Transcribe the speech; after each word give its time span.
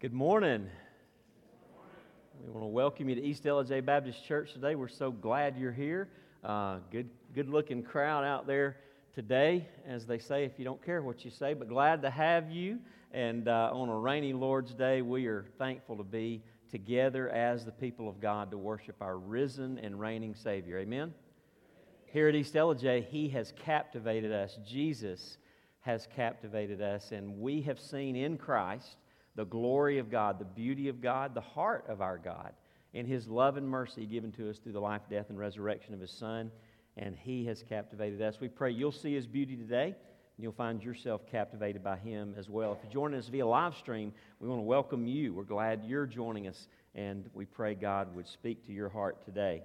Good 0.00 0.14
morning. 0.14 0.66
We 2.42 2.50
want 2.50 2.62
to 2.62 2.68
welcome 2.68 3.10
you 3.10 3.16
to 3.16 3.22
East 3.22 3.44
Ellijay 3.44 3.84
Baptist 3.84 4.24
Church 4.24 4.54
today. 4.54 4.74
We're 4.74 4.88
so 4.88 5.10
glad 5.10 5.58
you're 5.58 5.72
here. 5.72 6.08
Uh, 6.42 6.78
good, 6.90 7.10
good-looking 7.34 7.82
crowd 7.82 8.24
out 8.24 8.46
there 8.46 8.78
today, 9.14 9.68
as 9.86 10.06
they 10.06 10.18
say. 10.18 10.44
If 10.44 10.58
you 10.58 10.64
don't 10.64 10.82
care 10.82 11.02
what 11.02 11.22
you 11.22 11.30
say, 11.30 11.52
but 11.52 11.68
glad 11.68 12.00
to 12.00 12.08
have 12.08 12.50
you. 12.50 12.78
And 13.12 13.46
uh, 13.46 13.72
on 13.74 13.90
a 13.90 13.94
rainy 13.98 14.32
Lord's 14.32 14.72
Day, 14.72 15.02
we 15.02 15.26
are 15.26 15.44
thankful 15.58 15.98
to 15.98 16.02
be 16.02 16.42
together 16.70 17.28
as 17.28 17.66
the 17.66 17.72
people 17.72 18.08
of 18.08 18.22
God 18.22 18.50
to 18.52 18.56
worship 18.56 18.96
our 19.02 19.18
risen 19.18 19.78
and 19.80 20.00
reigning 20.00 20.34
Savior. 20.34 20.78
Amen. 20.78 21.12
Here 22.06 22.26
at 22.26 22.34
East 22.34 22.54
Ellijay, 22.54 23.06
He 23.06 23.28
has 23.28 23.52
captivated 23.52 24.32
us. 24.32 24.58
Jesus 24.66 25.36
has 25.80 26.08
captivated 26.16 26.80
us, 26.80 27.12
and 27.12 27.38
we 27.38 27.60
have 27.60 27.78
seen 27.78 28.16
in 28.16 28.38
Christ 28.38 28.96
the 29.36 29.44
glory 29.44 29.98
of 29.98 30.10
God, 30.10 30.38
the 30.38 30.44
beauty 30.44 30.88
of 30.88 31.00
God, 31.00 31.34
the 31.34 31.40
heart 31.40 31.84
of 31.88 32.00
our 32.00 32.18
God, 32.18 32.52
and 32.94 33.06
His 33.06 33.28
love 33.28 33.56
and 33.56 33.68
mercy 33.68 34.06
given 34.06 34.32
to 34.32 34.50
us 34.50 34.58
through 34.58 34.72
the 34.72 34.80
life, 34.80 35.02
death, 35.08 35.26
and 35.30 35.38
resurrection 35.38 35.94
of 35.94 36.00
His 36.00 36.10
Son. 36.10 36.50
And 36.96 37.16
He 37.16 37.46
has 37.46 37.62
captivated 37.62 38.20
us. 38.20 38.40
We 38.40 38.48
pray 38.48 38.72
you'll 38.72 38.92
see 38.92 39.14
His 39.14 39.26
beauty 39.26 39.56
today, 39.56 39.86
and 39.86 40.42
you'll 40.42 40.52
find 40.52 40.82
yourself 40.82 41.22
captivated 41.30 41.84
by 41.84 41.96
Him 41.96 42.34
as 42.36 42.48
well. 42.48 42.72
If 42.72 42.78
you're 42.82 42.92
joining 42.92 43.18
us 43.18 43.28
via 43.28 43.46
live 43.46 43.76
stream, 43.76 44.12
we 44.40 44.48
want 44.48 44.58
to 44.58 44.64
welcome 44.64 45.06
you. 45.06 45.32
We're 45.32 45.44
glad 45.44 45.84
you're 45.84 46.06
joining 46.06 46.48
us, 46.48 46.66
and 46.94 47.30
we 47.32 47.44
pray 47.44 47.74
God 47.74 48.14
would 48.14 48.26
speak 48.26 48.66
to 48.66 48.72
your 48.72 48.88
heart 48.88 49.24
today. 49.24 49.62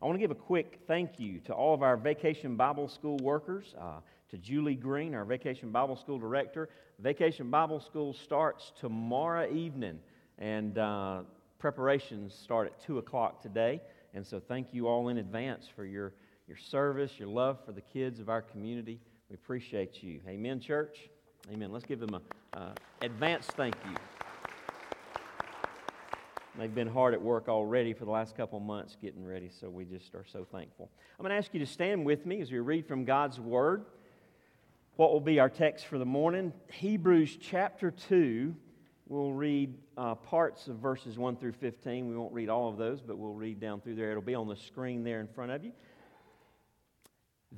I 0.00 0.04
want 0.04 0.16
to 0.16 0.20
give 0.20 0.30
a 0.30 0.34
quick 0.34 0.80
thank 0.86 1.18
you 1.18 1.40
to 1.46 1.54
all 1.54 1.72
of 1.72 1.82
our 1.82 1.96
Vacation 1.96 2.54
Bible 2.54 2.86
School 2.86 3.16
workers. 3.22 3.74
Uh, 3.80 4.00
to 4.30 4.38
Julie 4.38 4.74
Green, 4.74 5.14
our 5.14 5.24
Vacation 5.24 5.70
Bible 5.70 5.96
School 5.96 6.18
director. 6.18 6.68
Vacation 6.98 7.50
Bible 7.50 7.80
School 7.80 8.12
starts 8.12 8.72
tomorrow 8.80 9.50
evening, 9.52 9.98
and 10.38 10.78
uh, 10.78 11.20
preparations 11.58 12.34
start 12.34 12.66
at 12.66 12.80
2 12.80 12.98
o'clock 12.98 13.40
today. 13.40 13.80
And 14.14 14.26
so, 14.26 14.40
thank 14.40 14.72
you 14.72 14.88
all 14.88 15.08
in 15.08 15.18
advance 15.18 15.66
for 15.74 15.84
your, 15.84 16.14
your 16.48 16.56
service, 16.56 17.18
your 17.18 17.28
love 17.28 17.58
for 17.64 17.72
the 17.72 17.80
kids 17.80 18.18
of 18.18 18.28
our 18.28 18.42
community. 18.42 18.98
We 19.28 19.34
appreciate 19.34 20.02
you. 20.02 20.20
Amen, 20.28 20.60
church? 20.60 21.10
Amen. 21.52 21.70
Let's 21.70 21.84
give 21.84 22.00
them 22.00 22.14
an 22.14 22.22
uh, 22.54 22.72
advance 23.02 23.46
thank 23.46 23.76
you. 23.84 23.96
They've 26.58 26.74
been 26.74 26.88
hard 26.88 27.12
at 27.12 27.20
work 27.20 27.48
already 27.48 27.92
for 27.92 28.06
the 28.06 28.10
last 28.10 28.34
couple 28.34 28.58
months 28.60 28.96
getting 29.00 29.22
ready, 29.22 29.50
so 29.50 29.68
we 29.68 29.84
just 29.84 30.14
are 30.14 30.24
so 30.24 30.46
thankful. 30.50 30.90
I'm 31.18 31.22
going 31.22 31.30
to 31.30 31.36
ask 31.36 31.52
you 31.52 31.60
to 31.60 31.66
stand 31.66 32.04
with 32.04 32.24
me 32.24 32.40
as 32.40 32.50
we 32.50 32.58
read 32.60 32.88
from 32.88 33.04
God's 33.04 33.38
Word 33.38 33.84
what 34.96 35.12
will 35.12 35.20
be 35.20 35.38
our 35.38 35.50
text 35.50 35.86
for 35.86 35.98
the 35.98 36.06
morning 36.06 36.54
Hebrews 36.72 37.36
chapter 37.38 37.90
2. 37.90 38.54
We'll 39.08 39.34
read 39.34 39.74
uh, 39.98 40.14
parts 40.14 40.68
of 40.68 40.76
verses 40.76 41.18
1 41.18 41.36
through 41.36 41.52
15. 41.52 42.08
We 42.08 42.16
won't 42.16 42.32
read 42.32 42.48
all 42.48 42.70
of 42.70 42.78
those, 42.78 43.02
but 43.02 43.18
we'll 43.18 43.34
read 43.34 43.60
down 43.60 43.82
through 43.82 43.96
there. 43.96 44.10
It'll 44.10 44.22
be 44.22 44.34
on 44.34 44.48
the 44.48 44.56
screen 44.56 45.04
there 45.04 45.20
in 45.20 45.28
front 45.28 45.52
of 45.52 45.62
you. 45.62 45.72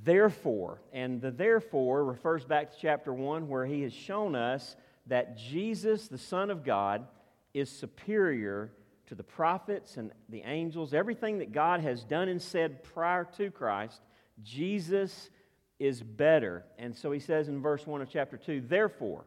Therefore, 0.03 0.83
and 0.93 1.21
the 1.21 1.31
therefore 1.31 2.05
refers 2.05 2.45
back 2.45 2.73
to 2.73 2.77
chapter 2.81 3.15
1, 3.15 3.49
where 3.49 3.65
he 3.65 3.83
has 3.83 3.93
shown 3.93 4.35
us 4.35 4.75
that 5.07 5.39
Jesus, 5.39 6.09
the 6.09 6.19
Son 6.19 6.51
of 6.51 6.65
God, 6.65 7.07
is 7.55 7.71
superior 7.71 8.73
to 9.07 9.15
the 9.15 9.23
prophets 9.23 9.97
and 9.97 10.11
the 10.29 10.43
angels. 10.43 10.93
Everything 10.93 11.39
that 11.39 11.53
God 11.53 11.83
has 11.83 12.03
done 12.03 12.29
and 12.29 12.43
said 12.43 12.83
prior 12.83 13.25
to 13.37 13.53
Christ, 13.53 14.01
Jesus 14.43 15.31
is 15.79 16.03
better. 16.03 16.65
And 16.79 16.97
so 16.97 17.13
he 17.13 17.21
says 17.21 17.49
in 17.49 17.63
verse 17.63 17.87
1 17.87 18.03
of 18.03 18.11
chapter 18.11 18.37
2 18.37 18.63
Therefore, 18.63 19.25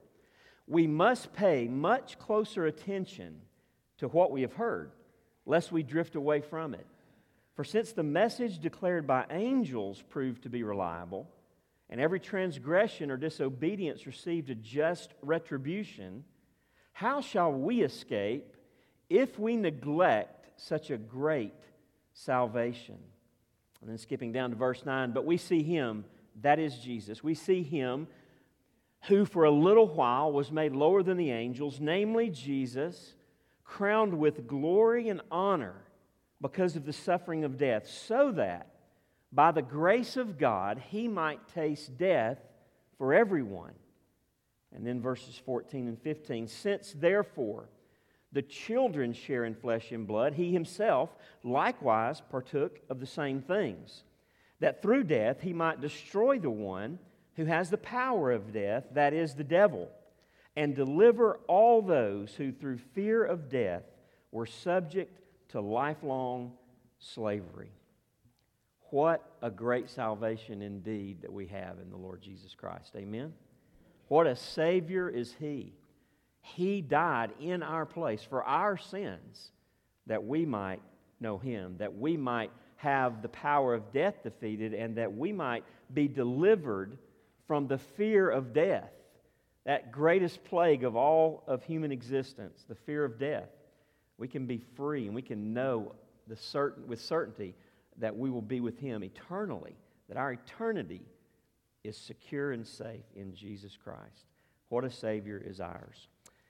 we 0.67 0.88
must 0.88 1.33
pay 1.33 1.67
much 1.67 2.17
closer 2.19 2.66
attention 2.66 3.41
to 3.97 4.07
what 4.07 4.31
we 4.31 4.41
have 4.41 4.53
heard, 4.53 4.91
lest 5.45 5.72
we 5.72 5.83
drift 5.83 6.16
away 6.16 6.41
from 6.41 6.73
it. 6.73 6.85
For 7.55 7.63
since 7.63 7.91
the 7.91 8.03
message 8.03 8.59
declared 8.59 9.05
by 9.05 9.25
angels 9.29 10.02
proved 10.09 10.44
to 10.44 10.49
be 10.49 10.63
reliable, 10.63 11.28
and 11.90 12.00
every 12.00 12.19
transgression 12.19 13.11
or 13.11 13.17
disobedience 13.17 14.07
received 14.07 14.50
a 14.50 14.56
just 14.56 15.13
retribution, 15.22 16.23
how 16.94 17.22
shall 17.22 17.51
we 17.51 17.81
escape 17.81 18.56
if 19.09 19.38
we 19.38 19.57
neglect 19.57 20.47
such 20.56 20.90
a 20.90 20.97
great 20.97 21.53
salvation? 22.13 22.97
And 23.81 23.90
then 23.90 23.97
skipping 23.97 24.31
down 24.31 24.51
to 24.51 24.56
verse 24.56 24.85
9, 24.85 25.11
but 25.11 25.25
we 25.25 25.38
see 25.38 25.63
him 25.63 26.06
that 26.42 26.59
is 26.59 26.78
Jesus. 26.78 27.24
We 27.24 27.36
see 27.36 27.64
him 27.64 28.08
who 29.08 29.25
for 29.25 29.46
a 29.46 29.52
little 29.52 29.88
while 29.88 30.31
was 30.31 30.52
made 30.52 30.74
lower 30.74 31.03
than 31.03 31.18
the 31.18 31.31
angels, 31.31 31.80
namely 31.80 32.30
Jesus, 32.30 33.16
crowned 33.64 34.18
with 34.18 34.47
glory 34.47 35.09
and 35.09 35.22
honor 35.31 35.75
because 36.40 36.75
of 36.75 36.86
the 36.86 36.94
suffering 36.94 37.44
of 37.44 37.58
death, 37.58 37.88
so 37.88 38.31
that 38.34 38.68
by 39.31 39.52
the 39.52 39.62
grace 39.62 40.18
of 40.18 40.38
God 40.38 40.81
he 40.90 41.08
might 41.08 41.47
taste 41.47 41.97
death 41.97 42.38
for 42.97 43.14
everyone. 43.14 43.74
And 44.74 44.86
then 44.86 45.02
verses 45.02 45.41
14 45.46 45.88
and 45.88 46.02
15 46.02 46.47
Since 46.47 46.94
therefore 46.97 47.70
the 48.31 48.41
children 48.41 49.14
share 49.14 49.46
in 49.46 49.56
flesh 49.56 49.91
and 49.91 50.08
blood, 50.08 50.34
he 50.34 50.53
himself 50.53 51.09
likewise 51.44 52.22
partook 52.30 52.80
of 52.90 53.00
the 53.00 53.06
same 53.06 53.41
things 53.41 54.03
that 54.61 54.81
through 54.81 55.03
death 55.03 55.41
he 55.41 55.53
might 55.53 55.81
destroy 55.81 56.39
the 56.39 56.49
one 56.49 56.97
who 57.35 57.45
has 57.45 57.69
the 57.69 57.77
power 57.77 58.31
of 58.31 58.53
death, 58.53 58.85
that 58.94 59.13
is, 59.13 59.33
the 59.33 59.44
devil, 59.44 59.89
and 60.55 60.75
deliver 60.75 61.39
all 61.47 61.81
those 61.81 62.33
who 62.35 62.51
through 62.51 62.77
fear 62.77 63.23
of 63.23 63.49
death 63.49 63.83
were 64.31 64.45
subject 64.45 65.19
to 65.49 65.59
lifelong 65.59 66.53
slavery. 66.99 67.72
What 68.91 69.25
a 69.41 69.49
great 69.49 69.89
salvation 69.89 70.61
indeed 70.61 71.22
that 71.22 71.31
we 71.31 71.47
have 71.47 71.79
in 71.79 71.89
the 71.89 71.97
Lord 71.97 72.22
Jesus 72.22 72.53
Christ. 72.53 72.93
Amen. 72.95 73.33
What 74.09 74.28
a 74.28 74.35
Savior 74.35 75.09
is 75.09 75.33
He. 75.39 75.73
He 76.41 76.81
died 76.81 77.31
in 77.39 77.63
our 77.63 77.85
place 77.85 78.22
for 78.23 78.43
our 78.43 78.78
sins 78.78 79.51
that 80.07 80.25
we 80.25 80.45
might 80.45 80.81
know 81.22 81.38
Him, 81.38 81.75
that 81.78 81.95
we 81.95 82.17
might 82.17 82.51
have 82.81 83.22
the 83.22 83.30
power 83.30 83.75
of 83.75 83.94
death 83.94 84.24
defeated 84.24 84.74
and 84.74 84.97
that 84.97 85.16
we 85.16 85.31
might 85.31 85.64
be 85.94 86.08
delivered 86.08 86.97
from 87.47 87.68
the 87.68 87.78
fear 87.78 88.28
of 88.28 88.53
death, 88.53 88.90
that 89.66 89.92
greatest 89.92 90.44
plague 90.46 90.84
of 90.84 90.96
all 90.96 91.44
of 91.46 91.64
human 91.64 91.91
existence, 91.91 92.66
the 92.68 92.74
fear 92.74 93.06
of 93.06 93.20
death. 93.20 93.50
We 94.18 94.28
can 94.28 94.47
be 94.47 94.64
free 94.75 95.06
and 95.06 95.14
we 95.14 95.22
can 95.22 95.53
know 95.53 95.94
the 96.28 96.36
certain, 96.36 96.88
with 96.88 97.00
certainty 97.00 97.53
that 97.97 98.18
we 98.18 98.31
will 98.31 98.41
be 98.41 98.62
with 98.62 98.80
Him 98.80 99.03
eternally, 99.03 99.75
that 100.08 100.18
our 100.18 100.34
eternity 100.34 101.02
is 101.84 101.96
secure 101.96 102.52
and 102.52 102.66
safe 102.66 103.06
in 103.16 103.36
Jesus 103.36 103.78
Christ. 103.84 104.25
What 104.70 104.86
a 104.86 104.90
Savior 104.90 105.44
is 105.46 105.59
ours. 105.59 106.08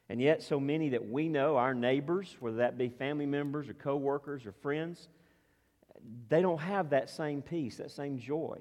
And 0.07 0.21
yet, 0.21 0.43
so 0.43 0.59
many 0.59 0.89
that 0.89 1.09
we 1.09 1.27
know, 1.27 1.57
our 1.57 1.73
neighbors, 1.73 2.37
whether 2.39 2.57
that 2.57 2.77
be 2.77 2.87
family 2.89 3.25
members 3.25 3.67
or 3.67 3.73
co 3.73 3.97
workers 3.97 4.45
or 4.45 4.51
friends, 4.51 5.09
they 6.29 6.41
don't 6.41 6.59
have 6.59 6.89
that 6.91 7.09
same 7.09 7.41
peace, 7.41 7.77
that 7.77 7.91
same 7.91 8.17
joy, 8.17 8.57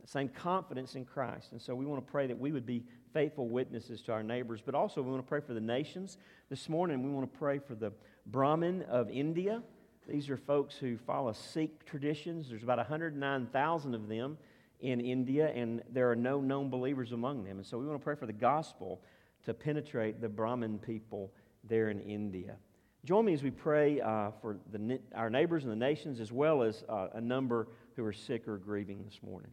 that 0.00 0.08
same 0.08 0.28
confidence 0.28 0.94
in 0.94 1.04
Christ. 1.04 1.52
And 1.52 1.60
so 1.60 1.74
we 1.74 1.84
want 1.86 2.04
to 2.04 2.10
pray 2.10 2.26
that 2.26 2.38
we 2.38 2.52
would 2.52 2.66
be 2.66 2.84
faithful 3.12 3.48
witnesses 3.48 4.02
to 4.02 4.12
our 4.12 4.22
neighbors, 4.22 4.60
but 4.64 4.74
also 4.74 5.02
we 5.02 5.10
want 5.10 5.24
to 5.24 5.28
pray 5.28 5.40
for 5.40 5.54
the 5.54 5.60
nations. 5.60 6.18
This 6.48 6.68
morning, 6.68 7.02
we 7.02 7.10
want 7.10 7.30
to 7.32 7.38
pray 7.38 7.58
for 7.58 7.74
the 7.74 7.92
Brahmin 8.26 8.82
of 8.82 9.10
India. 9.10 9.62
These 10.08 10.30
are 10.30 10.36
folks 10.36 10.76
who 10.76 10.96
follow 10.96 11.32
Sikh 11.32 11.84
traditions. 11.84 12.48
There's 12.48 12.62
about 12.62 12.78
109,000 12.78 13.94
of 13.94 14.08
them 14.08 14.38
in 14.80 15.00
India, 15.00 15.52
and 15.54 15.82
there 15.92 16.10
are 16.10 16.16
no 16.16 16.40
known 16.40 16.70
believers 16.70 17.12
among 17.12 17.44
them. 17.44 17.58
And 17.58 17.66
so 17.66 17.78
we 17.78 17.86
want 17.86 18.00
to 18.00 18.04
pray 18.04 18.14
for 18.14 18.26
the 18.26 18.32
gospel 18.32 19.02
to 19.44 19.54
penetrate 19.54 20.20
the 20.20 20.28
Brahmin 20.28 20.78
people 20.78 21.32
there 21.64 21.90
in 21.90 22.00
India. 22.00 22.56
Join 23.04 23.24
me 23.24 23.32
as 23.32 23.42
we 23.42 23.50
pray 23.50 24.00
uh, 24.00 24.30
for 24.42 24.58
the, 24.70 25.00
our 25.14 25.30
neighbors 25.30 25.64
and 25.64 25.72
the 25.72 25.76
nations, 25.76 26.20
as 26.20 26.30
well 26.30 26.62
as 26.62 26.84
uh, 26.88 27.08
a 27.14 27.20
number 27.20 27.68
who 27.96 28.04
are 28.04 28.12
sick 28.12 28.46
or 28.46 28.58
grieving 28.58 29.04
this 29.04 29.20
morning. 29.22 29.50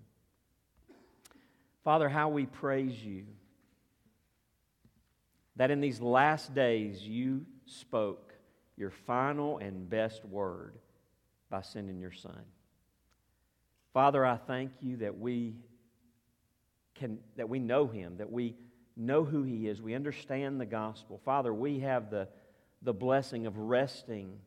Father, 1.84 2.10
how 2.10 2.28
we 2.28 2.46
praise 2.46 3.02
you 3.02 3.24
that 5.56 5.72
in 5.72 5.80
these 5.80 6.02
last 6.02 6.54
days 6.54 7.02
you 7.02 7.46
spoke 7.66 8.34
your 8.76 8.92
final 8.92 9.58
and 9.58 9.90
best 9.90 10.26
word 10.26 10.76
by 11.50 11.62
sending 11.62 12.00
your 12.00 12.12
Son. 12.12 12.42
Father, 13.94 14.26
I 14.26 14.36
thank 14.36 14.72
you 14.82 14.98
that 14.98 15.18
we 15.18 15.56
can 16.94 17.20
that 17.38 17.48
we 17.48 17.60
know 17.60 17.88
him, 17.88 18.18
that 18.18 18.32
we 18.32 18.56
know 18.98 19.24
who 19.24 19.44
he 19.44 19.68
is, 19.68 19.82
we 19.82 19.94
understand 19.94 20.60
the 20.60 20.66
gospel. 20.66 21.22
Father, 21.24 21.54
we 21.54 21.80
have 21.80 22.10
the 22.10 22.28
the 22.82 22.94
blessing 22.94 23.46
of 23.46 23.58
resting 23.58 24.40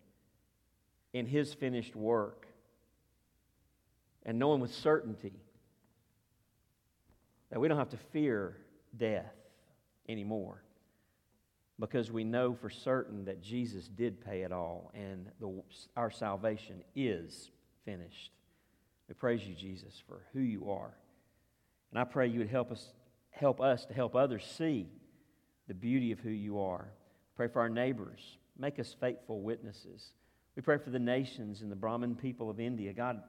in 1.13 1.27
His 1.27 1.53
finished 1.55 1.97
work 1.97 2.47
and 4.25 4.39
knowing 4.39 4.61
with 4.61 4.73
certainty 4.75 5.33
that 7.51 7.59
we 7.59 7.69
don't 7.69 7.79
have 7.79 7.91
to 7.91 7.97
fear 8.13 8.57
death 8.97 9.35
anymore. 10.09 10.63
because 11.81 12.13
we 12.13 12.25
know 12.25 12.55
for 12.55 12.69
certain 12.69 13.25
that 13.25 13.43
Jesus 13.43 13.89
did 13.89 14.21
pay 14.21 14.43
it 14.43 14.53
all 14.53 14.91
and 14.95 15.27
the, 15.41 15.63
our 15.97 16.11
salvation 16.11 16.85
is 16.95 17.51
finished. 17.87 18.33
We 19.09 19.15
praise 19.15 19.43
you, 19.47 19.55
Jesus, 19.55 20.01
for 20.07 20.21
who 20.33 20.41
you 20.41 20.71
are. 20.71 20.95
And 21.91 21.99
I 21.99 22.05
pray 22.05 22.29
you 22.29 22.41
would 22.41 22.51
help 22.51 22.71
us, 22.71 22.93
help 23.31 23.61
us 23.61 23.87
to 23.87 23.95
help 23.95 24.15
others 24.15 24.45
see 24.45 24.89
the 25.67 25.75
beauty 25.75 26.13
of 26.13 26.21
who 26.21 26.31
you 26.31 26.61
are. 26.61 26.89
Pray 27.41 27.49
for 27.49 27.61
our 27.61 27.71
neighbors. 27.71 28.37
Make 28.59 28.79
us 28.79 28.95
faithful 29.01 29.41
witnesses. 29.41 30.13
We 30.57 30.61
pray 30.61 30.77
for 30.77 30.91
the 30.91 30.99
nations 30.99 31.63
and 31.63 31.73
the 31.73 31.75
Brahmin 31.75 32.15
people 32.15 32.51
of 32.51 32.61
India. 32.61 32.93
God, 32.93 33.23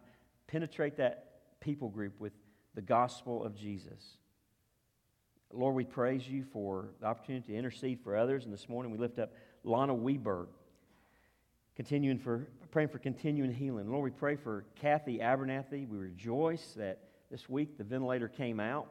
penetrate 0.48 0.98
that 0.98 1.60
people 1.62 1.88
group 1.88 2.20
with 2.20 2.34
the 2.76 2.82
gospel 2.82 3.42
of 3.42 3.56
Jesus. 3.56 4.18
Lord, 5.54 5.76
we 5.76 5.86
praise 5.86 6.28
you 6.28 6.44
for 6.52 6.90
the 7.00 7.06
opportunity 7.06 7.54
to 7.54 7.58
intercede 7.58 8.02
for 8.04 8.18
others. 8.18 8.44
And 8.44 8.54
this 8.54 8.68
morning 8.68 8.92
we 8.92 8.98
lift 8.98 9.18
up 9.18 9.32
Lana 9.64 9.96
Weberg, 9.96 10.48
continuing 11.78 12.20
for, 12.20 12.50
praying 12.70 12.90
for 12.90 13.00
continuing 13.00 13.54
healing. 13.54 13.90
Lord, 13.90 14.04
we 14.04 14.12
pray 14.12 14.36
for 14.36 14.66
Kathy 14.76 15.20
Abernathy. 15.20 15.88
We 15.88 15.98
rejoice 15.98 16.74
that 16.76 17.00
this 17.32 17.48
week 17.48 17.78
the 17.78 17.86
ventilator 17.86 18.28
came 18.28 18.60
out. 18.60 18.90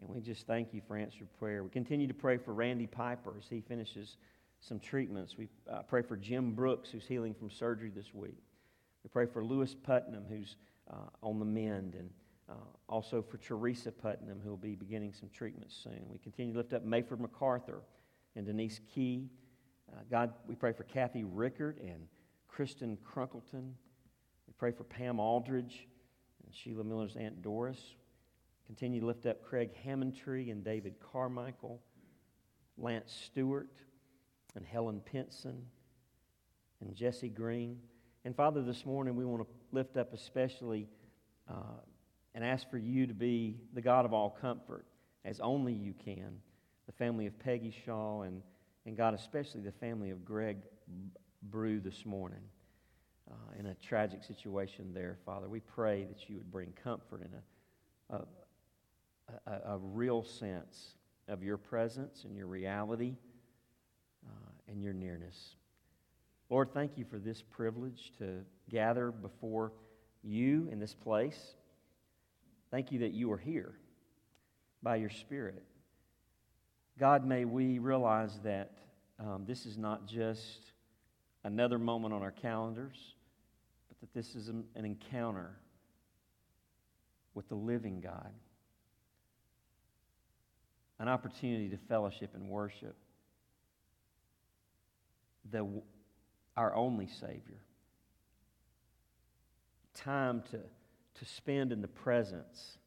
And 0.00 0.08
we 0.08 0.20
just 0.20 0.46
thank 0.46 0.72
you 0.72 0.80
for 0.86 0.96
answered 0.96 1.26
prayer. 1.40 1.64
We 1.64 1.70
continue 1.70 2.06
to 2.06 2.14
pray 2.14 2.36
for 2.36 2.54
Randy 2.54 2.86
Piper 2.86 3.34
as 3.36 3.48
he 3.48 3.60
finishes 3.60 4.16
some 4.66 4.80
treatments. 4.80 5.36
We 5.36 5.48
uh, 5.70 5.82
pray 5.82 6.02
for 6.02 6.16
Jim 6.16 6.52
Brooks, 6.52 6.90
who's 6.90 7.06
healing 7.06 7.34
from 7.34 7.50
surgery 7.50 7.90
this 7.94 8.14
week. 8.14 8.38
We 9.02 9.10
pray 9.12 9.26
for 9.26 9.44
Lewis 9.44 9.74
Putnam, 9.74 10.24
who's 10.28 10.56
uh, 10.90 11.08
on 11.22 11.38
the 11.38 11.44
mend. 11.44 11.94
And 11.94 12.10
uh, 12.48 12.54
also 12.88 13.22
for 13.22 13.36
Teresa 13.36 13.92
Putnam, 13.92 14.40
who 14.42 14.50
will 14.50 14.56
be 14.56 14.74
beginning 14.74 15.12
some 15.12 15.28
treatments 15.28 15.78
soon. 15.82 16.06
We 16.10 16.18
continue 16.18 16.52
to 16.52 16.58
lift 16.58 16.72
up 16.72 16.84
Mayford 16.84 17.20
MacArthur 17.20 17.82
and 18.36 18.46
Denise 18.46 18.80
Key. 18.94 19.28
Uh, 19.92 20.00
God, 20.10 20.32
we 20.46 20.54
pray 20.54 20.72
for 20.72 20.84
Kathy 20.84 21.24
Rickard 21.24 21.78
and 21.80 22.06
Kristen 22.48 22.96
Crunkleton. 23.04 23.72
We 24.46 24.54
pray 24.56 24.72
for 24.72 24.84
Pam 24.84 25.20
Aldridge 25.20 25.88
and 26.44 26.54
Sheila 26.54 26.84
Miller's 26.84 27.16
Aunt 27.16 27.42
Doris. 27.42 27.96
Continue 28.66 29.00
to 29.00 29.06
lift 29.06 29.26
up 29.26 29.42
Craig 29.42 29.70
Hammondtree 29.86 30.50
and 30.50 30.64
David 30.64 30.94
Carmichael, 31.00 31.82
Lance 32.78 33.12
Stewart 33.26 33.68
and 34.56 34.64
Helen 34.64 35.00
Pinson 35.00 35.62
and 36.80 36.94
Jesse 36.94 37.28
Green. 37.28 37.78
And 38.24 38.34
Father, 38.34 38.62
this 38.62 38.86
morning 38.86 39.16
we 39.16 39.24
want 39.24 39.42
to 39.42 39.48
lift 39.72 39.96
up 39.96 40.12
especially 40.12 40.88
uh, 41.48 41.80
and 42.34 42.44
ask 42.44 42.70
for 42.70 42.78
you 42.78 43.06
to 43.06 43.14
be 43.14 43.56
the 43.74 43.80
God 43.80 44.04
of 44.04 44.12
all 44.12 44.30
comfort, 44.30 44.86
as 45.24 45.40
only 45.40 45.72
you 45.72 45.94
can. 46.04 46.38
The 46.86 46.92
family 46.92 47.26
of 47.26 47.38
Peggy 47.38 47.74
Shaw, 47.84 48.22
and, 48.22 48.42
and 48.86 48.96
God, 48.96 49.14
especially 49.14 49.60
the 49.60 49.72
family 49.72 50.10
of 50.10 50.24
Greg 50.24 50.58
Brew 51.42 51.80
this 51.80 52.04
morning 52.04 52.42
uh, 53.30 53.58
in 53.58 53.66
a 53.66 53.74
tragic 53.74 54.22
situation 54.24 54.92
there, 54.92 55.18
Father. 55.24 55.48
We 55.48 55.60
pray 55.60 56.04
that 56.04 56.28
you 56.28 56.36
would 56.36 56.50
bring 56.50 56.72
comfort 56.82 57.22
and 57.22 57.34
a, 58.10 58.16
a, 58.16 59.50
a, 59.50 59.74
a 59.74 59.78
real 59.78 60.22
sense 60.22 60.96
of 61.28 61.42
your 61.42 61.56
presence 61.56 62.24
and 62.24 62.36
your 62.36 62.46
reality 62.46 63.16
and 64.68 64.82
your 64.82 64.92
nearness. 64.92 65.56
Lord, 66.50 66.72
thank 66.72 66.96
you 66.96 67.04
for 67.04 67.18
this 67.18 67.42
privilege 67.42 68.12
to 68.18 68.44
gather 68.70 69.10
before 69.10 69.72
you 70.22 70.68
in 70.70 70.78
this 70.78 70.94
place. 70.94 71.54
Thank 72.70 72.92
you 72.92 73.00
that 73.00 73.12
you 73.12 73.30
are 73.32 73.38
here 73.38 73.74
by 74.82 74.96
your 74.96 75.10
Spirit. 75.10 75.62
God, 76.98 77.26
may 77.26 77.44
we 77.44 77.78
realize 77.78 78.38
that 78.44 78.72
um, 79.18 79.44
this 79.46 79.66
is 79.66 79.76
not 79.78 80.06
just 80.06 80.72
another 81.44 81.78
moment 81.78 82.14
on 82.14 82.22
our 82.22 82.30
calendars, 82.30 83.14
but 83.88 84.00
that 84.00 84.14
this 84.14 84.34
is 84.34 84.48
an, 84.48 84.64
an 84.74 84.84
encounter 84.84 85.56
with 87.34 87.48
the 87.48 87.54
living 87.54 88.00
God, 88.00 88.30
an 90.98 91.08
opportunity 91.08 91.68
to 91.68 91.76
fellowship 91.88 92.30
and 92.34 92.48
worship 92.48 92.96
the, 95.50 95.66
our 96.56 96.74
only 96.74 97.06
Savior, 97.06 97.62
time 99.94 100.42
to 100.50 100.60
to 101.16 101.24
spend 101.24 101.72
in 101.72 101.80
the 101.80 101.88
presence 101.88 102.78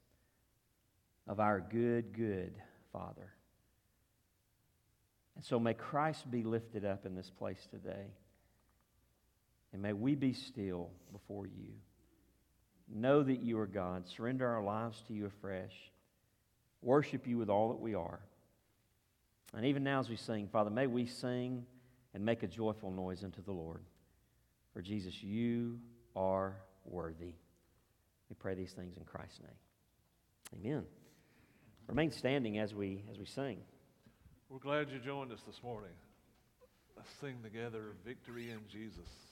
of 1.27 1.39
our 1.39 1.59
good, 1.59 2.13
good 2.13 2.54
Father. 2.92 3.33
And 5.36 5.44
so 5.44 5.59
may 5.59 5.74
Christ 5.74 6.30
be 6.30 6.44
lifted 6.44 6.83
up 6.83 7.06
in 7.06 7.15
this 7.15 7.30
place 7.30 7.68
today. 7.69 8.07
And 9.71 9.81
may 9.81 9.94
we 9.94 10.15
be 10.15 10.33
still 10.33 10.89
before 11.12 11.45
you. 11.45 11.74
Know 12.94 13.21
that 13.21 13.42
you 13.42 13.59
are 13.59 13.68
God. 13.68 14.07
Surrender 14.07 14.48
our 14.48 14.63
lives 14.63 15.04
to 15.07 15.13
you 15.13 15.25
afresh. 15.25 15.74
Worship 16.81 17.27
you 17.27 17.38
with 17.38 17.50
all 17.50 17.69
that 17.69 17.80
we 17.80 17.95
are. 17.95 18.19
And 19.54 19.65
even 19.65 19.83
now, 19.83 20.00
as 20.00 20.09
we 20.09 20.15
sing, 20.15 20.48
Father, 20.51 20.69
may 20.69 20.88
we 20.88 21.06
sing 21.06 21.65
and 22.13 22.24
make 22.24 22.44
a 22.44 22.48
joyful 22.48 22.92
noise 22.92 23.24
unto 23.24 23.42
the 23.42 23.51
Lord. 23.51 23.83
For 24.74 24.81
Jesus, 24.81 25.21
you 25.21 25.80
are 26.15 26.56
worthy. 26.86 27.33
We 28.30 28.36
pray 28.38 28.56
these 28.56 28.74
things 28.74 28.98
in 28.98 29.04
Christ's 29.04 29.39
name. 29.39 30.65
Amen. 30.65 30.83
Remain 31.88 32.12
standing 32.12 32.59
as 32.59 32.74
we 32.74 33.04
as 33.12 33.18
we 33.18 33.25
sing. 33.25 33.59
We're 34.50 34.59
glad 34.59 34.89
you 34.89 35.00
joined 35.00 35.31
us 35.31 35.42
this 35.45 35.62
morning. 35.63 35.92
Let's 36.95 37.09
sing 37.21 37.36
together 37.44 37.94
Victory 38.06 38.51
in 38.51 38.59
Jesus. 38.71 39.26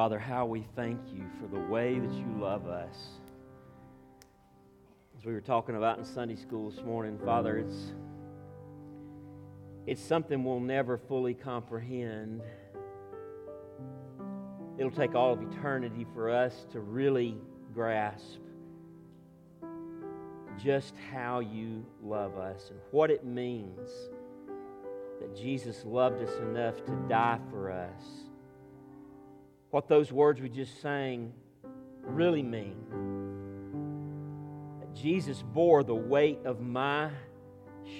Father, 0.00 0.18
how 0.18 0.46
we 0.46 0.64
thank 0.76 0.98
you 1.12 1.26
for 1.38 1.46
the 1.46 1.60
way 1.60 1.98
that 1.98 2.10
you 2.14 2.24
love 2.38 2.66
us. 2.66 2.96
As 5.18 5.26
we 5.26 5.34
were 5.34 5.42
talking 5.42 5.76
about 5.76 5.98
in 5.98 6.06
Sunday 6.06 6.36
school 6.36 6.70
this 6.70 6.80
morning, 6.82 7.18
Father, 7.22 7.58
it's, 7.58 7.92
it's 9.86 10.02
something 10.02 10.42
we'll 10.42 10.58
never 10.58 10.96
fully 10.96 11.34
comprehend. 11.34 12.40
It'll 14.78 14.90
take 14.90 15.14
all 15.14 15.34
of 15.34 15.42
eternity 15.42 16.06
for 16.14 16.30
us 16.30 16.64
to 16.72 16.80
really 16.80 17.36
grasp 17.74 18.38
just 20.56 20.94
how 21.12 21.40
you 21.40 21.84
love 22.02 22.38
us 22.38 22.70
and 22.70 22.80
what 22.90 23.10
it 23.10 23.26
means 23.26 23.90
that 25.20 25.36
Jesus 25.36 25.84
loved 25.84 26.22
us 26.22 26.34
enough 26.38 26.82
to 26.86 26.92
die 27.06 27.38
for 27.50 27.70
us. 27.70 28.29
What 29.70 29.88
those 29.88 30.10
words 30.10 30.40
we 30.40 30.48
just 30.48 30.80
sang 30.80 31.32
really 32.02 32.42
mean. 32.42 32.76
Jesus 34.94 35.42
bore 35.42 35.84
the 35.84 35.94
weight 35.94 36.40
of 36.44 36.60
my 36.60 37.10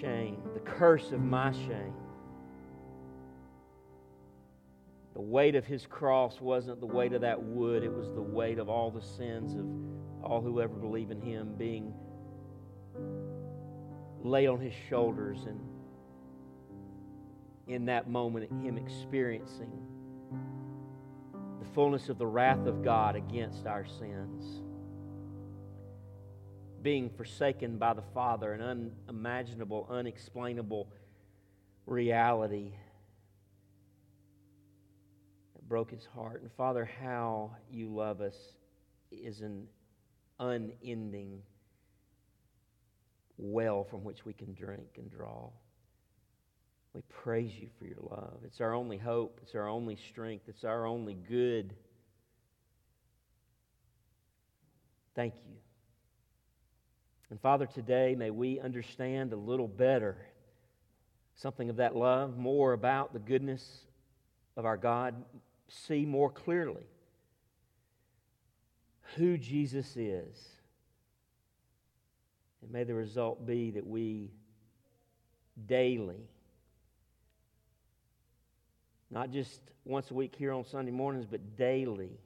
shame, 0.01 0.43
the 0.55 0.61
curse 0.61 1.13
of 1.13 1.21
my 1.21 1.53
shame. 1.53 1.95
The 5.15 5.21
weight 5.21 5.55
of 5.55 5.65
his 5.65 5.87
cross 5.87 6.41
wasn't 6.41 6.81
the 6.81 6.87
weight 6.87 7.13
of 7.13 7.21
that 7.21 7.41
wood, 7.41 7.85
it 7.85 7.93
was 7.93 8.13
the 8.15 8.23
weight 8.23 8.59
of 8.59 8.69
all 8.69 8.91
the 8.91 9.03
sins 9.03 9.55
of 9.55 10.25
all 10.25 10.41
who 10.41 10.61
ever 10.61 10.75
believe 10.75 11.11
in 11.11 11.21
him 11.21 11.55
being 11.57 11.95
laid 14.23 14.49
on 14.49 14.61
his 14.61 14.75
shoulders 14.89 15.45
and 15.47 15.61
in 17.67 17.87
that 17.87 18.09
moment 18.09 18.51
him 18.65 18.77
experiencing 18.77 19.71
fullness 21.75 22.09
of 22.09 22.19
the 22.19 22.27
wrath 22.27 22.67
of 22.67 22.83
God 22.83 23.17
against 23.17 23.67
our 23.67 23.85
sins 23.85 24.61
being 26.83 27.11
forsaken 27.11 27.77
by 27.77 27.93
the 27.93 28.03
Father 28.15 28.53
an 28.53 28.93
unimaginable 29.09 29.87
unexplainable 29.91 30.89
reality 31.87 32.73
that 35.55 35.69
broke 35.69 35.91
his 35.91 36.07
heart 36.07 36.43
and 36.43 36.51
Father 36.53 36.89
how 37.01 37.51
you 37.71 37.89
love 37.95 38.21
us 38.21 38.37
is 39.11 39.41
an 39.41 39.67
unending 40.39 41.43
well 43.37 43.85
from 43.85 44.05
which 44.05 44.25
we 44.25 44.33
can 44.33 44.55
drink 44.55 44.97
and 44.97 45.11
draw. 45.11 45.51
We 46.95 47.03
praise 47.03 47.53
you 47.55 47.69
for 47.79 47.85
your 47.85 47.99
love. 48.01 48.39
It's 48.45 48.61
our 48.61 48.75
only 48.75 48.99
hope, 48.99 49.41
it's 49.43 49.55
our 49.55 49.69
only 49.69 49.97
strength, 49.97 50.49
it's 50.49 50.65
our 50.65 50.87
only 50.87 51.15
good. 51.15 51.75
Thank 55.15 55.35
you. 55.37 55.57
And 57.31 57.41
Father, 57.41 57.67
today 57.67 58.17
may 58.17 58.31
we 58.31 58.59
understand 58.59 59.33
a 59.33 59.37
little 59.37 59.69
better 59.69 60.17
something 61.37 61.71
of 61.71 61.77
that 61.77 61.97
love, 61.97 62.37
more 62.37 62.73
about 62.73 63.13
the 63.13 63.19
goodness 63.19 63.87
of 64.57 64.67
our 64.67 64.77
God, 64.77 65.15
see 65.69 66.05
more 66.05 66.29
clearly 66.29 66.87
who 69.17 69.39
Jesus 69.39 69.97
is 69.97 70.37
and 72.63 72.71
may 72.71 72.85
the 72.85 72.95
result 72.95 73.47
be 73.47 73.71
that 73.71 73.87
we 73.87 74.31
daily, 75.67 76.29
not 79.11 79.31
just 79.31 79.61
once 79.85 80.11
a 80.11 80.15
week 80.15 80.35
here 80.37 80.53
on 80.53 80.65
Sunday 80.65 80.93
mornings, 80.93 81.27
but 81.29 81.57
daily, 81.57 82.19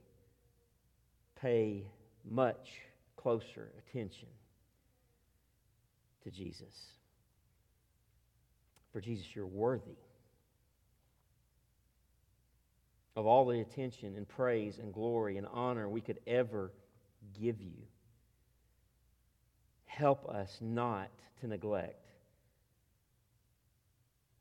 pay 1.40 1.84
much 2.28 2.70
closer 3.16 3.70
attention 3.78 4.28
to 6.24 6.30
Jesus. 6.30 6.74
For 8.92 9.00
Jesus, 9.00 9.26
you're 9.34 9.46
worthy 9.46 9.98
of 13.16 13.26
all 13.26 13.46
the 13.46 13.60
attention 13.60 14.14
and 14.16 14.28
praise 14.28 14.78
and 14.78 14.92
glory 14.92 15.36
and 15.36 15.46
honor 15.52 15.88
we 15.88 16.00
could 16.00 16.18
ever 16.26 16.72
give 17.40 17.60
you 17.60 17.82
help 19.94 20.28
us 20.28 20.58
not 20.60 21.10
to 21.40 21.46
neglect 21.46 22.04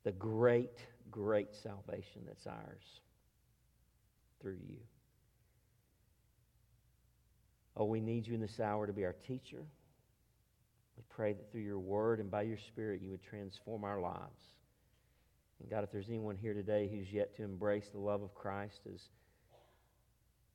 the 0.02 0.12
great, 0.12 0.78
great 1.10 1.54
salvation 1.54 2.22
that's 2.26 2.46
ours 2.46 3.00
through 4.40 4.58
you. 4.68 4.78
Oh, 7.76 7.84
we 7.84 8.00
need 8.00 8.26
you 8.26 8.34
in 8.34 8.40
this 8.40 8.60
hour 8.60 8.86
to 8.86 8.92
be 8.92 9.04
our 9.04 9.16
teacher. 9.26 9.64
We 10.96 11.02
pray 11.08 11.32
that 11.32 11.50
through 11.50 11.62
your 11.62 11.80
word 11.80 12.20
and 12.20 12.30
by 12.30 12.42
your 12.42 12.58
spirit 12.58 13.02
you 13.02 13.10
would 13.10 13.22
transform 13.22 13.84
our 13.84 14.00
lives. 14.00 14.42
And 15.60 15.70
God, 15.70 15.82
if 15.82 15.90
there's 15.90 16.08
anyone 16.08 16.36
here 16.36 16.54
today 16.54 16.88
who's 16.92 17.12
yet 17.12 17.36
to 17.36 17.42
embrace 17.42 17.88
the 17.92 17.98
love 17.98 18.22
of 18.22 18.34
Christ 18.34 18.80
as 18.92 19.00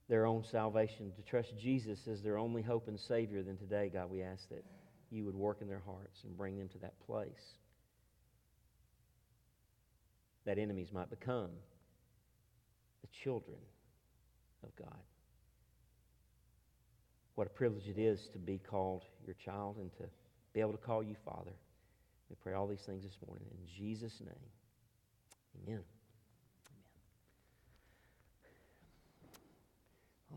their 0.08 0.26
own 0.26 0.44
salvation, 0.44 1.12
to 1.14 1.22
trust 1.22 1.56
Jesus 1.58 2.08
as 2.08 2.22
their 2.22 2.38
only 2.38 2.62
hope 2.62 2.88
and 2.88 2.98
Savior, 2.98 3.42
then 3.42 3.56
today, 3.56 3.90
God, 3.92 4.10
we 4.10 4.22
ask 4.22 4.48
that 4.48 4.64
you 5.10 5.24
would 5.24 5.34
work 5.34 5.58
in 5.60 5.68
their 5.68 5.82
hearts 5.84 6.24
and 6.24 6.36
bring 6.36 6.58
them 6.58 6.68
to 6.68 6.78
that 6.78 6.98
place 7.06 7.58
that 10.46 10.58
enemies 10.58 10.88
might 10.92 11.10
become 11.10 11.50
the 13.02 13.08
children 13.22 13.58
of 14.62 14.74
God. 14.76 14.98
What 17.34 17.46
a 17.46 17.50
privilege 17.50 17.86
it 17.86 17.98
is 17.98 18.28
to 18.32 18.38
be 18.38 18.58
called 18.58 19.04
your 19.24 19.34
child 19.44 19.76
and 19.78 19.90
to 19.98 20.04
be 20.52 20.60
able 20.60 20.72
to 20.72 20.78
call 20.78 21.02
you 21.02 21.16
Father. 21.24 21.52
We 22.28 22.36
pray 22.42 22.54
all 22.54 22.66
these 22.66 22.82
things 22.86 23.02
this 23.02 23.16
morning 23.26 23.46
in 23.50 23.66
Jesus' 23.78 24.20
name. 24.20 24.28
Amen. 25.66 25.80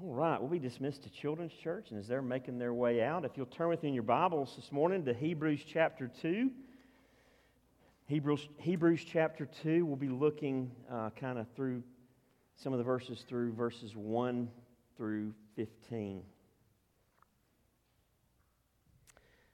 All 0.01 0.13
right, 0.13 0.39
we'll 0.41 0.49
be 0.49 0.59
dismissed 0.59 1.03
to 1.03 1.09
Children's 1.09 1.53
Church, 1.63 1.87
and 1.91 1.99
as 1.99 2.07
they're 2.07 2.21
making 2.21 2.57
their 2.57 2.73
way 2.73 3.03
out, 3.03 3.25
if 3.25 3.31
you'll 3.35 3.45
turn 3.45 3.69
with 3.69 3.83
me 3.83 3.89
in 3.89 3.93
your 3.93 4.03
Bibles 4.03 4.53
this 4.55 4.71
morning 4.71 5.05
to 5.05 5.13
Hebrews 5.13 5.61
chapter 5.71 6.09
2. 6.21 6.49
Hebrews, 8.07 8.49
Hebrews 8.57 9.05
chapter 9.05 9.47
2, 9.63 9.85
we'll 9.85 9.95
be 9.95 10.09
looking 10.09 10.71
uh, 10.91 11.09
kind 11.11 11.39
of 11.39 11.47
through 11.55 11.83
some 12.57 12.73
of 12.73 12.79
the 12.79 12.83
verses 12.83 13.23
through 13.27 13.53
verses 13.53 13.95
1 13.95 14.49
through 14.97 15.33
15. 15.55 16.21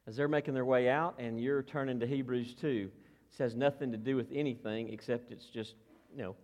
As 0.07 0.15
they're 0.15 0.27
making 0.27 0.55
their 0.55 0.65
way 0.65 0.89
out, 0.89 1.13
and 1.19 1.39
you're 1.39 1.61
turning 1.61 1.99
to 1.99 2.07
Hebrews 2.07 2.55
2, 2.59 2.89
this 3.29 3.37
has 3.37 3.55
nothing 3.55 3.91
to 3.91 3.97
do 3.97 4.15
with 4.15 4.27
anything 4.33 4.91
except 4.91 5.31
it's 5.31 5.45
just, 5.45 5.75
you 6.11 6.23
know, 6.23 6.35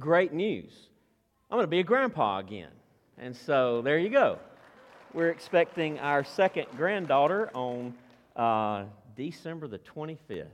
great 0.00 0.32
news. 0.32 0.72
I'm 1.50 1.56
going 1.56 1.64
to 1.64 1.70
be 1.70 1.78
a 1.78 1.84
grandpa 1.84 2.38
again. 2.38 2.72
And 3.16 3.34
so 3.36 3.80
there 3.82 3.98
you 3.98 4.10
go. 4.10 4.38
We're 5.14 5.30
expecting 5.30 6.00
our 6.00 6.24
second 6.24 6.66
granddaughter 6.76 7.50
on 7.54 7.94
uh, 8.34 8.86
December 9.16 9.68
the 9.68 9.78
25th. 9.78 10.46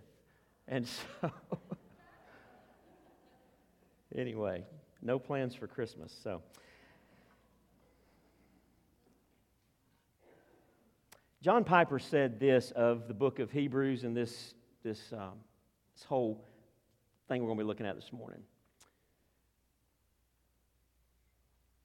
And 0.66 0.86
so, 0.86 1.02
anyway, 4.16 4.64
no 5.02 5.18
plans 5.18 5.54
for 5.54 5.66
Christmas. 5.66 6.14
So, 6.22 6.40
John 11.42 11.64
Piper 11.64 11.98
said 11.98 12.40
this 12.40 12.70
of 12.70 13.06
the 13.06 13.12
book 13.12 13.38
of 13.38 13.50
Hebrews 13.50 14.04
and 14.04 14.16
this, 14.16 14.54
this, 14.82 15.12
um, 15.12 15.32
this 15.94 16.04
whole 16.04 16.42
thing 17.28 17.42
we're 17.42 17.48
going 17.48 17.58
to 17.58 17.64
be 17.64 17.68
looking 17.68 17.86
at 17.86 17.96
this 17.96 18.12
morning. 18.12 18.40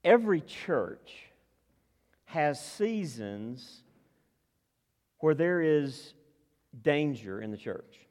Every 0.06 0.40
church 0.40 1.26
has 2.24 2.64
seasons 2.64 3.84
where 5.18 5.34
there 5.34 5.62
is 5.62 6.14
danger 6.82 7.42
in 7.42 7.52
the 7.52 7.58
church. 7.58 8.09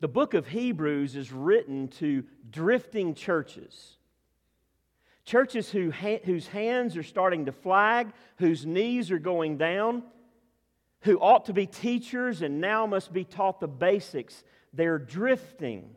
The 0.00 0.08
book 0.08 0.34
of 0.34 0.46
Hebrews 0.46 1.16
is 1.16 1.32
written 1.32 1.88
to 1.98 2.24
drifting 2.50 3.14
churches. 3.14 3.96
Churches 5.24 5.70
who 5.70 5.90
ha- 5.90 6.20
whose 6.24 6.46
hands 6.46 6.96
are 6.96 7.02
starting 7.02 7.46
to 7.46 7.52
flag, 7.52 8.12
whose 8.36 8.64
knees 8.64 9.10
are 9.10 9.18
going 9.18 9.58
down, 9.58 10.04
who 11.00 11.18
ought 11.18 11.46
to 11.46 11.52
be 11.52 11.66
teachers 11.66 12.42
and 12.42 12.60
now 12.60 12.86
must 12.86 13.12
be 13.12 13.24
taught 13.24 13.60
the 13.60 13.68
basics. 13.68 14.44
They're 14.72 14.98
drifting. 14.98 15.96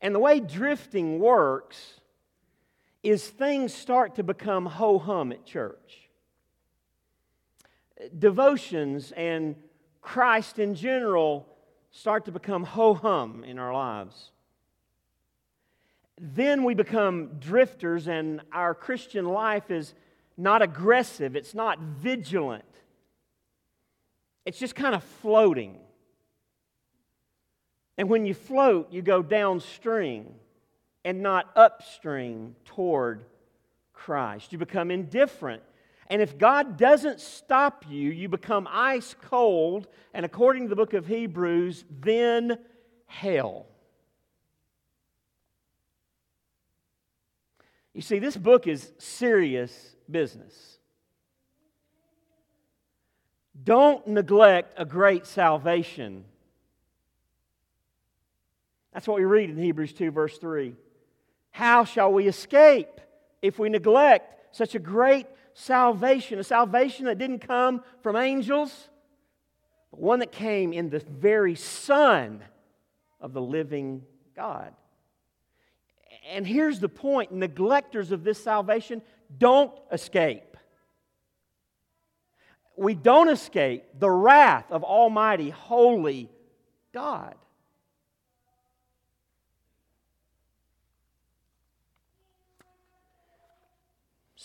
And 0.00 0.14
the 0.14 0.18
way 0.18 0.40
drifting 0.40 1.18
works 1.18 2.00
is 3.02 3.28
things 3.28 3.74
start 3.74 4.14
to 4.16 4.22
become 4.22 4.66
ho 4.66 4.98
hum 4.98 5.32
at 5.32 5.44
church. 5.44 6.08
Devotions 8.18 9.12
and 9.12 9.56
Christ 10.00 10.58
in 10.58 10.74
general 10.74 11.46
start 11.90 12.24
to 12.26 12.32
become 12.32 12.64
ho 12.64 12.94
hum 12.94 13.44
in 13.44 13.58
our 13.58 13.72
lives. 13.72 14.30
then 16.20 16.64
we 16.64 16.74
become 16.74 17.38
drifters, 17.38 18.08
and 18.08 18.40
our 18.52 18.74
Christian 18.74 19.24
life 19.24 19.70
is 19.70 19.94
not 20.36 20.62
aggressive, 20.62 21.36
it's 21.36 21.54
not 21.54 21.78
vigilant, 21.78 22.64
it's 24.44 24.58
just 24.58 24.74
kind 24.74 24.94
of 24.94 25.02
floating. 25.04 25.78
And 27.96 28.08
when 28.08 28.26
you 28.26 28.34
float, 28.34 28.92
you 28.92 29.02
go 29.02 29.22
downstream 29.22 30.34
and 31.04 31.20
not 31.20 31.50
upstream 31.56 32.54
toward 32.64 33.24
Christ. 33.92 34.52
You 34.52 34.58
become 34.58 34.92
indifferent. 34.92 35.64
And 36.08 36.22
if 36.22 36.38
God 36.38 36.78
doesn't 36.78 37.20
stop 37.20 37.84
you, 37.88 38.10
you 38.10 38.28
become 38.28 38.66
ice 38.70 39.14
cold, 39.20 39.88
and 40.14 40.24
according 40.24 40.64
to 40.64 40.68
the 40.68 40.76
book 40.76 40.94
of 40.94 41.06
Hebrews, 41.06 41.84
then 42.00 42.58
hell. 43.06 43.66
You 47.92 48.00
see, 48.00 48.18
this 48.18 48.36
book 48.36 48.66
is 48.66 48.92
serious 48.98 49.96
business. 50.10 50.78
Don't 53.62 54.06
neglect 54.06 54.74
a 54.76 54.84
great 54.84 55.26
salvation. 55.26 56.24
That's 58.94 59.06
what 59.06 59.18
we 59.18 59.24
read 59.24 59.50
in 59.50 59.58
Hebrews 59.58 59.92
2, 59.92 60.10
verse 60.10 60.38
3. 60.38 60.74
How 61.50 61.84
shall 61.84 62.12
we 62.12 62.28
escape 62.28 63.00
if 63.42 63.58
we 63.58 63.68
neglect 63.68 64.56
such 64.56 64.74
a 64.74 64.78
great 64.78 65.26
salvation? 65.58 66.38
A 66.38 66.44
salvation 66.44 67.06
that 67.06 67.18
didn't 67.18 67.40
come 67.40 67.82
from 68.02 68.16
angels, 68.16 68.88
but 69.90 70.00
one 70.00 70.20
that 70.20 70.32
came 70.32 70.72
in 70.72 70.88
the 70.88 71.00
very 71.00 71.54
Son 71.54 72.42
of 73.20 73.32
the 73.32 73.42
living 73.42 74.02
God. 74.34 74.72
And 76.30 76.46
here's 76.46 76.78
the 76.78 76.88
point 76.88 77.34
neglectors 77.34 78.10
of 78.10 78.22
this 78.22 78.42
salvation 78.42 79.02
don't 79.36 79.72
escape. 79.90 80.56
We 82.76 82.94
don't 82.94 83.28
escape 83.28 83.84
the 83.98 84.10
wrath 84.10 84.70
of 84.70 84.84
Almighty, 84.84 85.50
holy 85.50 86.30
God. 86.92 87.34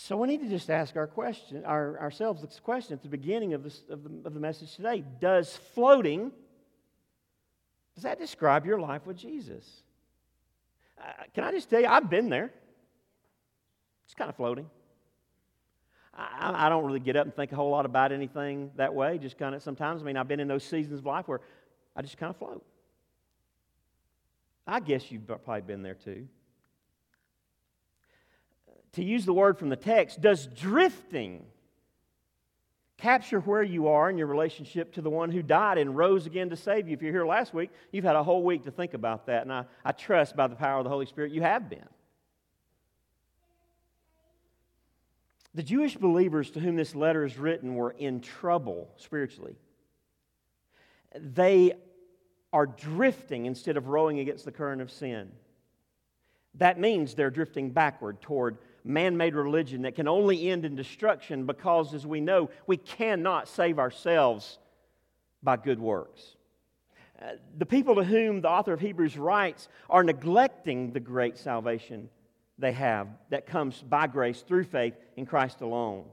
So 0.04 0.18
we 0.18 0.28
need 0.28 0.42
to 0.42 0.50
just 0.50 0.68
ask 0.68 0.96
our 0.96 1.06
question, 1.06 1.64
our, 1.64 1.98
ourselves 1.98 2.42
this 2.42 2.60
question 2.60 2.92
at 2.92 3.02
the 3.02 3.08
beginning 3.08 3.54
of, 3.54 3.62
this, 3.62 3.84
of, 3.88 4.04
the, 4.04 4.10
of 4.26 4.34
the 4.34 4.40
message 4.40 4.76
today. 4.76 5.02
Does 5.18 5.56
floating, 5.74 6.30
does 7.94 8.04
that 8.04 8.18
describe 8.18 8.66
your 8.66 8.78
life 8.78 9.06
with 9.06 9.16
Jesus? 9.16 9.64
Uh, 11.00 11.04
can 11.32 11.44
I 11.44 11.52
just 11.52 11.70
tell 11.70 11.80
you, 11.80 11.86
I've 11.86 12.10
been 12.10 12.28
there. 12.28 12.52
It's 14.04 14.12
kind 14.12 14.28
of 14.28 14.36
floating. 14.36 14.68
I, 16.12 16.66
I, 16.66 16.68
don't 16.68 16.84
really 16.84 17.00
get 17.00 17.16
up 17.16 17.24
and 17.24 17.34
think 17.34 17.52
a 17.52 17.56
whole 17.56 17.70
lot 17.70 17.86
about 17.86 18.12
anything 18.12 18.72
that 18.76 18.94
way. 18.94 19.16
Just 19.16 19.38
kind 19.38 19.54
of 19.54 19.62
sometimes, 19.62 20.02
I 20.02 20.04
mean, 20.04 20.18
I've 20.18 20.28
been 20.28 20.38
in 20.38 20.48
those 20.48 20.64
seasons 20.64 20.98
of 20.98 21.06
life 21.06 21.28
where 21.28 21.40
I 21.96 22.02
just 22.02 22.18
kind 22.18 22.28
of 22.28 22.36
float. 22.36 22.62
I 24.66 24.80
guess 24.80 25.10
you've 25.10 25.26
probably 25.26 25.62
been 25.62 25.82
there 25.82 25.94
too. 25.94 26.28
To 28.94 29.04
use 29.04 29.24
the 29.24 29.32
word 29.32 29.58
from 29.58 29.68
the 29.68 29.76
text, 29.76 30.20
does 30.20 30.46
drifting 30.46 31.44
capture 32.96 33.40
where 33.40 33.62
you 33.62 33.88
are 33.88 34.08
in 34.08 34.16
your 34.16 34.28
relationship 34.28 34.94
to 34.94 35.02
the 35.02 35.10
one 35.10 35.30
who 35.30 35.42
died 35.42 35.78
and 35.78 35.96
rose 35.96 36.26
again 36.26 36.50
to 36.50 36.56
save 36.56 36.88
you. 36.88 36.94
If 36.94 37.02
you're 37.02 37.12
here 37.12 37.26
last 37.26 37.52
week, 37.52 37.70
you've 37.92 38.04
had 38.04 38.16
a 38.16 38.22
whole 38.22 38.42
week 38.42 38.64
to 38.64 38.70
think 38.70 38.94
about 38.94 39.26
that, 39.26 39.42
and 39.42 39.52
I, 39.52 39.64
I 39.84 39.92
trust 39.92 40.36
by 40.36 40.46
the 40.46 40.54
power 40.54 40.78
of 40.78 40.84
the 40.84 40.90
Holy 40.90 41.06
Spirit 41.06 41.32
you 41.32 41.42
have 41.42 41.68
been. 41.68 41.84
The 45.54 45.62
Jewish 45.62 45.96
believers 45.96 46.50
to 46.52 46.60
whom 46.60 46.76
this 46.76 46.94
letter 46.94 47.24
is 47.24 47.36
written 47.36 47.74
were 47.74 47.92
in 47.92 48.20
trouble 48.20 48.90
spiritually. 48.96 49.56
They 51.14 51.74
are 52.52 52.66
drifting 52.66 53.46
instead 53.46 53.76
of 53.76 53.88
rowing 53.88 54.18
against 54.18 54.44
the 54.44 54.52
current 54.52 54.80
of 54.80 54.90
sin. 54.90 55.30
That 56.54 56.78
means 56.78 57.14
they're 57.14 57.30
drifting 57.30 57.70
backward 57.70 58.20
toward 58.20 58.58
man 58.84 59.16
made 59.16 59.34
religion 59.34 59.82
that 59.82 59.94
can 59.94 60.06
only 60.06 60.50
end 60.50 60.64
in 60.64 60.76
destruction 60.76 61.46
because, 61.46 61.94
as 61.94 62.06
we 62.06 62.20
know, 62.20 62.50
we 62.66 62.76
cannot 62.76 63.48
save 63.48 63.78
ourselves 63.78 64.58
by 65.42 65.56
good 65.56 65.80
works. 65.80 66.36
Uh, 67.20 67.32
the 67.56 67.66
people 67.66 67.94
to 67.94 68.04
whom 68.04 68.40
the 68.40 68.48
author 68.48 68.72
of 68.72 68.80
Hebrews 68.80 69.16
writes 69.16 69.68
are 69.88 70.04
neglecting 70.04 70.92
the 70.92 71.00
great 71.00 71.38
salvation 71.38 72.10
they 72.58 72.72
have 72.72 73.08
that 73.30 73.46
comes 73.46 73.82
by 73.82 74.06
grace 74.06 74.42
through 74.42 74.64
faith 74.64 74.94
in 75.16 75.24
Christ 75.26 75.60
alone. 75.60 76.04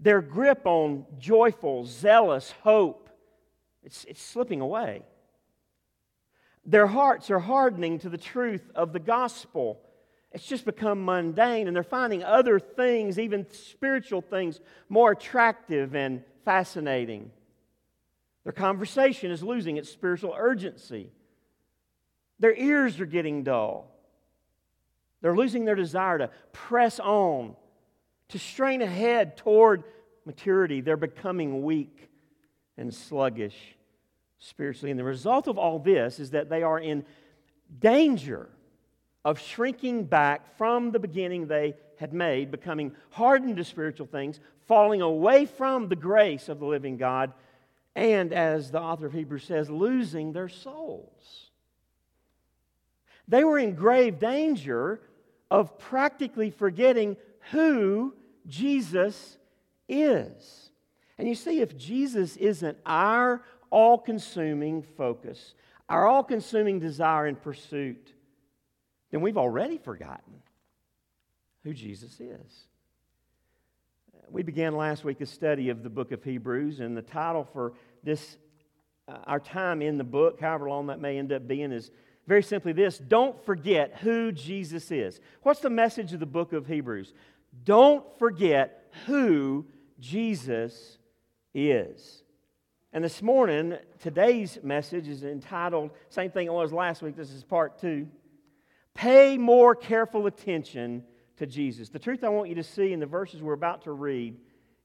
Their 0.00 0.22
grip 0.22 0.62
on 0.64 1.06
joyful, 1.18 1.86
zealous 1.86 2.52
hope, 2.62 3.10
it's, 3.82 4.04
it's 4.04 4.22
slipping 4.22 4.60
away. 4.60 5.02
Their 6.66 6.86
hearts 6.86 7.30
are 7.30 7.38
hardening 7.38 7.98
to 8.00 8.08
the 8.08 8.18
truth 8.18 8.70
of 8.74 8.92
the 8.92 8.98
gospel 9.00 9.80
it's 10.34 10.46
just 10.46 10.64
become 10.64 11.04
mundane, 11.04 11.68
and 11.68 11.76
they're 11.76 11.84
finding 11.84 12.24
other 12.24 12.58
things, 12.58 13.20
even 13.20 13.46
spiritual 13.52 14.20
things, 14.20 14.60
more 14.88 15.12
attractive 15.12 15.94
and 15.94 16.24
fascinating. 16.44 17.30
Their 18.42 18.52
conversation 18.52 19.30
is 19.30 19.44
losing 19.44 19.76
its 19.76 19.88
spiritual 19.88 20.34
urgency. 20.36 21.12
Their 22.40 22.52
ears 22.52 22.98
are 22.98 23.06
getting 23.06 23.44
dull. 23.44 23.92
They're 25.20 25.36
losing 25.36 25.64
their 25.64 25.76
desire 25.76 26.18
to 26.18 26.30
press 26.52 26.98
on, 26.98 27.54
to 28.30 28.38
strain 28.40 28.82
ahead 28.82 29.36
toward 29.36 29.84
maturity. 30.26 30.80
They're 30.80 30.96
becoming 30.96 31.62
weak 31.62 32.10
and 32.76 32.92
sluggish 32.92 33.76
spiritually. 34.40 34.90
And 34.90 34.98
the 34.98 35.04
result 35.04 35.46
of 35.46 35.58
all 35.58 35.78
this 35.78 36.18
is 36.18 36.32
that 36.32 36.50
they 36.50 36.64
are 36.64 36.80
in 36.80 37.04
danger 37.78 38.48
of 39.24 39.40
shrinking 39.40 40.04
back 40.04 40.56
from 40.56 40.90
the 40.90 40.98
beginning 40.98 41.46
they 41.46 41.74
had 41.98 42.12
made, 42.12 42.50
becoming 42.50 42.92
hardened 43.10 43.56
to 43.56 43.64
spiritual 43.64 44.06
things, 44.06 44.40
falling 44.66 45.00
away 45.00 45.46
from 45.46 45.88
the 45.88 45.96
grace 45.96 46.48
of 46.48 46.58
the 46.58 46.66
living 46.66 46.96
God, 46.96 47.32
and 47.94 48.32
as 48.32 48.70
the 48.70 48.80
author 48.80 49.06
of 49.06 49.12
Hebrews 49.12 49.44
says, 49.44 49.70
losing 49.70 50.32
their 50.32 50.48
souls. 50.48 51.50
They 53.28 53.44
were 53.44 53.58
in 53.58 53.74
grave 53.74 54.18
danger 54.18 55.00
of 55.50 55.78
practically 55.78 56.50
forgetting 56.50 57.16
who 57.52 58.14
Jesus 58.46 59.38
is. 59.88 60.70
And 61.16 61.28
you 61.28 61.34
see, 61.34 61.60
if 61.60 61.76
Jesus 61.76 62.36
isn't 62.36 62.76
our 62.84 63.42
all 63.70 63.98
consuming 63.98 64.82
focus, 64.82 65.54
our 65.88 66.06
all 66.06 66.24
consuming 66.24 66.80
desire 66.80 67.26
and 67.26 67.40
pursuit, 67.40 68.13
then 69.14 69.20
we've 69.20 69.38
already 69.38 69.78
forgotten 69.78 70.42
who 71.62 71.72
Jesus 71.72 72.18
is. 72.18 72.66
We 74.28 74.42
began 74.42 74.74
last 74.74 75.04
week 75.04 75.20
a 75.20 75.26
study 75.26 75.68
of 75.68 75.84
the 75.84 75.88
book 75.88 76.10
of 76.10 76.24
Hebrews, 76.24 76.80
and 76.80 76.96
the 76.96 77.02
title 77.02 77.44
for 77.52 77.74
this, 78.02 78.38
uh, 79.06 79.18
our 79.28 79.38
time 79.38 79.82
in 79.82 79.98
the 79.98 80.04
book, 80.04 80.40
however 80.40 80.68
long 80.68 80.88
that 80.88 80.98
may 80.98 81.16
end 81.16 81.30
up 81.30 81.46
being, 81.46 81.70
is 81.70 81.92
very 82.26 82.42
simply 82.42 82.72
this 82.72 82.98
Don't 82.98 83.40
forget 83.46 83.98
who 84.00 84.32
Jesus 84.32 84.90
is. 84.90 85.20
What's 85.44 85.60
the 85.60 85.70
message 85.70 86.12
of 86.12 86.18
the 86.18 86.26
book 86.26 86.52
of 86.52 86.66
Hebrews? 86.66 87.14
Don't 87.62 88.04
forget 88.18 88.92
who 89.06 89.64
Jesus 90.00 90.98
is. 91.54 92.24
And 92.92 93.04
this 93.04 93.22
morning, 93.22 93.78
today's 94.00 94.58
message 94.64 95.06
is 95.06 95.22
entitled, 95.22 95.92
same 96.08 96.32
thing 96.32 96.48
it 96.48 96.52
was 96.52 96.72
last 96.72 97.00
week, 97.00 97.14
this 97.14 97.30
is 97.30 97.44
part 97.44 97.78
two 97.80 98.08
Pay 98.94 99.38
more 99.38 99.74
careful 99.74 100.26
attention 100.26 101.04
to 101.36 101.46
Jesus. 101.46 101.88
The 101.88 101.98
truth 101.98 102.22
I 102.22 102.28
want 102.28 102.48
you 102.48 102.54
to 102.56 102.62
see 102.62 102.92
in 102.92 103.00
the 103.00 103.06
verses 103.06 103.42
we're 103.42 103.52
about 103.52 103.82
to 103.82 103.92
read 103.92 104.36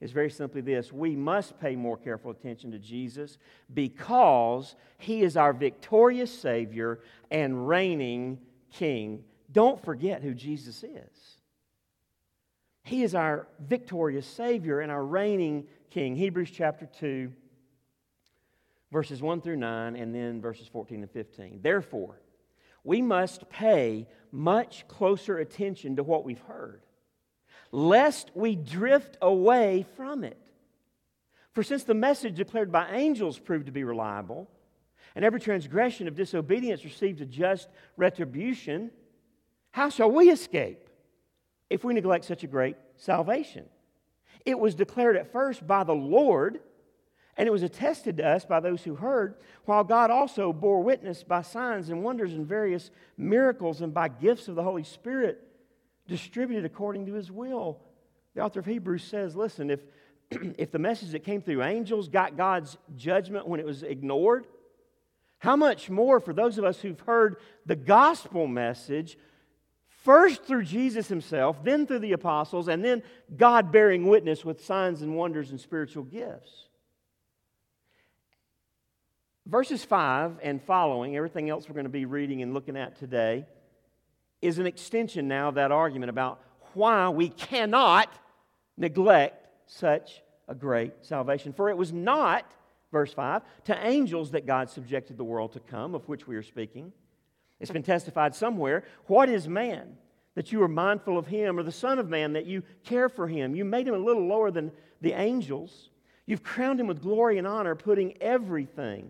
is 0.01 0.11
very 0.11 0.29
simply 0.29 0.61
this 0.61 0.91
we 0.91 1.15
must 1.15 1.59
pay 1.59 1.75
more 1.75 1.97
careful 1.97 2.31
attention 2.31 2.71
to 2.71 2.79
Jesus 2.79 3.37
because 3.73 4.75
he 4.97 5.21
is 5.21 5.37
our 5.37 5.53
victorious 5.53 6.37
Savior 6.37 7.01
and 7.29 7.67
reigning 7.67 8.39
King. 8.71 9.23
Don't 9.51 9.83
forget 9.83 10.23
who 10.23 10.33
Jesus 10.33 10.83
is. 10.83 11.37
He 12.83 13.03
is 13.03 13.13
our 13.13 13.47
victorious 13.59 14.25
Savior 14.25 14.79
and 14.79 14.91
our 14.91 15.05
reigning 15.05 15.67
King. 15.91 16.15
Hebrews 16.15 16.49
chapter 16.51 16.87
2, 16.99 17.31
verses 18.91 19.21
1 19.21 19.41
through 19.41 19.57
9, 19.57 19.95
and 19.95 20.15
then 20.15 20.41
verses 20.41 20.67
14 20.67 21.01
and 21.01 21.11
15. 21.11 21.59
Therefore, 21.61 22.19
we 22.89 23.03
must 23.03 23.47
pay 23.51 24.07
much 24.31 24.83
closer 24.87 25.37
attention 25.37 25.97
to 25.97 26.01
what 26.01 26.25
we've 26.25 26.41
heard, 26.47 26.81
lest 27.71 28.31
we 28.33 28.55
drift 28.55 29.15
away 29.21 29.85
from 29.95 30.23
it. 30.23 30.41
For 31.53 31.61
since 31.61 31.83
the 31.83 31.93
message 31.93 32.35
declared 32.35 32.71
by 32.71 32.89
angels 32.89 33.37
proved 33.37 33.67
to 33.67 33.71
be 33.71 33.83
reliable, 33.83 34.49
and 35.13 35.23
every 35.23 35.39
transgression 35.39 36.07
of 36.07 36.15
disobedience 36.15 36.83
received 36.83 37.21
a 37.21 37.27
just 37.27 37.69
retribution, 37.95 38.89
How 39.69 39.89
shall 39.89 40.09
we 40.09 40.31
escape 40.31 40.89
if 41.69 41.83
we 41.83 41.93
neglect 41.93 42.25
such 42.25 42.43
a 42.43 42.47
great 42.47 42.75
salvation? 42.97 43.65
It 44.47 44.57
was 44.57 44.73
declared 44.73 45.15
at 45.15 45.31
first 45.31 45.67
by 45.67 45.83
the 45.83 45.93
Lord, 45.93 46.59
and 47.39 47.47
it 47.47 47.51
was 47.51 47.63
attested 47.63 48.17
to 48.17 48.27
us 48.27 48.43
by 48.43 48.59
those 48.59 48.83
who 48.83 48.95
heard, 48.95 49.35
while 49.63 49.85
God 49.85 50.11
also 50.11 50.51
bore 50.51 50.83
witness 50.83 51.23
by 51.23 51.41
signs 51.41 51.87
and 51.87 52.03
wonders 52.03 52.33
and 52.33 52.45
various 52.45 52.91
miracles 53.17 53.79
and 53.79 53.93
by 53.93 54.09
gifts 54.09 54.49
of 54.49 54.55
the 54.55 54.63
Holy 54.63 54.83
Spirit 54.83 55.41
distributed 56.05 56.65
according 56.65 57.05
to 57.05 57.13
his 57.13 57.31
will. 57.31 57.79
The 58.35 58.41
author 58.41 58.59
of 58.59 58.65
Hebrews 58.65 59.05
says, 59.05 59.37
listen, 59.37 59.69
if, 59.69 59.79
if 60.31 60.69
the 60.69 60.79
message 60.79 61.11
that 61.11 61.23
came 61.23 61.41
through 61.41 61.63
angels 61.63 62.09
got 62.09 62.35
God's 62.35 62.77
judgment 62.97 63.47
when 63.47 63.61
it 63.61 63.65
was 63.65 63.83
ignored, 63.83 64.45
how 65.37 65.55
much 65.55 65.89
more 65.89 66.19
for 66.19 66.33
those 66.33 66.57
of 66.57 66.65
us 66.65 66.81
who've 66.81 66.99
heard 66.99 67.37
the 67.65 67.77
gospel 67.77 68.47
message 68.47 69.17
first 69.87 70.43
through 70.43 70.63
Jesus 70.63 71.07
himself, 71.07 71.63
then 71.63 71.87
through 71.87 71.99
the 71.99 72.11
apostles, 72.11 72.67
and 72.67 72.83
then 72.83 73.01
God 73.37 73.71
bearing 73.71 74.07
witness 74.07 74.43
with 74.43 74.65
signs 74.65 75.01
and 75.01 75.15
wonders 75.15 75.51
and 75.51 75.61
spiritual 75.61 76.03
gifts? 76.03 76.65
Verses 79.49 79.83
5 79.83 80.37
and 80.43 80.61
following, 80.61 81.15
everything 81.15 81.49
else 81.49 81.67
we're 81.67 81.73
going 81.73 81.85
to 81.85 81.89
be 81.89 82.05
reading 82.05 82.43
and 82.43 82.53
looking 82.53 82.77
at 82.77 82.99
today, 82.99 83.47
is 84.43 84.59
an 84.59 84.67
extension 84.67 85.27
now 85.27 85.47
of 85.47 85.55
that 85.55 85.71
argument 85.71 86.11
about 86.11 86.39
why 86.75 87.09
we 87.09 87.29
cannot 87.29 88.13
neglect 88.77 89.47
such 89.65 90.21
a 90.47 90.53
great 90.53 90.93
salvation. 91.01 91.51
For 91.51 91.67
it 91.71 91.77
was 91.77 91.91
not, 91.91 92.45
verse 92.91 93.11
5, 93.11 93.41
to 93.65 93.87
angels 93.87 94.31
that 94.31 94.45
God 94.45 94.69
subjected 94.69 95.17
the 95.17 95.23
world 95.23 95.53
to 95.53 95.59
come, 95.59 95.95
of 95.95 96.07
which 96.07 96.27
we 96.27 96.35
are 96.35 96.43
speaking. 96.43 96.93
It's 97.59 97.71
been 97.71 97.81
testified 97.81 98.35
somewhere. 98.35 98.83
What 99.07 99.29
is 99.29 99.47
man 99.47 99.97
that 100.35 100.51
you 100.51 100.61
are 100.61 100.67
mindful 100.67 101.17
of 101.17 101.25
him, 101.25 101.57
or 101.57 101.63
the 101.63 101.71
Son 101.71 101.97
of 101.97 102.07
Man 102.07 102.33
that 102.33 102.45
you 102.45 102.61
care 102.83 103.09
for 103.09 103.27
him? 103.27 103.55
You 103.55 103.65
made 103.65 103.87
him 103.87 103.95
a 103.95 103.97
little 103.97 104.27
lower 104.27 104.51
than 104.51 104.71
the 105.01 105.13
angels. 105.13 105.89
You've 106.27 106.43
crowned 106.43 106.79
him 106.79 106.85
with 106.85 107.01
glory 107.01 107.39
and 107.39 107.47
honor, 107.47 107.73
putting 107.73 108.21
everything. 108.21 109.09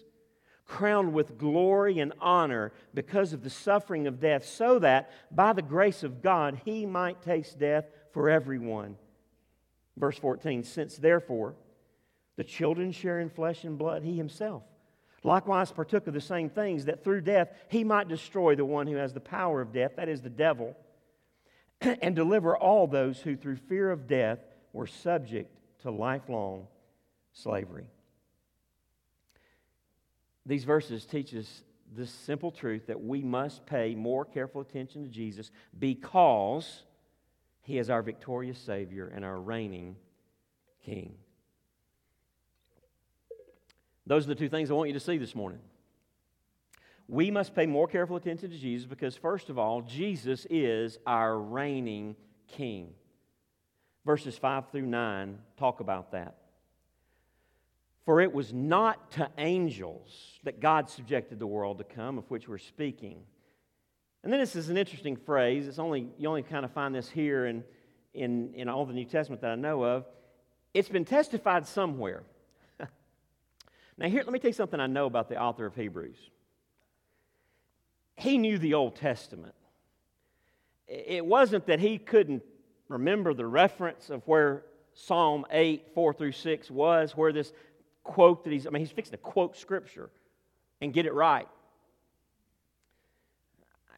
crowned 0.71 1.13
with 1.13 1.37
glory 1.37 1.99
and 1.99 2.13
honor 2.21 2.71
because 2.93 3.33
of 3.33 3.43
the 3.43 3.49
suffering 3.49 4.07
of 4.07 4.19
death, 4.19 4.45
so 4.45 4.79
that 4.79 5.11
by 5.29 5.51
the 5.53 5.61
grace 5.61 6.01
of 6.01 6.21
God 6.21 6.61
he 6.63 6.85
might 6.85 7.21
taste 7.21 7.59
death 7.59 7.85
for 8.13 8.29
everyone. 8.29 8.95
Verse 9.97 10.17
14 10.17 10.63
Since 10.63 10.95
therefore 10.95 11.55
the 12.37 12.43
children 12.43 12.91
share 12.91 13.19
in 13.19 13.29
flesh 13.29 13.65
and 13.65 13.77
blood, 13.77 14.03
he 14.03 14.15
himself 14.15 14.63
likewise 15.23 15.71
partook 15.71 16.07
of 16.07 16.13
the 16.13 16.21
same 16.21 16.49
things, 16.49 16.85
that 16.85 17.03
through 17.03 17.21
death 17.21 17.53
he 17.67 17.83
might 17.83 18.07
destroy 18.07 18.55
the 18.55 18.65
one 18.65 18.87
who 18.87 18.95
has 18.95 19.13
the 19.13 19.19
power 19.19 19.61
of 19.61 19.73
death, 19.73 19.91
that 19.97 20.09
is 20.09 20.21
the 20.21 20.29
devil, 20.29 20.75
and 21.81 22.15
deliver 22.15 22.55
all 22.55 22.87
those 22.87 23.19
who 23.19 23.35
through 23.35 23.57
fear 23.57 23.91
of 23.91 24.07
death 24.07 24.39
were 24.73 24.87
subject 24.87 25.55
to 25.81 25.91
lifelong 25.91 26.67
slavery. 27.33 27.87
These 30.51 30.65
verses 30.65 31.05
teach 31.05 31.33
us 31.33 31.63
this 31.95 32.09
simple 32.09 32.51
truth 32.51 32.87
that 32.87 33.01
we 33.01 33.21
must 33.21 33.65
pay 33.65 33.95
more 33.95 34.25
careful 34.25 34.59
attention 34.59 35.01
to 35.01 35.09
Jesus 35.09 35.49
because 35.79 36.83
he 37.61 37.77
is 37.77 37.89
our 37.89 38.01
victorious 38.01 38.57
Savior 38.57 39.09
and 39.15 39.23
our 39.23 39.39
reigning 39.39 39.95
King. 40.83 41.13
Those 44.05 44.25
are 44.25 44.27
the 44.27 44.35
two 44.35 44.49
things 44.49 44.69
I 44.69 44.73
want 44.73 44.89
you 44.89 44.93
to 44.93 44.99
see 44.99 45.17
this 45.17 45.35
morning. 45.35 45.61
We 47.07 47.31
must 47.31 47.55
pay 47.55 47.65
more 47.65 47.87
careful 47.87 48.17
attention 48.17 48.49
to 48.49 48.57
Jesus 48.57 48.85
because, 48.85 49.15
first 49.15 49.49
of 49.49 49.57
all, 49.57 49.81
Jesus 49.81 50.45
is 50.49 50.97
our 51.07 51.39
reigning 51.39 52.17
King. 52.49 52.89
Verses 54.05 54.37
5 54.37 54.69
through 54.69 54.81
9 54.81 55.39
talk 55.55 55.79
about 55.79 56.11
that. 56.11 56.40
For 58.05 58.19
it 58.21 58.33
was 58.33 58.51
not 58.51 59.11
to 59.11 59.29
angels 59.37 60.39
that 60.43 60.59
God 60.59 60.89
subjected 60.89 61.39
the 61.39 61.47
world 61.47 61.77
to 61.77 61.83
come, 61.83 62.17
of 62.17 62.29
which 62.31 62.47
we're 62.47 62.57
speaking. 62.57 63.23
And 64.23 64.31
then 64.31 64.39
this 64.39 64.55
is 64.55 64.69
an 64.69 64.77
interesting 64.77 65.15
phrase. 65.15 65.67
It's 65.67 65.79
only, 65.79 66.07
you 66.17 66.27
only 66.27 66.43
kind 66.43 66.65
of 66.65 66.71
find 66.71 66.93
this 66.95 67.09
here 67.09 67.45
in, 67.45 67.63
in, 68.13 68.53
in 68.55 68.69
all 68.69 68.85
the 68.85 68.93
New 68.93 69.05
Testament 69.05 69.41
that 69.41 69.51
I 69.51 69.55
know 69.55 69.83
of. 69.83 70.05
It's 70.73 70.89
been 70.89 71.05
testified 71.05 71.67
somewhere. 71.67 72.23
now, 73.97 74.07
here, 74.07 74.23
let 74.23 74.31
me 74.31 74.39
tell 74.39 74.49
you 74.49 74.53
something 74.53 74.79
I 74.79 74.87
know 74.87 75.05
about 75.05 75.29
the 75.29 75.39
author 75.39 75.65
of 75.65 75.75
Hebrews. 75.75 76.17
He 78.15 78.37
knew 78.37 78.57
the 78.57 78.75
Old 78.75 78.95
Testament. 78.95 79.55
It 80.87 81.25
wasn't 81.25 81.67
that 81.67 81.79
he 81.79 81.97
couldn't 81.97 82.43
remember 82.87 83.33
the 83.33 83.45
reference 83.45 84.09
of 84.09 84.21
where 84.27 84.65
Psalm 84.93 85.45
8, 85.49 85.87
4 85.95 86.13
through 86.13 86.33
6 86.33 86.69
was, 86.69 87.15
where 87.15 87.31
this 87.31 87.53
quote 88.11 88.43
that 88.43 88.53
he's, 88.53 88.67
I 88.67 88.69
mean, 88.69 88.81
he's 88.81 88.91
fixing 88.91 89.11
to 89.11 89.17
quote 89.17 89.57
Scripture 89.57 90.09
and 90.81 90.93
get 90.93 91.05
it 91.05 91.13
right 91.13 91.47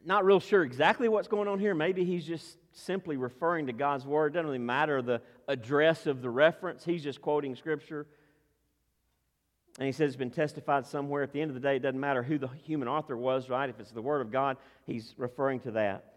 not 0.05 0.25
real 0.25 0.39
sure 0.39 0.63
exactly 0.63 1.07
what's 1.07 1.27
going 1.27 1.47
on 1.47 1.59
here. 1.59 1.73
Maybe 1.73 2.03
he's 2.03 2.25
just 2.25 2.57
simply 2.73 3.17
referring 3.17 3.67
to 3.67 3.73
God's 3.73 4.05
word. 4.05 4.31
It 4.31 4.33
doesn't 4.33 4.47
really 4.47 4.57
matter 4.57 5.01
the 5.01 5.21
address 5.47 6.07
of 6.07 6.21
the 6.21 6.29
reference. 6.29 6.83
He's 6.83 7.03
just 7.03 7.21
quoting 7.21 7.55
scripture. 7.55 8.05
And 9.79 9.85
he 9.85 9.91
says 9.91 10.09
it's 10.09 10.15
been 10.15 10.29
testified 10.29 10.85
somewhere. 10.85 11.23
At 11.23 11.31
the 11.31 11.41
end 11.41 11.49
of 11.49 11.55
the 11.55 11.61
day, 11.61 11.77
it 11.77 11.81
doesn't 11.81 11.99
matter 11.99 12.21
who 12.21 12.37
the 12.37 12.49
human 12.63 12.87
author 12.87 13.17
was, 13.17 13.49
right? 13.49 13.69
If 13.69 13.79
it's 13.79 13.91
the 13.91 14.01
word 14.01 14.21
of 14.21 14.31
God, 14.31 14.57
he's 14.85 15.13
referring 15.17 15.61
to 15.61 15.71
that. 15.71 16.12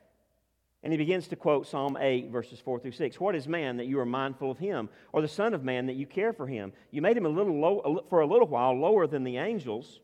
And 0.86 0.92
he 0.92 0.98
begins 0.98 1.26
to 1.26 1.34
quote 1.34 1.66
Psalm 1.66 1.98
8, 2.00 2.30
verses 2.30 2.60
4 2.60 2.78
through 2.78 2.92
6. 2.92 3.18
What 3.18 3.34
is 3.34 3.48
man 3.48 3.78
that 3.78 3.86
you 3.86 3.98
are 3.98 4.06
mindful 4.06 4.52
of 4.52 4.58
him, 4.58 4.88
or 5.12 5.20
the 5.20 5.26
Son 5.26 5.52
of 5.52 5.64
Man 5.64 5.86
that 5.86 5.96
you 5.96 6.06
care 6.06 6.32
for 6.32 6.46
him? 6.46 6.72
You 6.92 7.02
made 7.02 7.16
him 7.16 7.26
a 7.26 7.28
little 7.28 7.58
low, 7.58 8.04
for 8.08 8.20
a 8.20 8.26
little 8.26 8.46
while 8.46 8.72
lower 8.78 9.08
than 9.08 9.24
the 9.24 9.38
angels. 9.38 9.98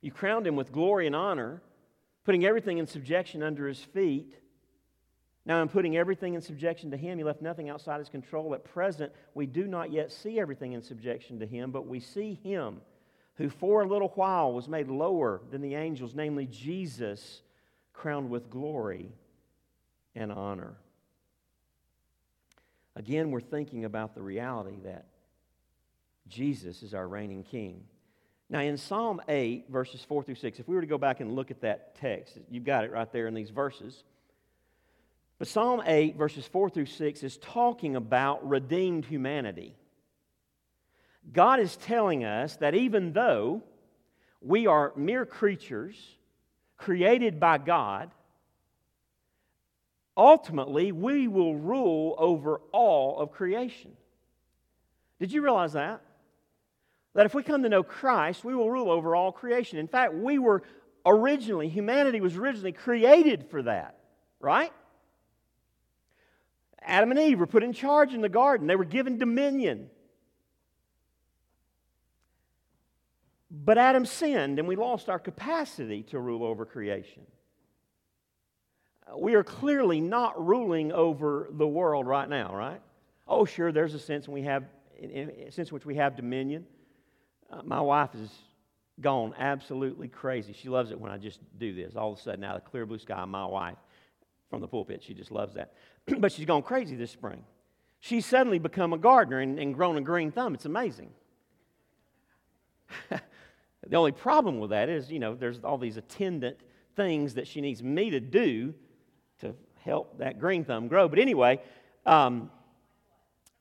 You 0.00 0.12
crowned 0.12 0.46
him 0.46 0.54
with 0.54 0.70
glory 0.70 1.08
and 1.08 1.16
honor 1.16 1.60
putting 2.24 2.44
everything 2.44 2.78
in 2.78 2.86
subjection 2.86 3.42
under 3.42 3.66
his 3.66 3.80
feet. 3.80 4.32
Now, 5.44 5.60
in 5.60 5.66
putting 5.66 5.96
everything 5.96 6.34
in 6.34 6.40
subjection 6.40 6.92
to 6.92 6.96
him, 6.96 7.18
he 7.18 7.24
left 7.24 7.42
nothing 7.42 7.68
outside 7.68 7.98
his 7.98 8.08
control. 8.08 8.54
At 8.54 8.62
present, 8.62 9.10
we 9.34 9.44
do 9.44 9.66
not 9.66 9.90
yet 9.90 10.12
see 10.12 10.38
everything 10.38 10.74
in 10.74 10.82
subjection 10.82 11.40
to 11.40 11.46
him, 11.46 11.72
but 11.72 11.88
we 11.88 11.98
see 11.98 12.38
him 12.44 12.80
who 13.34 13.48
for 13.50 13.82
a 13.82 13.88
little 13.88 14.12
while 14.14 14.52
was 14.52 14.68
made 14.68 14.86
lower 14.86 15.40
than 15.50 15.62
the 15.62 15.74
angels, 15.74 16.14
namely 16.14 16.46
Jesus, 16.46 17.42
crowned 18.00 18.30
with 18.30 18.48
glory 18.48 19.12
and 20.14 20.32
honor. 20.32 20.72
Again, 22.96 23.30
we're 23.30 23.42
thinking 23.42 23.84
about 23.84 24.14
the 24.14 24.22
reality 24.22 24.78
that 24.84 25.04
Jesus 26.26 26.82
is 26.82 26.94
our 26.94 27.06
reigning 27.06 27.42
king. 27.42 27.82
Now, 28.48 28.60
in 28.60 28.78
Psalm 28.78 29.20
8, 29.28 29.66
verses 29.68 30.02
4 30.02 30.22
through 30.22 30.36
6, 30.36 30.58
if 30.58 30.66
we 30.66 30.74
were 30.74 30.80
to 30.80 30.86
go 30.86 30.96
back 30.96 31.20
and 31.20 31.34
look 31.34 31.50
at 31.50 31.60
that 31.60 31.94
text, 31.96 32.38
you've 32.50 32.64
got 32.64 32.84
it 32.84 32.90
right 32.90 33.12
there 33.12 33.26
in 33.26 33.34
these 33.34 33.50
verses. 33.50 34.02
But 35.38 35.48
Psalm 35.48 35.82
8, 35.84 36.16
verses 36.16 36.46
4 36.46 36.70
through 36.70 36.86
6, 36.86 37.22
is 37.22 37.36
talking 37.36 37.96
about 37.96 38.48
redeemed 38.48 39.04
humanity. 39.04 39.76
God 41.34 41.60
is 41.60 41.76
telling 41.76 42.24
us 42.24 42.56
that 42.56 42.74
even 42.74 43.12
though 43.12 43.62
we 44.40 44.66
are 44.66 44.94
mere 44.96 45.26
creatures 45.26 46.16
created 46.80 47.38
by 47.38 47.58
God, 47.58 48.10
ultimately 50.16 50.92
we 50.92 51.28
will 51.28 51.54
rule 51.54 52.14
over 52.18 52.60
all 52.72 53.18
of 53.18 53.30
creation. 53.32 53.92
Did 55.18 55.32
you 55.32 55.42
realize 55.42 55.74
that? 55.74 56.00
That 57.14 57.26
if 57.26 57.34
we 57.34 57.42
come 57.42 57.62
to 57.62 57.68
know 57.68 57.82
Christ, 57.82 58.44
we 58.44 58.54
will 58.54 58.70
rule 58.70 58.90
over 58.90 59.14
all 59.14 59.32
creation. 59.32 59.78
In 59.78 59.88
fact, 59.88 60.14
we 60.14 60.38
were 60.38 60.62
originally, 61.04 61.68
humanity 61.68 62.20
was 62.20 62.36
originally 62.36 62.72
created 62.72 63.46
for 63.50 63.62
that, 63.62 63.96
right? 64.38 64.72
Adam 66.82 67.10
and 67.10 67.20
Eve 67.20 67.40
were 67.40 67.46
put 67.46 67.62
in 67.62 67.72
charge 67.72 68.14
in 68.14 68.20
the 68.20 68.28
garden, 68.28 68.66
they 68.66 68.76
were 68.76 68.84
given 68.84 69.18
dominion. 69.18 69.90
But 73.50 73.78
Adam 73.78 74.06
sinned, 74.06 74.58
and 74.58 74.68
we 74.68 74.76
lost 74.76 75.08
our 75.08 75.18
capacity 75.18 76.02
to 76.04 76.20
rule 76.20 76.44
over 76.44 76.64
creation. 76.64 77.22
we 79.18 79.34
are 79.34 79.42
clearly 79.42 80.00
not 80.00 80.44
ruling 80.44 80.92
over 80.92 81.48
the 81.50 81.66
world 81.66 82.06
right 82.06 82.28
now, 82.28 82.54
right? 82.54 82.80
Oh, 83.26 83.44
sure, 83.44 83.72
there's 83.72 83.94
a 83.94 83.98
sense 83.98 84.28
in 84.28 84.32
we 84.32 84.42
have, 84.42 84.64
in 84.98 85.30
a 85.30 85.50
sense 85.50 85.70
in 85.70 85.74
which 85.74 85.84
we 85.84 85.96
have 85.96 86.16
dominion. 86.16 86.64
Uh, 87.50 87.62
my 87.64 87.80
wife 87.80 88.14
is 88.14 88.30
gone 89.00 89.34
absolutely 89.38 90.06
crazy. 90.06 90.52
She 90.52 90.68
loves 90.68 90.92
it 90.92 91.00
when 91.00 91.10
I 91.10 91.18
just 91.18 91.40
do 91.58 91.74
this. 91.74 91.96
All 91.96 92.12
of 92.12 92.18
a 92.18 92.22
sudden, 92.22 92.44
out 92.44 92.56
of 92.56 92.64
the 92.64 92.70
clear 92.70 92.86
blue 92.86 92.98
sky, 92.98 93.24
my 93.24 93.46
wife 93.46 93.78
from 94.48 94.60
the 94.60 94.68
pulpit, 94.68 95.02
she 95.02 95.14
just 95.14 95.32
loves 95.32 95.54
that. 95.54 95.72
but 96.18 96.30
she's 96.30 96.46
gone 96.46 96.62
crazy 96.62 96.94
this 96.94 97.10
spring. 97.10 97.42
She's 97.98 98.26
suddenly 98.26 98.60
become 98.60 98.92
a 98.92 98.98
gardener 98.98 99.40
and, 99.40 99.58
and 99.58 99.74
grown 99.74 99.96
a 99.96 100.00
green 100.00 100.30
thumb. 100.30 100.54
It's 100.54 100.66
amazing. 100.66 101.10
The 103.86 103.96
only 103.96 104.12
problem 104.12 104.58
with 104.58 104.70
that 104.70 104.88
is, 104.88 105.10
you 105.10 105.18
know, 105.18 105.34
there's 105.34 105.60
all 105.60 105.78
these 105.78 105.96
attendant 105.96 106.58
things 106.96 107.34
that 107.34 107.46
she 107.46 107.60
needs 107.60 107.82
me 107.82 108.10
to 108.10 108.20
do 108.20 108.74
to 109.40 109.54
help 109.82 110.18
that 110.18 110.38
green 110.38 110.64
thumb 110.64 110.88
grow. 110.88 111.08
But 111.08 111.18
anyway, 111.18 111.60
um, 112.04 112.50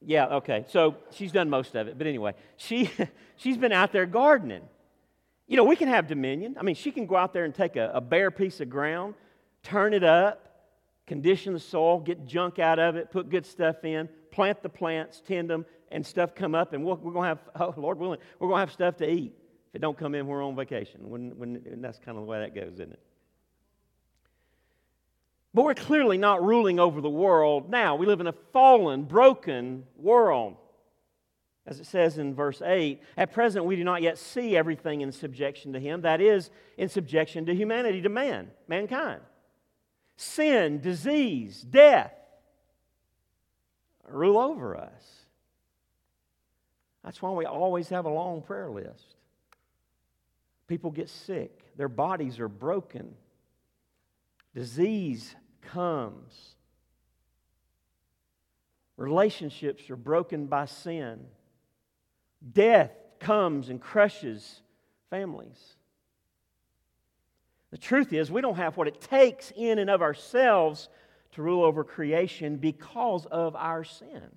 yeah, 0.01 0.28
okay. 0.28 0.65
So 0.67 0.97
she's 1.11 1.32
done 1.32 1.49
most 1.49 1.76
of 1.76 1.88
it. 1.88 1.97
But 1.97 2.07
anyway, 2.07 2.34
she, 2.57 2.91
she's 3.38 3.57
been 3.57 3.72
out 3.72 3.91
there 3.91 4.05
gardening. 4.05 4.63
You 5.47 5.57
know, 5.57 5.63
we 5.63 5.76
can 5.76 5.88
have 5.88 6.07
dominion. 6.07 6.55
I 6.59 6.63
mean, 6.63 6.76
she 6.76 6.91
can 6.91 7.05
go 7.05 7.15
out 7.15 7.34
there 7.34 7.45
and 7.45 7.55
take 7.55 7.76
a, 7.76 7.91
a 7.93 8.01
bare 8.01 8.30
piece 8.30 8.59
of 8.59 8.70
ground, 8.70 9.15
turn 9.63 9.93
it 9.93 10.03
up, 10.03 10.49
condition 11.07 11.53
the 11.53 11.59
soil, 11.59 11.99
get 11.99 12.26
junk 12.26 12.59
out 12.59 12.78
of 12.78 12.95
it, 12.95 13.09
put 13.09 13.30
good 13.30 13.45
stuff 13.45 13.84
in, 13.84 14.07
plant 14.32 14.61
the 14.61 14.70
plants, 14.70 15.22
tend 15.26 15.49
them, 15.49 15.65
and 15.91 16.05
stuff 16.05 16.36
come 16.36 16.53
up, 16.53 16.74
and 16.74 16.86
we 16.86 16.93
we 16.93 17.09
are 17.09 17.13
going 17.13 17.24
to 17.24 17.28
have, 17.30 17.39
oh, 17.59 17.74
Lord 17.82 17.97
willing, 17.97 18.20
we're 18.38 18.47
going 18.47 18.57
to 18.57 18.61
have 18.61 18.72
stuff 18.72 18.97
to 18.97 19.09
eat. 19.09 19.34
If 19.70 19.76
it 19.76 19.80
don't 19.80 19.97
come 19.97 20.15
in, 20.15 20.26
we're 20.26 20.43
on 20.43 20.55
vacation. 20.55 21.09
When, 21.09 21.38
when, 21.38 21.61
that's 21.82 21.99
kind 21.99 22.17
of 22.17 22.24
the 22.24 22.30
way 22.30 22.39
that 22.39 22.55
goes, 22.55 22.74
isn't 22.74 22.91
it? 22.91 22.99
But 25.53 25.63
we're 25.63 25.76
clearly 25.76 26.17
not 26.17 26.43
ruling 26.43 26.80
over 26.80 27.01
the 27.01 27.09
world 27.09 27.70
now. 27.70 27.95
We 27.95 28.05
live 28.05 28.20
in 28.20 28.28
a 28.28 28.34
fallen, 28.53 29.03
broken 29.03 29.84
world. 29.95 30.57
As 31.65 31.80
it 31.80 31.86
says 31.86 32.17
in 32.17 32.34
verse 32.34 32.61
8, 32.63 33.01
at 33.15 33.32
present 33.32 33.65
we 33.65 33.76
do 33.76 33.84
not 33.84 34.01
yet 34.01 34.17
see 34.17 34.57
everything 34.57 35.01
in 35.01 35.11
subjection 35.11 35.74
to 35.74 35.80
Him. 35.80 36.01
That 36.01 36.20
is, 36.20 36.49
in 36.78 36.89
subjection 36.89 37.45
to 37.45 37.53
humanity, 37.53 38.01
to 38.01 38.09
man, 38.09 38.49
mankind. 38.67 39.22
Sin, 40.17 40.82
disease, 40.82 41.61
death 41.61 42.13
rule 44.07 44.39
over 44.39 44.76
us. 44.76 45.03
That's 47.03 47.22
why 47.22 47.32
we 47.32 47.45
always 47.45 47.89
have 47.89 48.05
a 48.05 48.09
long 48.09 48.41
prayer 48.41 48.70
list. 48.70 49.15
People 50.70 50.91
get 50.91 51.09
sick, 51.09 51.76
their 51.76 51.89
bodies 51.89 52.39
are 52.39 52.47
broken, 52.47 53.15
disease 54.53 55.36
comes. 55.61 56.55
Relationships 58.95 59.89
are 59.89 59.95
broken 59.95 60.45
by 60.45 60.65
sin. 60.65 61.22
Death 62.53 62.91
comes 63.20 63.70
and 63.70 63.82
crushes 63.82 64.61
families. 65.09 65.76
The 67.72 67.78
truth 67.78 68.13
is, 68.13 68.30
we 68.30 68.41
don't 68.41 68.57
have 68.57 68.78
what 68.78 68.88
it 68.88 69.01
takes 69.01 69.51
in 69.55 69.80
and 69.80 69.89
of 69.89 70.03
ourselves 70.03 70.89
to 71.32 71.41
rule 71.41 71.63
over 71.63 71.84
creation 71.84 72.57
because 72.57 73.26
of 73.26 73.55
our 73.55 73.84
sin. 73.84 74.30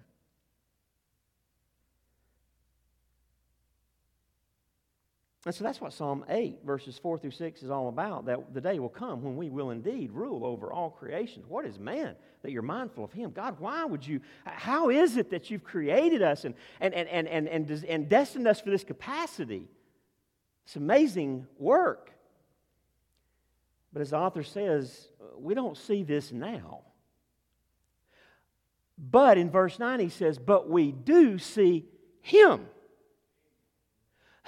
And 5.45 5.53
so 5.53 5.65
that's 5.65 5.81
what 5.81 5.93
Psalm 5.93 6.25
8, 6.29 6.61
verses 6.65 6.99
4 6.99 7.19
through 7.19 7.33
6 7.33 7.63
is 7.65 7.71
all 7.71 7.89
about. 7.89 8.27
That 8.27 8.55
the 8.55 8.61
day 8.61 8.79
will 8.79 8.89
come 8.89 9.23
when 9.23 9.37
we 9.37 9.51
will 9.51 9.71
indeed 9.71 10.13
rule 10.13 10.47
over 10.47 10.73
all 10.73 10.91
creation. 10.91 11.43
What 11.49 11.67
is 11.67 11.81
man 11.81 12.15
that 12.43 12.53
you're 12.53 12.63
mindful 12.63 13.05
of 13.05 13.13
him? 13.13 13.33
God, 13.33 13.59
why 13.59 13.85
would 13.85 14.07
you? 14.07 14.21
How 14.45 14.91
is 14.91 15.17
it 15.17 15.31
that 15.31 15.51
you've 15.51 15.65
created 15.65 16.23
us 16.23 16.45
and, 16.45 16.55
and, 16.81 16.95
and, 16.95 17.09
and, 17.09 17.27
and, 17.29 17.49
and, 17.49 17.85
and 17.85 18.09
destined 18.09 18.47
us 18.47 18.61
for 18.61 18.71
this 18.71 18.85
capacity? 18.85 19.67
It's 20.65 20.77
amazing 20.77 21.49
work. 21.59 22.13
But 23.93 24.03
as 24.03 24.11
the 24.11 24.19
author 24.19 24.45
says, 24.45 25.09
uh, 25.21 25.39
we 25.39 25.55
don't 25.55 25.77
see 25.77 26.05
this 26.05 26.31
now. 26.31 26.83
But 28.97 29.39
in 29.39 29.51
verse 29.51 29.81
9, 29.81 29.99
he 29.99 30.09
says, 30.09 30.39
But 30.39 30.71
we 30.71 30.93
do 30.93 31.39
see 31.39 31.87
him 32.21 32.67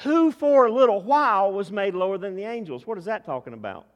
who 0.02 0.32
for 0.32 0.66
a 0.66 0.72
little 0.72 1.02
while 1.02 1.52
was 1.52 1.70
made 1.70 1.94
lower 1.94 2.18
than 2.18 2.34
the 2.34 2.44
angels. 2.44 2.86
What 2.86 2.98
is 2.98 3.04
that 3.04 3.24
talking 3.24 3.52
about? 3.52 3.86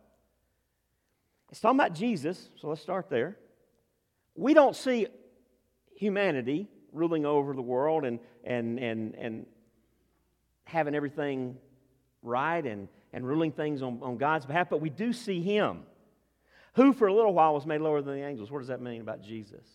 It's 1.50 1.60
talking 1.60 1.78
about 1.78 1.94
Jesus, 1.94 2.50
so 2.60 2.68
let's 2.68 2.82
start 2.82 3.08
there. 3.08 3.36
We 4.34 4.54
don't 4.54 4.76
see 4.76 5.06
humanity 5.94 6.68
ruling 6.92 7.26
over 7.26 7.54
the 7.54 7.62
world 7.62 8.04
and, 8.04 8.20
and, 8.44 8.78
and, 8.78 9.14
and 9.14 9.46
having 10.64 10.94
everything 10.94 11.56
right 12.22 12.64
and, 12.64 12.88
and 13.12 13.26
ruling 13.26 13.52
things 13.52 13.82
on, 13.82 14.00
on 14.02 14.18
God's 14.18 14.46
behalf, 14.46 14.68
but 14.70 14.80
we 14.80 14.90
do 14.90 15.12
see 15.12 15.40
Him, 15.40 15.82
who 16.74 16.92
for 16.92 17.08
a 17.08 17.14
little 17.14 17.32
while 17.32 17.54
was 17.54 17.66
made 17.66 17.80
lower 17.80 18.02
than 18.02 18.14
the 18.14 18.24
angels. 18.24 18.50
What 18.50 18.58
does 18.60 18.68
that 18.68 18.80
mean 18.80 19.00
about 19.00 19.22
Jesus? 19.22 19.66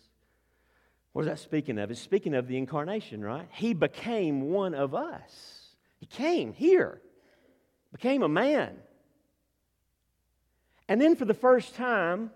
What 1.12 1.22
is 1.22 1.28
that 1.28 1.38
speaking 1.38 1.78
of? 1.78 1.90
It's 1.90 2.00
speaking 2.00 2.34
of 2.34 2.48
the 2.48 2.56
incarnation, 2.56 3.22
right? 3.22 3.48
He 3.52 3.74
became 3.74 4.50
one 4.50 4.74
of 4.74 4.94
us. 4.94 5.63
He 6.04 6.08
came 6.08 6.52
here, 6.52 7.00
became 7.90 8.22
a 8.22 8.28
man. 8.28 8.76
And 10.86 11.00
then 11.00 11.16
for 11.16 11.24
the 11.24 11.32
first 11.32 11.76
time, 11.76 12.30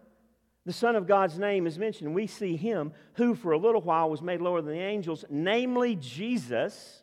the 0.65 0.73
Son 0.73 0.97
of 0.97 1.07
God's 1.07 1.39
name 1.39 1.67
is 1.67 1.79
mentioned. 1.79 2.15
We 2.15 2.27
see 2.27 2.57
him 2.57 2.93
who 3.17 3.35
for 3.35 3.53
a 3.53 3.59
little 3.59 3.83
while 3.83 4.09
was 4.09 4.23
made 4.23 4.41
lower 4.41 4.63
than 4.63 4.73
the 4.73 4.81
angels, 4.81 5.27
namely 5.29 5.97
Jesus, 5.97 7.03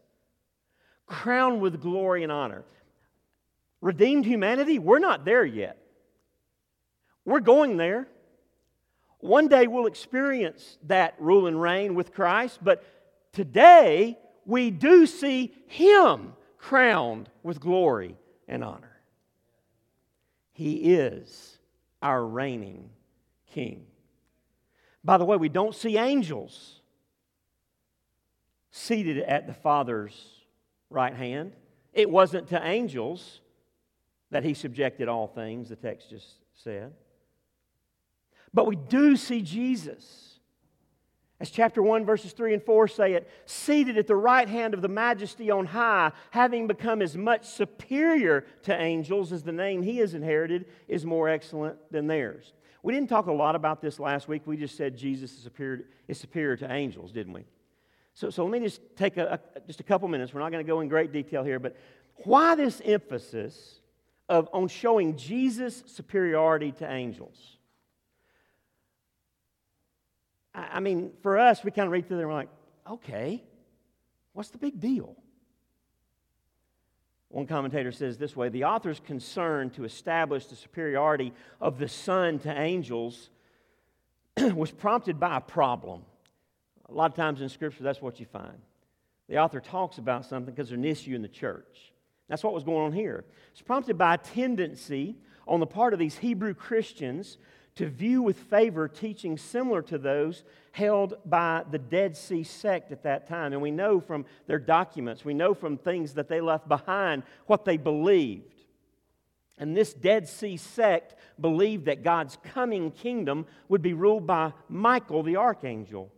crowned 1.05 1.61
with 1.61 1.79
glory 1.79 2.23
and 2.23 2.31
honor. 2.31 2.63
Redeemed 3.79 4.25
humanity, 4.25 4.79
we're 4.79 4.97
not 4.97 5.23
there 5.23 5.45
yet. 5.45 5.77
We're 7.25 7.41
going 7.41 7.77
there. 7.77 8.07
One 9.19 9.49
day 9.49 9.67
we'll 9.67 9.85
experience 9.85 10.79
that 10.87 11.13
rule 11.19 11.45
and 11.45 11.61
reign 11.61 11.93
with 11.93 12.11
Christ, 12.11 12.57
but 12.63 12.83
today 13.33 14.17
we 14.47 14.71
do 14.71 15.05
see 15.05 15.53
him 15.67 16.33
crowned 16.65 17.29
with 17.43 17.59
glory 17.59 18.17
and 18.47 18.63
honor. 18.63 18.97
He 20.51 20.95
is 20.95 21.59
our 22.01 22.25
reigning 22.25 22.89
king. 23.51 23.85
By 25.03 25.19
the 25.19 25.25
way, 25.25 25.37
we 25.37 25.47
don't 25.47 25.75
see 25.75 25.99
angels 25.99 26.79
seated 28.71 29.19
at 29.19 29.45
the 29.45 29.53
Father's 29.53 30.19
right 30.89 31.13
hand. 31.13 31.53
It 31.93 32.09
wasn't 32.09 32.47
to 32.47 32.65
angels 32.65 33.41
that 34.31 34.43
he 34.43 34.55
subjected 34.55 35.07
all 35.07 35.27
things, 35.27 35.69
the 35.69 35.75
text 35.75 36.09
just 36.09 36.39
said. 36.55 36.93
But 38.55 38.65
we 38.65 38.75
do 38.75 39.15
see 39.15 39.43
Jesus 39.43 40.34
as 41.39 41.49
chapter 41.49 41.81
1, 41.81 42.05
verses 42.05 42.31
3 42.31 42.53
and 42.53 42.63
4 42.63 42.87
say 42.87 43.13
it, 43.13 43.29
seated 43.45 43.97
at 43.97 44.07
the 44.07 44.15
right 44.15 44.47
hand 44.47 44.73
of 44.73 44.81
the 44.81 44.87
majesty 44.87 45.51
on 45.51 45.65
high, 45.65 46.11
having 46.31 46.65
become 46.65 47.01
as 47.01 47.17
much 47.17 47.45
superior 47.45 48.45
to 48.63 48.81
angels 48.81 49.33
as 49.33 49.43
the 49.43 49.51
name 49.51 49.81
he 49.81 49.97
has 49.97 50.13
inherited 50.13 50.65
is 50.87 51.05
more 51.05 51.27
excellent 51.27 51.77
than 51.91 52.07
theirs. 52.07 52.53
We 52.83 52.93
didn't 52.93 53.09
talk 53.09 53.25
a 53.27 53.33
lot 53.33 53.55
about 53.55 53.81
this 53.81 53.99
last 53.99 54.27
week. 54.27 54.43
We 54.45 54.55
just 54.55 54.77
said 54.77 54.95
Jesus 54.95 55.33
is 55.33 55.39
superior, 55.39 55.85
is 56.07 56.19
superior 56.19 56.55
to 56.57 56.71
angels, 56.71 57.11
didn't 57.11 57.33
we? 57.33 57.43
So, 58.13 58.29
so 58.29 58.45
let 58.45 58.51
me 58.51 58.65
just 58.65 58.79
take 58.95 59.17
a, 59.17 59.39
a 59.55 59.59
just 59.67 59.81
a 59.81 59.83
couple 59.83 60.07
minutes. 60.07 60.33
We're 60.33 60.39
not 60.39 60.51
going 60.51 60.63
to 60.63 60.67
go 60.67 60.79
in 60.79 60.87
great 60.87 61.11
detail 61.11 61.43
here, 61.43 61.59
but 61.59 61.75
why 62.23 62.55
this 62.55 62.81
emphasis 62.85 63.81
of, 64.29 64.47
on 64.53 64.69
showing 64.69 65.17
Jesus' 65.17 65.83
superiority 65.87 66.71
to 66.73 66.89
angels? 66.89 67.54
I 70.55 70.79
mean, 70.79 71.11
for 71.21 71.37
us, 71.37 71.63
we 71.63 71.71
kind 71.71 71.85
of 71.85 71.91
read 71.91 72.07
through 72.07 72.17
there 72.17 72.25
and 72.25 72.33
we're 72.33 72.39
like, 72.39 72.49
okay, 72.89 73.43
what's 74.33 74.49
the 74.49 74.57
big 74.57 74.79
deal? 74.79 75.15
One 77.29 77.47
commentator 77.47 77.91
says 77.91 78.17
this 78.17 78.35
way 78.35 78.47
the 78.47 78.63
author's 78.63 79.01
concern 79.01 79.69
to 79.71 79.83
establish 79.83 80.45
the 80.45 80.55
superiority 80.55 81.33
of 81.59 81.77
the 81.77 81.87
Son 81.89 82.39
to 82.39 82.57
angels 82.57 83.29
was 84.37 84.71
prompted 84.71 85.19
by 85.19 85.37
a 85.37 85.41
problem. 85.41 86.03
A 86.87 86.93
lot 86.93 87.11
of 87.11 87.15
times 87.15 87.41
in 87.41 87.49
Scripture, 87.49 87.83
that's 87.83 88.01
what 88.01 88.19
you 88.19 88.25
find. 88.25 88.57
The 89.27 89.39
author 89.39 89.59
talks 89.59 89.97
about 89.97 90.25
something 90.25 90.53
because 90.53 90.69
there's 90.69 90.79
an 90.79 90.85
issue 90.85 91.15
in 91.15 91.21
the 91.21 91.27
church. 91.27 91.91
That's 92.29 92.43
what 92.43 92.53
was 92.53 92.63
going 92.63 92.85
on 92.85 92.93
here. 92.93 93.25
It's 93.51 93.61
prompted 93.61 93.97
by 93.97 94.13
a 94.13 94.17
tendency 94.17 95.17
on 95.47 95.59
the 95.59 95.67
part 95.67 95.93
of 95.93 95.99
these 95.99 96.17
Hebrew 96.17 96.53
Christians 96.53 97.37
to 97.75 97.89
view 97.89 98.21
with 98.21 98.37
favor 98.37 98.87
teaching 98.87 99.37
similar 99.37 99.81
to 99.81 99.97
those 99.97 100.43
held 100.71 101.15
by 101.25 101.63
the 101.69 101.77
Dead 101.77 102.15
Sea 102.15 102.43
sect 102.43 102.91
at 102.91 103.03
that 103.03 103.27
time. 103.27 103.51
And 103.51 103.61
we 103.61 103.71
know 103.71 103.99
from 103.99 104.25
their 104.47 104.59
documents, 104.59 105.25
we 105.25 105.33
know 105.33 105.53
from 105.53 105.77
things 105.77 106.13
that 106.13 106.29
they 106.29 106.39
left 106.39 106.67
behind 106.67 107.23
what 107.47 107.65
they 107.65 107.77
believed. 107.77 108.53
And 109.57 109.75
this 109.75 109.93
Dead 109.93 110.27
Sea 110.27 110.57
sect 110.57 111.15
believed 111.39 111.85
that 111.85 112.03
God's 112.03 112.37
coming 112.53 112.91
kingdom 112.91 113.45
would 113.67 113.81
be 113.81 113.93
ruled 113.93 114.25
by 114.25 114.53
Michael 114.69 115.23
the 115.23 115.37
archangel. 115.37 116.11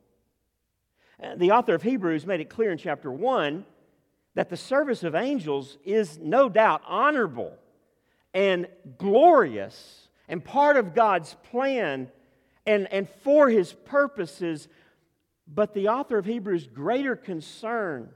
Uh, 1.21 1.35
the 1.35 1.51
author 1.51 1.73
of 1.73 1.81
Hebrews 1.81 2.25
made 2.27 2.39
it 2.39 2.49
clear 2.49 2.71
in 2.71 2.77
chapter 2.77 3.11
1 3.11 3.65
that 4.35 4.49
the 4.49 4.57
service 4.57 5.03
of 5.03 5.15
angels 5.15 5.79
is 5.83 6.19
no 6.19 6.49
doubt 6.49 6.83
honorable 6.85 7.53
and 8.33 8.67
glorious 8.99 10.06
and 10.27 10.43
part 10.43 10.77
of 10.77 10.93
God's 10.93 11.35
plan 11.49 12.09
and, 12.65 12.91
and 12.91 13.09
for 13.23 13.49
his 13.49 13.73
purposes. 13.73 14.67
But 15.47 15.73
the 15.73 15.87
author 15.87 16.17
of 16.17 16.25
Hebrews' 16.25 16.67
greater 16.67 17.15
concern 17.15 18.09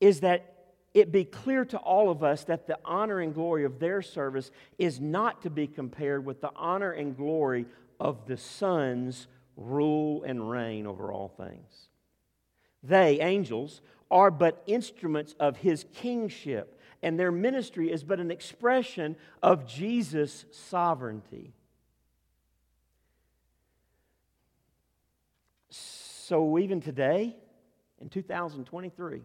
is 0.00 0.20
that 0.20 0.50
it 0.92 1.12
be 1.12 1.24
clear 1.24 1.64
to 1.66 1.78
all 1.78 2.10
of 2.10 2.24
us 2.24 2.44
that 2.44 2.66
the 2.66 2.78
honor 2.84 3.20
and 3.20 3.32
glory 3.32 3.64
of 3.64 3.78
their 3.78 4.02
service 4.02 4.50
is 4.78 5.00
not 5.00 5.42
to 5.42 5.50
be 5.50 5.66
compared 5.66 6.24
with 6.24 6.40
the 6.40 6.50
honor 6.56 6.90
and 6.90 7.16
glory 7.16 7.66
of 8.00 8.26
the 8.26 8.36
Son's 8.36 9.28
rule 9.56 10.24
and 10.24 10.50
reign 10.50 10.86
over 10.86 11.12
all 11.12 11.28
things. 11.28 11.88
They, 12.82 13.20
angels, 13.20 13.82
are 14.10 14.30
but 14.30 14.62
instruments 14.66 15.34
of 15.38 15.58
his 15.58 15.84
kingship, 15.94 16.79
and 17.02 17.18
their 17.18 17.32
ministry 17.32 17.90
is 17.90 18.04
but 18.04 18.20
an 18.20 18.30
expression 18.30 19.16
of 19.42 19.66
Jesus' 19.66 20.44
sovereignty. 20.50 21.52
So, 25.70 26.58
even 26.58 26.80
today, 26.80 27.36
in 28.00 28.08
2023, 28.08 29.22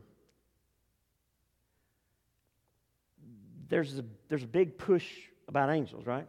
there's 3.70 4.00
a, 4.00 4.06
there's 4.30 4.44
a 4.44 4.48
big 4.48 4.78
push 4.78 5.06
about 5.48 5.70
angels, 5.70 6.06
right? 6.06 6.28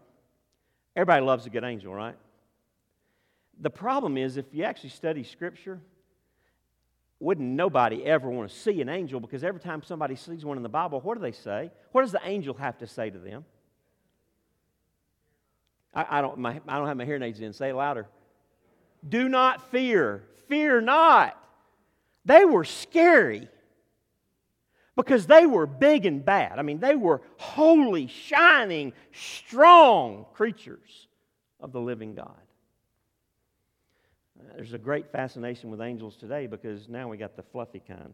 Everybody 0.95 1.25
loves 1.25 1.47
a 1.47 1.51
good 1.51 1.65
angel, 1.65 1.95
right? 1.95 2.17
The 3.61 3.71
problem 3.71 4.17
is, 4.17 4.37
if 4.37 4.47
you 4.53 4.65
actually 4.65 4.91
study 4.91 5.23
Scripture, 5.23 5.81
wouldn't 7.19 7.49
nobody 7.49 8.05
ever 8.05 8.29
want 8.29 8.51
to 8.51 8.55
see 8.55 8.81
an 8.81 8.89
angel 8.89 9.21
because 9.21 9.43
every 9.43 9.61
time 9.61 9.83
somebody 9.83 10.17
sees 10.17 10.45
one 10.45 10.57
in 10.57 10.63
the 10.63 10.69
Bible, 10.69 11.01
what 11.01 11.15
do 11.15 11.23
they 11.23 11.33
say? 11.33 11.71
What 11.93 12.03
does 12.03 12.13
the 12.13 12.21
angel 12.25 12.55
have 12.55 12.79
to 12.79 12.87
say 12.87 13.09
to 13.09 13.19
them? 13.19 13.45
I, 15.95 16.19
I 16.19 16.21
don't, 16.21 16.39
my, 16.39 16.61
I 16.69 16.79
don't 16.79 16.87
have 16.87 16.97
my 16.97 17.07
hearing 17.07 17.23
aids 17.23 17.41
in. 17.41 17.53
Say 17.53 17.73
louder. 17.73 18.07
Do 19.09 19.29
not 19.29 19.71
fear. 19.71 20.25
Fear 20.49 20.83
not. 20.83 21.43
They 22.25 22.45
were 22.45 22.65
scary 22.65 23.49
because 24.95 25.27
they 25.27 25.47
were 25.47 25.67
big 25.67 26.05
and 26.07 26.25
bad. 26.25 26.59
I 26.59 26.63
mean, 26.63 26.81
they 26.81 26.97
were 26.97 27.23
holy, 27.39 28.09
shining, 28.09 28.93
strong 29.13 30.27
creatures 30.35 31.09
of 31.61 31.73
the 31.73 31.81
living 31.81 32.15
God. 32.15 32.35
There's 34.55 34.73
a 34.73 34.79
great 34.79 35.11
fascination 35.11 35.71
with 35.71 35.81
angels 35.81 36.17
today 36.17 36.47
because 36.47 36.89
now 36.89 37.09
we 37.09 37.17
got 37.17 37.37
the 37.37 37.43
fluffy 37.43 37.83
kind. 37.87 38.13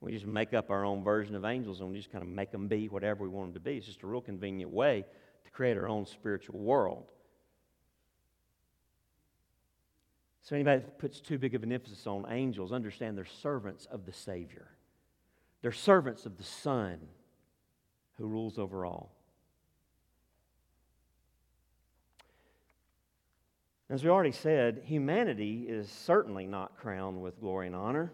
We 0.00 0.12
just 0.12 0.26
make 0.26 0.52
up 0.52 0.70
our 0.70 0.84
own 0.84 1.04
version 1.04 1.34
of 1.34 1.44
angels 1.44 1.80
and 1.80 1.90
we 1.90 1.96
just 1.96 2.10
kind 2.10 2.22
of 2.22 2.28
make 2.28 2.50
them 2.50 2.66
be 2.66 2.88
whatever 2.88 3.22
we 3.22 3.28
want 3.28 3.48
them 3.48 3.54
to 3.54 3.60
be. 3.60 3.76
It's 3.76 3.86
just 3.86 4.02
a 4.02 4.06
real 4.06 4.20
convenient 4.20 4.72
way 4.72 5.04
to 5.44 5.50
create 5.50 5.76
our 5.76 5.88
own 5.88 6.06
spiritual 6.06 6.58
world. 6.58 7.12
So, 10.42 10.56
anybody 10.56 10.80
that 10.80 10.98
puts 10.98 11.20
too 11.20 11.38
big 11.38 11.54
of 11.54 11.62
an 11.62 11.70
emphasis 11.70 12.04
on 12.06 12.26
angels, 12.28 12.72
understand 12.72 13.16
they're 13.16 13.24
servants 13.24 13.86
of 13.86 14.06
the 14.06 14.12
Savior. 14.12 14.66
They're 15.60 15.70
servants 15.70 16.26
of 16.26 16.36
the 16.36 16.42
Son 16.42 16.98
who 18.18 18.26
rules 18.26 18.58
over 18.58 18.84
all. 18.84 19.14
As 23.92 24.02
we 24.02 24.08
already 24.08 24.32
said, 24.32 24.80
humanity 24.86 25.66
is 25.68 25.86
certainly 25.86 26.46
not 26.46 26.78
crowned 26.78 27.20
with 27.20 27.38
glory 27.38 27.66
and 27.66 27.76
honor, 27.76 28.10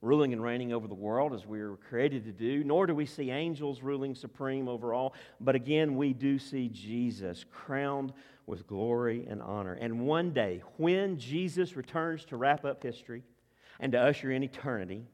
ruling 0.00 0.32
and 0.32 0.40
reigning 0.40 0.72
over 0.72 0.86
the 0.86 0.94
world 0.94 1.34
as 1.34 1.44
we 1.44 1.60
were 1.60 1.78
created 1.78 2.24
to 2.26 2.30
do, 2.30 2.62
nor 2.62 2.86
do 2.86 2.94
we 2.94 3.06
see 3.06 3.32
angels 3.32 3.82
ruling 3.82 4.14
supreme 4.14 4.68
over 4.68 4.94
all. 4.94 5.14
But 5.40 5.56
again, 5.56 5.96
we 5.96 6.12
do 6.12 6.38
see 6.38 6.68
Jesus 6.68 7.44
crowned 7.50 8.12
with 8.46 8.68
glory 8.68 9.26
and 9.28 9.42
honor. 9.42 9.72
And 9.72 10.06
one 10.06 10.30
day, 10.30 10.62
when 10.76 11.18
Jesus 11.18 11.74
returns 11.74 12.24
to 12.26 12.36
wrap 12.36 12.64
up 12.64 12.80
history 12.80 13.24
and 13.80 13.90
to 13.90 14.00
usher 14.00 14.30
in 14.30 14.44
eternity, 14.44 15.08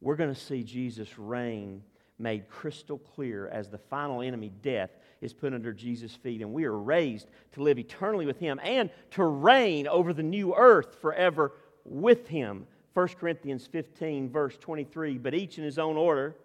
we're 0.00 0.14
going 0.14 0.32
to 0.32 0.40
see 0.40 0.62
Jesus 0.62 1.18
reign 1.18 1.82
made 2.16 2.48
crystal 2.48 2.98
clear 2.98 3.48
as 3.48 3.70
the 3.70 3.78
final 3.78 4.22
enemy, 4.22 4.52
death, 4.62 4.90
is 5.20 5.32
put 5.32 5.54
under 5.54 5.72
Jesus' 5.72 6.14
feet. 6.14 6.40
And 6.40 6.52
we 6.52 6.64
are 6.64 6.78
raised 6.78 7.28
to 7.52 7.62
live 7.62 7.78
eternally 7.78 8.26
with 8.26 8.38
Him 8.38 8.60
and 8.62 8.90
to 9.12 9.24
reign 9.24 9.86
over 9.86 10.12
the 10.12 10.22
new 10.22 10.54
earth 10.54 10.96
forever 11.00 11.52
with 11.84 12.28
Him. 12.28 12.66
1 12.94 13.08
Corinthians 13.20 13.66
15, 13.66 14.30
verse 14.30 14.56
23. 14.58 15.18
But 15.18 15.34
each 15.34 15.58
in 15.58 15.64
his 15.64 15.78
own 15.78 15.96
order. 15.96 16.36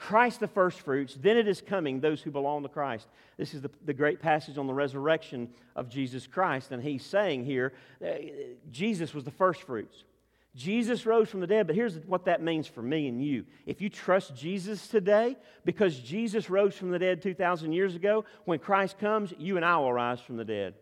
Christ 0.00 0.40
the 0.40 0.48
firstfruits, 0.48 1.14
then 1.20 1.36
it 1.36 1.46
is 1.46 1.60
coming, 1.60 2.00
those 2.00 2.22
who 2.22 2.30
belong 2.30 2.62
to 2.62 2.70
Christ. 2.70 3.06
This 3.36 3.52
is 3.52 3.60
the, 3.60 3.70
the 3.84 3.92
great 3.92 4.18
passage 4.18 4.56
on 4.56 4.66
the 4.66 4.72
resurrection 4.72 5.50
of 5.76 5.90
Jesus 5.90 6.26
Christ. 6.26 6.72
And 6.72 6.82
he's 6.82 7.04
saying 7.04 7.44
here, 7.44 7.74
uh, 8.02 8.12
Jesus 8.70 9.12
was 9.12 9.24
the 9.24 9.30
firstfruits. 9.30 10.04
Jesus 10.56 11.06
rose 11.06 11.28
from 11.28 11.40
the 11.40 11.46
dead, 11.46 11.66
but 11.66 11.76
here's 11.76 11.96
what 12.00 12.24
that 12.24 12.42
means 12.42 12.66
for 12.66 12.82
me 12.82 13.06
and 13.06 13.22
you. 13.24 13.44
If 13.66 13.80
you 13.80 13.88
trust 13.88 14.34
Jesus 14.34 14.88
today, 14.88 15.36
because 15.64 15.98
Jesus 15.98 16.50
rose 16.50 16.74
from 16.74 16.90
the 16.90 16.98
dead 16.98 17.22
2,000 17.22 17.72
years 17.72 17.94
ago, 17.94 18.24
when 18.46 18.58
Christ 18.58 18.98
comes, 18.98 19.32
you 19.38 19.56
and 19.56 19.64
I 19.64 19.78
will 19.78 19.92
rise 19.92 20.20
from 20.20 20.36
the 20.36 20.44
dead. 20.44 20.74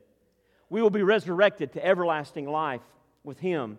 We 0.70 0.80
will 0.80 0.90
be 0.90 1.02
resurrected 1.02 1.72
to 1.74 1.84
everlasting 1.84 2.48
life 2.48 2.82
with 3.24 3.38
Him. 3.38 3.78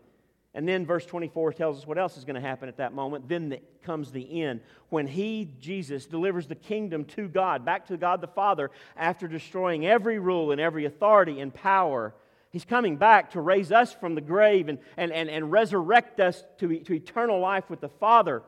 And 0.54 0.68
then 0.68 0.86
verse 0.86 1.06
24 1.06 1.54
tells 1.54 1.80
us 1.80 1.88
what 1.88 1.98
else 1.98 2.18
is 2.18 2.26
going 2.26 2.36
to 2.36 2.42
happen 2.42 2.70
at 2.70 2.78
that 2.78 2.94
moment. 2.94 3.28
Then 3.28 3.50
the, 3.50 3.62
comes 3.84 4.12
the 4.12 4.44
end 4.44 4.62
when 4.90 5.08
He, 5.08 5.50
Jesus, 5.60 6.06
delivers 6.06 6.48
the 6.48 6.56
kingdom 6.56 7.06
to 7.06 7.28
God, 7.28 7.66
back 7.66 7.88
to 7.88 7.98
God 7.98 8.22
the 8.22 8.28
Father, 8.28 8.70
after 8.96 9.28
destroying 9.28 9.88
every 9.88 10.20
rule 10.20 10.52
and 10.52 10.62
every 10.62 10.86
authority 10.86 11.40
and 11.40 11.54
power 11.54 12.14
He's 12.52 12.66
coming 12.66 12.97
back 12.97 13.32
to 13.32 13.41
raise 13.41 13.72
us 13.72 13.93
from 13.93 14.16
the 14.16 14.22
grave 14.22 14.70
and, 14.70 14.80
and, 14.97 15.12
and, 15.12 15.30
and 15.30 15.52
resurrect 15.52 16.20
us 16.20 16.43
to, 16.58 16.80
to 16.80 16.93
eternal 16.93 17.39
life 17.39 17.70
with 17.70 17.80
the 17.80 17.89
Father. 17.89 18.41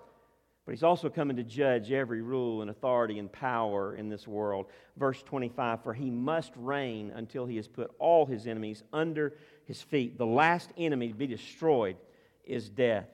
But 0.66 0.74
he's 0.74 0.84
also 0.84 1.10
coming 1.10 1.38
to 1.38 1.44
judge 1.44 1.92
every 1.92 2.22
rule 2.22 2.62
and 2.62 2.70
authority 2.70 3.20
and 3.20 3.32
power 3.32 3.96
in 3.96 4.10
this 4.10 4.28
world. 4.28 4.68
Verse 4.98 5.22
25 5.24 5.84
For 5.84 5.94
he 5.94 6.10
must 6.10 6.52
reign 6.56 7.12
until 7.16 7.46
he 7.46 7.58
has 7.58 7.68
put 7.68 7.92
all 8.00 8.26
his 8.26 8.48
enemies 8.48 8.84
under 8.94 9.34
his 9.66 9.82
feet. 9.82 10.18
The 10.18 10.26
last 10.26 10.70
enemy 10.78 11.10
to 11.10 11.14
be 11.14 11.28
destroyed 11.28 11.98
is 12.44 12.70
death. 12.70 13.08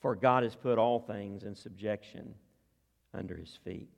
For 0.00 0.14
God 0.14 0.42
has 0.42 0.54
put 0.54 0.78
all 0.78 1.00
things 1.00 1.44
in 1.44 1.54
subjection 1.54 2.34
under 3.14 3.36
his 3.36 3.58
feet. 3.64 3.88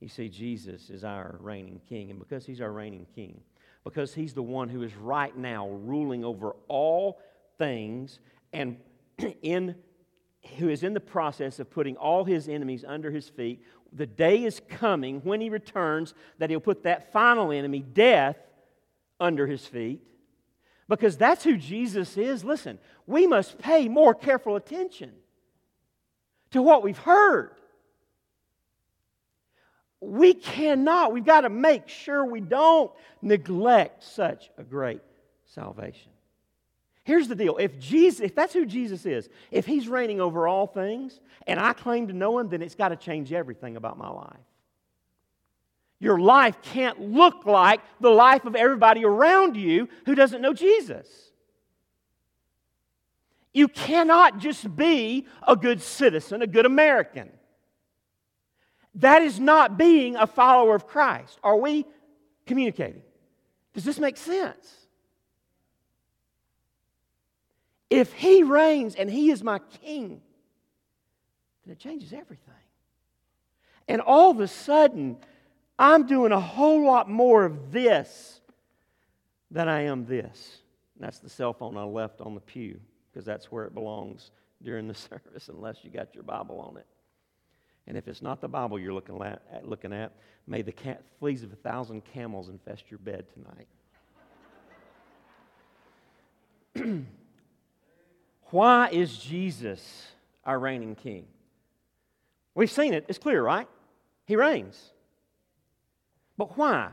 You 0.00 0.08
see, 0.08 0.28
Jesus 0.28 0.88
is 0.90 1.04
our 1.04 1.36
reigning 1.40 1.80
king. 1.88 2.10
And 2.10 2.18
because 2.18 2.46
he's 2.46 2.60
our 2.60 2.72
reigning 2.72 3.06
king, 3.14 3.40
because 3.84 4.14
he's 4.14 4.32
the 4.32 4.42
one 4.42 4.68
who 4.68 4.82
is 4.82 4.94
right 4.96 5.36
now 5.36 5.68
ruling 5.68 6.24
over 6.24 6.56
all 6.68 7.20
things 7.58 8.18
and 8.52 8.78
in 9.42 9.76
who 10.58 10.68
is 10.68 10.82
in 10.82 10.94
the 10.94 11.00
process 11.00 11.58
of 11.58 11.70
putting 11.70 11.96
all 11.96 12.24
his 12.24 12.48
enemies 12.48 12.84
under 12.86 13.10
his 13.10 13.28
feet. 13.28 13.62
The 13.92 14.06
day 14.06 14.44
is 14.44 14.60
coming 14.68 15.20
when 15.20 15.40
he 15.40 15.48
returns 15.48 16.14
that 16.38 16.50
he'll 16.50 16.60
put 16.60 16.82
that 16.82 17.12
final 17.12 17.50
enemy, 17.50 17.80
death, 17.80 18.36
under 19.20 19.46
his 19.46 19.66
feet. 19.66 20.02
Because 20.88 21.16
that's 21.16 21.44
who 21.44 21.56
Jesus 21.56 22.18
is. 22.18 22.44
Listen, 22.44 22.78
we 23.06 23.26
must 23.26 23.58
pay 23.58 23.88
more 23.88 24.14
careful 24.14 24.56
attention 24.56 25.12
to 26.50 26.60
what 26.60 26.82
we've 26.82 26.98
heard 26.98 27.52
we 30.06 30.34
cannot, 30.34 31.12
we've 31.12 31.24
got 31.24 31.42
to 31.42 31.48
make 31.48 31.88
sure 31.88 32.24
we 32.24 32.40
don't 32.40 32.90
neglect 33.22 34.04
such 34.04 34.50
a 34.58 34.62
great 34.62 35.00
salvation. 35.46 36.10
Here's 37.04 37.28
the 37.28 37.34
deal. 37.34 37.56
If 37.58 37.78
Jesus, 37.78 38.20
if 38.20 38.34
that's 38.34 38.54
who 38.54 38.64
Jesus 38.64 39.04
is, 39.04 39.28
if 39.50 39.66
he's 39.66 39.88
reigning 39.88 40.20
over 40.20 40.48
all 40.48 40.66
things, 40.66 41.20
and 41.46 41.60
I 41.60 41.74
claim 41.74 42.08
to 42.08 42.14
know 42.14 42.38
him, 42.38 42.48
then 42.48 42.62
it's 42.62 42.74
got 42.74 42.88
to 42.88 42.96
change 42.96 43.32
everything 43.32 43.76
about 43.76 43.98
my 43.98 44.08
life. 44.08 44.36
Your 46.00 46.18
life 46.18 46.56
can't 46.62 47.00
look 47.00 47.46
like 47.46 47.80
the 48.00 48.10
life 48.10 48.44
of 48.46 48.56
everybody 48.56 49.04
around 49.04 49.56
you 49.56 49.88
who 50.06 50.14
doesn't 50.14 50.42
know 50.42 50.52
Jesus. 50.52 51.06
You 53.52 53.68
cannot 53.68 54.38
just 54.38 54.74
be 54.74 55.26
a 55.46 55.54
good 55.54 55.80
citizen, 55.80 56.42
a 56.42 56.46
good 56.46 56.66
American. 56.66 57.30
That 58.96 59.22
is 59.22 59.40
not 59.40 59.76
being 59.76 60.16
a 60.16 60.26
follower 60.26 60.74
of 60.74 60.86
Christ. 60.86 61.38
Are 61.42 61.56
we 61.56 61.84
communicating? 62.46 63.02
Does 63.72 63.84
this 63.84 63.98
make 63.98 64.16
sense? 64.16 64.72
If 67.90 68.12
He 68.12 68.42
reigns 68.42 68.94
and 68.94 69.10
He 69.10 69.30
is 69.30 69.42
my 69.42 69.58
King, 69.82 70.20
then 71.64 71.72
it 71.72 71.78
changes 71.78 72.12
everything. 72.12 72.54
And 73.88 74.00
all 74.00 74.30
of 74.30 74.40
a 74.40 74.48
sudden, 74.48 75.16
I'm 75.78 76.06
doing 76.06 76.32
a 76.32 76.40
whole 76.40 76.86
lot 76.86 77.10
more 77.10 77.44
of 77.44 77.72
this 77.72 78.40
than 79.50 79.68
I 79.68 79.82
am 79.82 80.06
this. 80.06 80.60
And 80.94 81.04
that's 81.04 81.18
the 81.18 81.28
cell 81.28 81.52
phone 81.52 81.76
I 81.76 81.84
left 81.84 82.20
on 82.20 82.34
the 82.34 82.40
pew 82.40 82.80
because 83.10 83.24
that's 83.24 83.50
where 83.50 83.64
it 83.64 83.74
belongs 83.74 84.30
during 84.62 84.88
the 84.88 84.94
service, 84.94 85.48
unless 85.48 85.78
you 85.82 85.90
got 85.90 86.14
your 86.14 86.24
Bible 86.24 86.60
on 86.60 86.76
it. 86.76 86.86
And 87.86 87.96
if 87.98 88.08
it's 88.08 88.22
not 88.22 88.40
the 88.40 88.48
Bible 88.48 88.78
you're 88.78 88.94
looking 88.94 89.20
at, 89.22 89.42
looking 89.62 89.92
at 89.92 90.12
may 90.46 90.62
the 90.62 90.72
cat, 90.72 91.02
fleas 91.18 91.42
of 91.42 91.52
a 91.52 91.56
thousand 91.56 92.02
camels 92.12 92.48
infest 92.48 92.84
your 92.90 92.98
bed 92.98 93.26
tonight. 93.34 93.66
Why 98.50 98.88
is 98.88 99.16
Jesus 99.18 100.06
our 100.44 100.58
reigning 100.58 100.94
king? 100.94 101.26
We've 102.54 102.70
seen 102.70 102.94
it, 102.94 103.04
it's 103.08 103.18
clear, 103.18 103.42
right? 103.42 103.66
He 104.26 104.36
reigns. 104.36 104.92
But 106.36 106.56
why? 106.56 106.90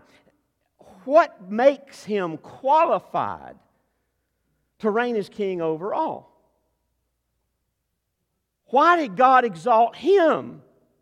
What 1.05 1.49
makes 1.49 2.03
him 2.03 2.37
qualified 2.37 3.55
to 4.79 4.89
reign 4.89 5.15
as 5.15 5.29
king 5.29 5.61
over 5.61 5.93
all? 5.93 6.31
Why 8.67 8.97
did 8.97 9.15
God 9.15 9.45
exalt 9.45 9.95
him 9.95 10.61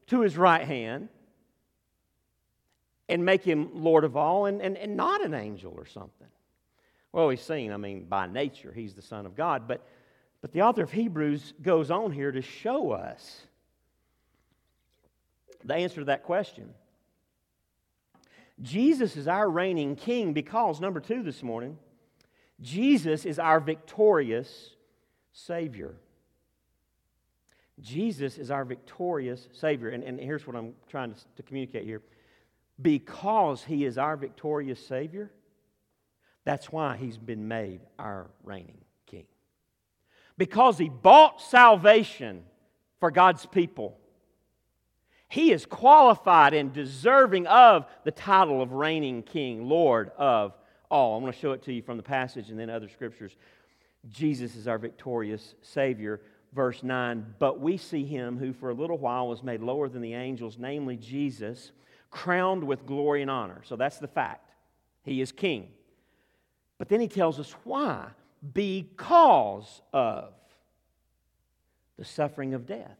to 0.09 0.21
his 0.21 0.37
right 0.37 0.65
hand 0.65 1.09
and 3.07 3.25
make 3.25 3.43
him 3.43 3.69
Lord 3.73 4.03
of 4.03 4.15
all 4.15 4.45
and, 4.45 4.61
and, 4.61 4.77
and 4.77 4.95
not 4.95 5.23
an 5.23 5.33
angel 5.33 5.73
or 5.75 5.85
something? 5.85 6.27
Well, 7.11 7.27
we've 7.27 7.39
seen, 7.39 7.71
I 7.71 7.77
mean, 7.77 8.05
by 8.05 8.27
nature, 8.27 8.71
he's 8.71 8.93
the 8.93 9.01
Son 9.01 9.25
of 9.25 9.35
God, 9.35 9.67
but, 9.67 9.83
but 10.41 10.51
the 10.51 10.61
author 10.61 10.83
of 10.83 10.91
Hebrews 10.91 11.53
goes 11.61 11.89
on 11.89 12.11
here 12.11 12.31
to 12.31 12.41
show 12.41 12.91
us 12.91 13.41
the 15.63 15.75
answer 15.75 16.01
to 16.01 16.05
that 16.05 16.23
question. 16.23 16.69
Jesus 18.61 19.15
is 19.15 19.27
our 19.27 19.49
reigning 19.49 19.95
king 19.95 20.33
because, 20.33 20.79
number 20.79 20.99
two 20.99 21.23
this 21.23 21.41
morning, 21.41 21.77
Jesus 22.61 23.25
is 23.25 23.39
our 23.39 23.59
victorious 23.59 24.71
Savior. 25.31 25.95
Jesus 27.81 28.37
is 28.37 28.51
our 28.51 28.65
victorious 28.65 29.47
Savior. 29.53 29.89
And, 29.89 30.03
and 30.03 30.19
here's 30.19 30.45
what 30.45 30.55
I'm 30.55 30.73
trying 30.87 31.13
to, 31.13 31.19
to 31.37 31.43
communicate 31.43 31.85
here. 31.85 32.01
Because 32.81 33.63
He 33.63 33.85
is 33.85 33.97
our 33.97 34.17
victorious 34.17 34.85
Savior, 34.85 35.31
that's 36.45 36.71
why 36.71 36.97
He's 36.97 37.17
been 37.17 37.47
made 37.47 37.81
our 37.97 38.27
reigning 38.43 38.77
King. 39.05 39.25
Because 40.37 40.77
He 40.77 40.89
bought 40.89 41.41
salvation 41.41 42.43
for 42.99 43.11
God's 43.11 43.45
people 43.45 43.99
he 45.29 45.51
is 45.51 45.67
qualified 45.67 46.55
and 46.55 46.73
deserving 46.73 47.45
of 47.45 47.85
the 48.03 48.11
title 48.11 48.63
of 48.63 48.73
reigning 48.73 49.21
king, 49.21 49.69
Lord 49.69 50.11
of 50.17 50.53
all. 50.89 51.15
I'm 51.15 51.21
going 51.21 51.31
to 51.31 51.39
show 51.39 51.51
it 51.51 51.61
to 51.63 51.73
you 51.73 51.83
from 51.83 51.97
the 51.97 52.03
passage 52.03 52.49
and 52.49 52.59
then 52.59 52.71
other 52.71 52.89
scriptures. 52.89 53.37
Jesus 54.09 54.55
is 54.55 54.67
our 54.67 54.79
victorious 54.79 55.53
Savior. 55.61 56.19
Verse 56.53 56.81
9, 56.81 57.35
but 57.37 57.59
we 57.59 57.77
see 57.77 58.05
him 58.05 58.37
who 58.39 58.53
for 58.53 58.71
a 58.71 58.73
little 58.73 58.97
while 58.97 59.27
was 59.27 59.43
made 59.43 59.61
lower 59.61 59.87
than 59.87 60.01
the 60.01 60.15
angels, 60.15 60.57
namely 60.57 60.97
Jesus, 60.97 61.71
crowned 62.09 62.63
with 62.63 62.87
glory 62.87 63.21
and 63.21 63.29
honor. 63.29 63.61
So 63.65 63.75
that's 63.75 63.99
the 63.99 64.07
fact. 64.07 64.49
He 65.03 65.21
is 65.21 65.31
king. 65.31 65.69
But 66.79 66.89
then 66.89 67.01
he 67.01 67.07
tells 67.07 67.39
us 67.39 67.53
why. 67.63 68.07
Because 68.53 69.81
of 69.93 70.33
the 71.97 72.05
suffering 72.05 72.53
of 72.53 72.65
death. 72.65 72.97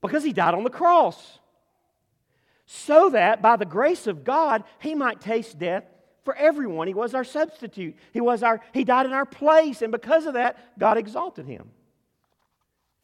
Because 0.00 0.24
he 0.24 0.32
died 0.32 0.54
on 0.54 0.64
the 0.64 0.70
cross. 0.70 1.38
So 2.64 3.10
that 3.10 3.40
by 3.40 3.56
the 3.56 3.64
grace 3.64 4.08
of 4.08 4.24
God, 4.24 4.64
he 4.80 4.94
might 4.94 5.20
taste 5.20 5.58
death 5.58 5.84
for 6.24 6.34
everyone. 6.34 6.88
He 6.88 6.94
was 6.94 7.14
our 7.14 7.22
substitute. 7.22 7.94
He 8.12 8.20
was 8.20 8.42
our 8.42 8.60
he 8.72 8.82
died 8.82 9.06
in 9.06 9.12
our 9.12 9.26
place 9.26 9.80
and 9.82 9.92
because 9.92 10.26
of 10.26 10.34
that, 10.34 10.76
God 10.78 10.98
exalted 10.98 11.46
him. 11.46 11.70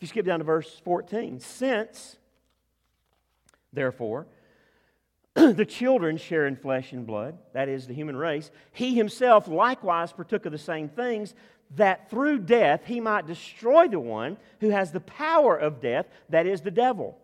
If 0.02 0.06
you 0.06 0.14
skip 0.14 0.26
down 0.26 0.40
to 0.40 0.44
verse 0.44 0.80
14, 0.84 1.38
since 1.38 2.16
therefore 3.72 4.26
the 5.34 5.64
children 5.64 6.16
share 6.16 6.48
in 6.48 6.56
flesh 6.56 6.90
and 6.90 7.06
blood, 7.06 7.38
that 7.52 7.68
is 7.68 7.86
the 7.86 7.94
human 7.94 8.16
race, 8.16 8.50
he 8.72 8.96
himself 8.96 9.46
likewise 9.46 10.12
partook 10.12 10.44
of 10.44 10.50
the 10.50 10.58
same 10.58 10.88
things 10.88 11.36
that 11.76 12.10
through 12.10 12.40
death 12.40 12.80
he 12.84 12.98
might 12.98 13.28
destroy 13.28 13.86
the 13.86 14.00
one 14.00 14.38
who 14.58 14.70
has 14.70 14.90
the 14.90 14.98
power 14.98 15.56
of 15.56 15.80
death, 15.80 16.06
that 16.30 16.48
is 16.48 16.62
the 16.62 16.72
devil, 16.72 17.16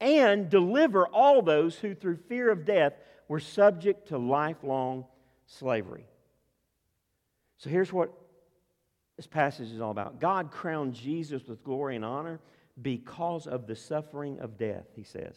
and 0.00 0.48
deliver 0.48 1.06
all 1.08 1.42
those 1.42 1.76
who 1.76 1.94
through 1.94 2.16
fear 2.16 2.50
of 2.50 2.64
death 2.64 2.94
were 3.28 3.38
subject 3.38 4.08
to 4.08 4.16
lifelong 4.16 5.04
slavery. 5.44 6.06
So 7.58 7.68
here's 7.68 7.92
what 7.92 8.14
this 9.18 9.26
passage 9.26 9.70
is 9.72 9.82
all 9.82 9.90
about 9.90 10.20
God 10.20 10.50
crowned 10.50 10.94
Jesus 10.94 11.46
with 11.46 11.62
glory 11.64 11.96
and 11.96 12.04
honor 12.04 12.40
because 12.80 13.48
of 13.48 13.66
the 13.66 13.76
suffering 13.76 14.38
of 14.38 14.56
death, 14.56 14.86
he 14.94 15.02
says. 15.02 15.36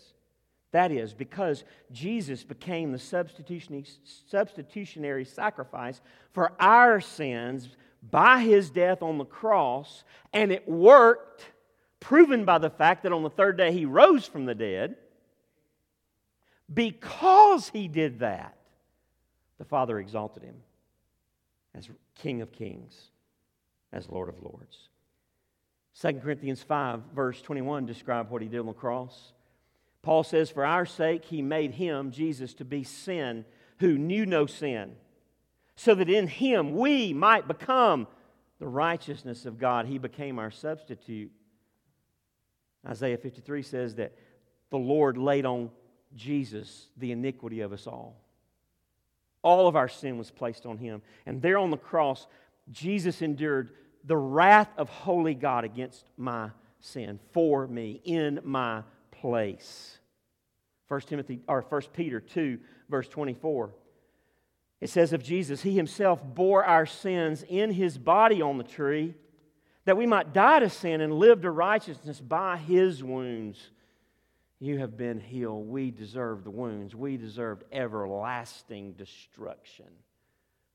That 0.71 0.91
is, 0.91 1.13
because 1.13 1.65
Jesus 1.91 2.43
became 2.43 2.93
the 2.93 2.99
substitutionary 2.99 5.25
sacrifice 5.25 5.99
for 6.32 6.53
our 6.59 7.01
sins 7.01 7.69
by 8.09 8.41
his 8.41 8.69
death 8.69 9.01
on 9.01 9.17
the 9.17 9.25
cross, 9.25 10.03
and 10.32 10.51
it 10.51 10.69
worked, 10.69 11.43
proven 11.99 12.45
by 12.45 12.59
the 12.59 12.69
fact 12.69 13.03
that 13.03 13.11
on 13.11 13.23
the 13.23 13.29
third 13.29 13.57
day 13.57 13.73
he 13.73 13.86
rose 13.86 14.25
from 14.25 14.45
the 14.45 14.55
dead. 14.55 14.95
Because 16.73 17.67
he 17.67 17.89
did 17.89 18.19
that, 18.19 18.55
the 19.57 19.65
Father 19.65 19.99
exalted 19.99 20.43
him 20.43 20.55
as 21.75 21.89
King 22.15 22.41
of 22.41 22.53
Kings, 22.53 23.11
as 23.92 24.10
Lord 24.10 24.30
of 24.30 24.42
Lords. 24.42 24.89
2 26.00 26.14
Corinthians 26.22 26.64
5, 26.64 27.02
verse 27.14 27.42
21, 27.42 27.86
describe 27.86 28.30
what 28.30 28.42
he 28.42 28.48
did 28.48 28.60
on 28.60 28.66
the 28.68 28.74
cross. 28.74 29.34
Paul 30.02 30.24
says, 30.24 30.50
For 30.50 30.66
our 30.66 30.86
sake 30.86 31.26
he 31.26 31.42
made 31.42 31.72
him, 31.72 32.12
Jesus, 32.12 32.54
to 32.56 32.66
be 32.66 32.84
sin 32.84 33.46
who 33.80 33.98
knew 33.98 34.26
no 34.26 34.46
sin 34.46 34.96
so 35.76 35.96
that 35.96 36.10
in 36.10 36.28
him 36.28 36.76
we 36.78 37.12
might 37.12 37.48
become 37.48 38.08
the 38.60 38.68
righteousness 38.68 39.48
of 39.48 39.58
God. 39.58 39.88
He 39.88 39.98
became 39.98 40.38
our 40.38 40.52
substitute. 40.52 41.32
Isaiah 42.88 43.18
53 43.18 43.64
says 43.64 43.96
that 43.96 44.14
the 44.70 44.78
Lord 44.78 45.18
laid 45.18 45.44
on 45.44 45.72
Jesus 46.16 46.88
the 46.98 47.12
iniquity 47.12 47.62
of 47.62 47.74
us 47.74 47.88
all. 47.88 48.16
All 49.42 49.68
of 49.68 49.76
our 49.76 49.89
sin 49.89 50.20
was 50.20 50.30
placed 50.30 50.68
on 50.68 50.78
him. 50.78 51.02
And 51.26 51.42
there 51.42 51.58
on 51.58 51.72
the 51.72 51.78
cross, 51.78 52.28
Jesus 52.70 53.22
endured 53.22 53.72
the 54.03 54.18
wrath 54.18 54.70
of 54.78 54.89
holy 54.89 55.34
God 55.34 55.64
against 55.64 56.05
my 56.18 56.51
sin 56.80 57.20
for 57.32 57.68
me 57.68 58.01
in 58.03 58.39
my 58.43 58.84
place. 59.12 59.97
1 60.88 61.01
Timothy 61.01 61.39
or 61.47 61.62
1 61.62 61.82
Peter 61.93 62.20
2 62.20 62.59
verse 62.89 63.07
24 63.07 63.74
it 64.82 64.89
says 64.89 65.14
of 65.14 65.24
Jesus, 65.24 65.62
He 65.62 65.76
Himself 65.76 66.22
bore 66.24 66.66
our 66.66 66.88
sins 66.88 67.45
in 67.47 67.72
His 67.72 67.99
body 67.99 68.41
on 68.41 68.57
the 68.57 68.64
tree, 68.64 69.14
that 69.86 69.95
we 69.95 70.07
might 70.07 70.34
die 70.34 70.59
to 70.59 70.70
sin 70.70 71.01
and 71.01 71.14
live 71.14 71.43
to 71.43 71.51
righteousness 71.51 72.20
by 72.20 72.57
His 72.57 73.03
wounds. 73.03 73.59
You 74.59 74.80
have 74.80 74.97
been 74.97 75.20
healed. 75.20 75.68
We 75.68 75.91
deserved 75.91 76.45
the 76.45 76.51
wounds. 76.51 76.95
We 76.95 77.18
deserved 77.18 77.64
everlasting 77.72 78.93
destruction 78.93 79.86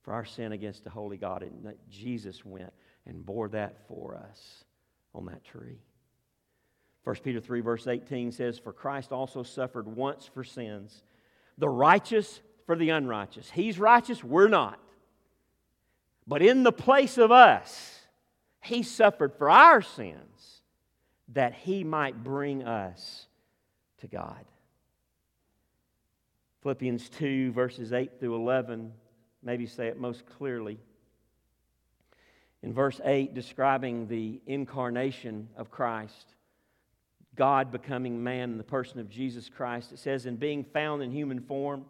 for 0.07 0.15
our 0.15 0.25
sin 0.25 0.53
against 0.53 0.85
the 0.85 0.91
holy 0.91 1.17
God. 1.17 1.43
And 1.43 1.75
Jesus 1.91 2.45
went 2.45 2.73
and 3.07 3.27
bore 3.27 3.49
that 3.49 3.87
for 3.89 4.15
us 4.15 4.65
on 5.13 5.27
that 5.27 5.45
tree. 5.45 5.81
1 7.03 7.17
Peter 7.25 7.41
3, 7.41 7.61
verse 7.61 7.89
18 7.89 8.31
says, 8.31 8.57
For 8.57 8.73
Christ 8.73 9.11
also 9.11 9.43
suffered 9.43 9.89
once 9.89 10.31
for 10.33 10.45
sins, 10.45 11.03
the 11.59 11.69
righteous 11.69 12.41
for 12.67 12.77
the 12.77 12.91
unrighteous. 12.91 13.51
He's 13.51 13.81
righteous, 13.81 14.23
we're 14.23 14.49
not. 14.49 14.79
But 16.25 16.41
in 16.41 16.63
the 16.63 16.73
place 16.73 17.19
of 17.19 17.33
us, 17.33 17.99
He 18.61 18.85
suffered 18.85 19.35
for 19.35 19.51
our 19.51 19.83
sins 19.83 20.61
that 21.33 21.53
He 21.53 21.83
might 21.83 22.23
bring 22.23 22.63
us 22.63 23.27
to 23.99 24.07
God. 24.07 24.45
Philippians 26.63 27.09
2, 27.09 27.51
verses 27.51 27.93
8 27.93 28.21
through 28.21 28.37
11, 28.37 28.93
maybe 29.47 29.65
say 29.65 29.87
it 29.87 29.99
most 29.99 30.27
clearly. 30.27 30.79
In 32.63 32.75
verse 32.75 33.01
8, 33.05 33.33
describing 33.33 34.09
the 34.09 34.41
incarnation 34.47 35.49
of 35.57 35.71
Christ, 35.71 36.35
God 37.37 37.71
becoming 37.71 38.23
man 38.23 38.51
in 38.51 38.59
the 38.59 38.65
person 38.65 38.99
of 38.99 39.09
Jesus 39.09 39.49
Christ, 39.49 39.93
it 39.93 40.01
says, 40.01 40.27
In 40.27 40.35
being 40.37 40.65
found 40.65 41.03
in 41.03 41.13
human 41.13 41.41
form, 41.41 41.85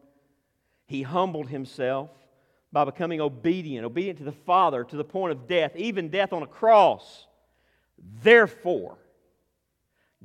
he 0.86 1.02
humbled 1.02 1.48
himself 1.48 2.10
by 2.72 2.84
becoming 2.84 3.22
obedient, 3.22 3.86
obedient 3.86 4.18
to 4.18 4.24
the 4.24 4.32
Father 4.32 4.84
to 4.84 4.96
the 4.96 5.04
point 5.04 5.32
of 5.32 5.48
death, 5.48 5.72
even 5.76 6.10
death 6.10 6.34
on 6.34 6.42
a 6.42 6.46
cross. 6.46 7.26
Therefore, 8.22 8.98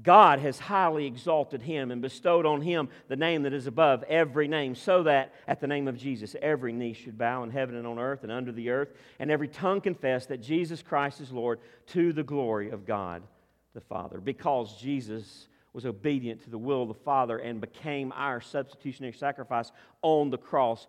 God 0.01 0.39
has 0.39 0.57
highly 0.57 1.05
exalted 1.05 1.61
him 1.61 1.91
and 1.91 2.01
bestowed 2.01 2.45
on 2.45 2.61
him 2.61 2.89
the 3.07 3.15
name 3.15 3.43
that 3.43 3.53
is 3.53 3.67
above 3.67 4.03
every 4.03 4.47
name, 4.47 4.73
so 4.73 5.03
that 5.03 5.33
at 5.47 5.59
the 5.59 5.67
name 5.67 5.87
of 5.87 5.97
Jesus 5.97 6.35
every 6.41 6.71
knee 6.71 6.93
should 6.93 7.17
bow 7.17 7.43
in 7.43 7.51
heaven 7.51 7.75
and 7.75 7.85
on 7.85 7.99
earth 7.99 8.23
and 8.23 8.31
under 8.31 8.51
the 8.51 8.69
earth, 8.69 8.93
and 9.19 9.29
every 9.29 9.47
tongue 9.47 9.81
confess 9.81 10.25
that 10.27 10.41
Jesus 10.41 10.81
Christ 10.81 11.19
is 11.19 11.31
Lord 11.31 11.59
to 11.87 12.13
the 12.13 12.23
glory 12.23 12.69
of 12.69 12.85
God 12.85 13.21
the 13.73 13.81
Father. 13.81 14.19
Because 14.19 14.79
Jesus 14.79 15.47
was 15.73 15.85
obedient 15.85 16.43
to 16.43 16.49
the 16.49 16.57
will 16.57 16.81
of 16.83 16.87
the 16.89 16.93
Father 16.93 17.37
and 17.37 17.61
became 17.61 18.11
our 18.15 18.41
substitutionary 18.41 19.13
sacrifice 19.13 19.71
on 20.01 20.29
the 20.29 20.37
cross, 20.37 20.87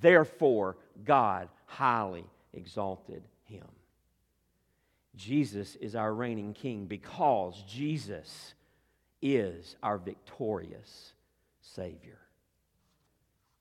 therefore 0.00 0.76
God 1.04 1.48
highly 1.66 2.24
exalted 2.54 3.22
him. 3.44 3.66
Jesus 5.16 5.76
is 5.76 5.94
our 5.94 6.12
reigning 6.12 6.54
king 6.54 6.86
because 6.86 7.62
Jesus 7.68 8.54
is 9.20 9.76
our 9.82 9.98
victorious 9.98 11.12
Savior. 11.60 12.18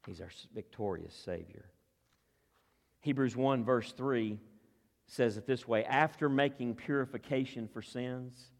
He's 0.06 0.22
our 0.22 0.32
victorious 0.56 1.14
Savior. 1.14 1.66
Hebrews 3.02 3.36
1, 3.36 3.64
verse 3.64 3.92
3 3.92 4.40
says 5.08 5.38
it 5.38 5.46
this 5.46 5.68
way 5.68 5.84
After 5.86 6.30
making 6.30 6.76
purification 6.76 7.68
for 7.68 7.82
sins, 7.82 8.52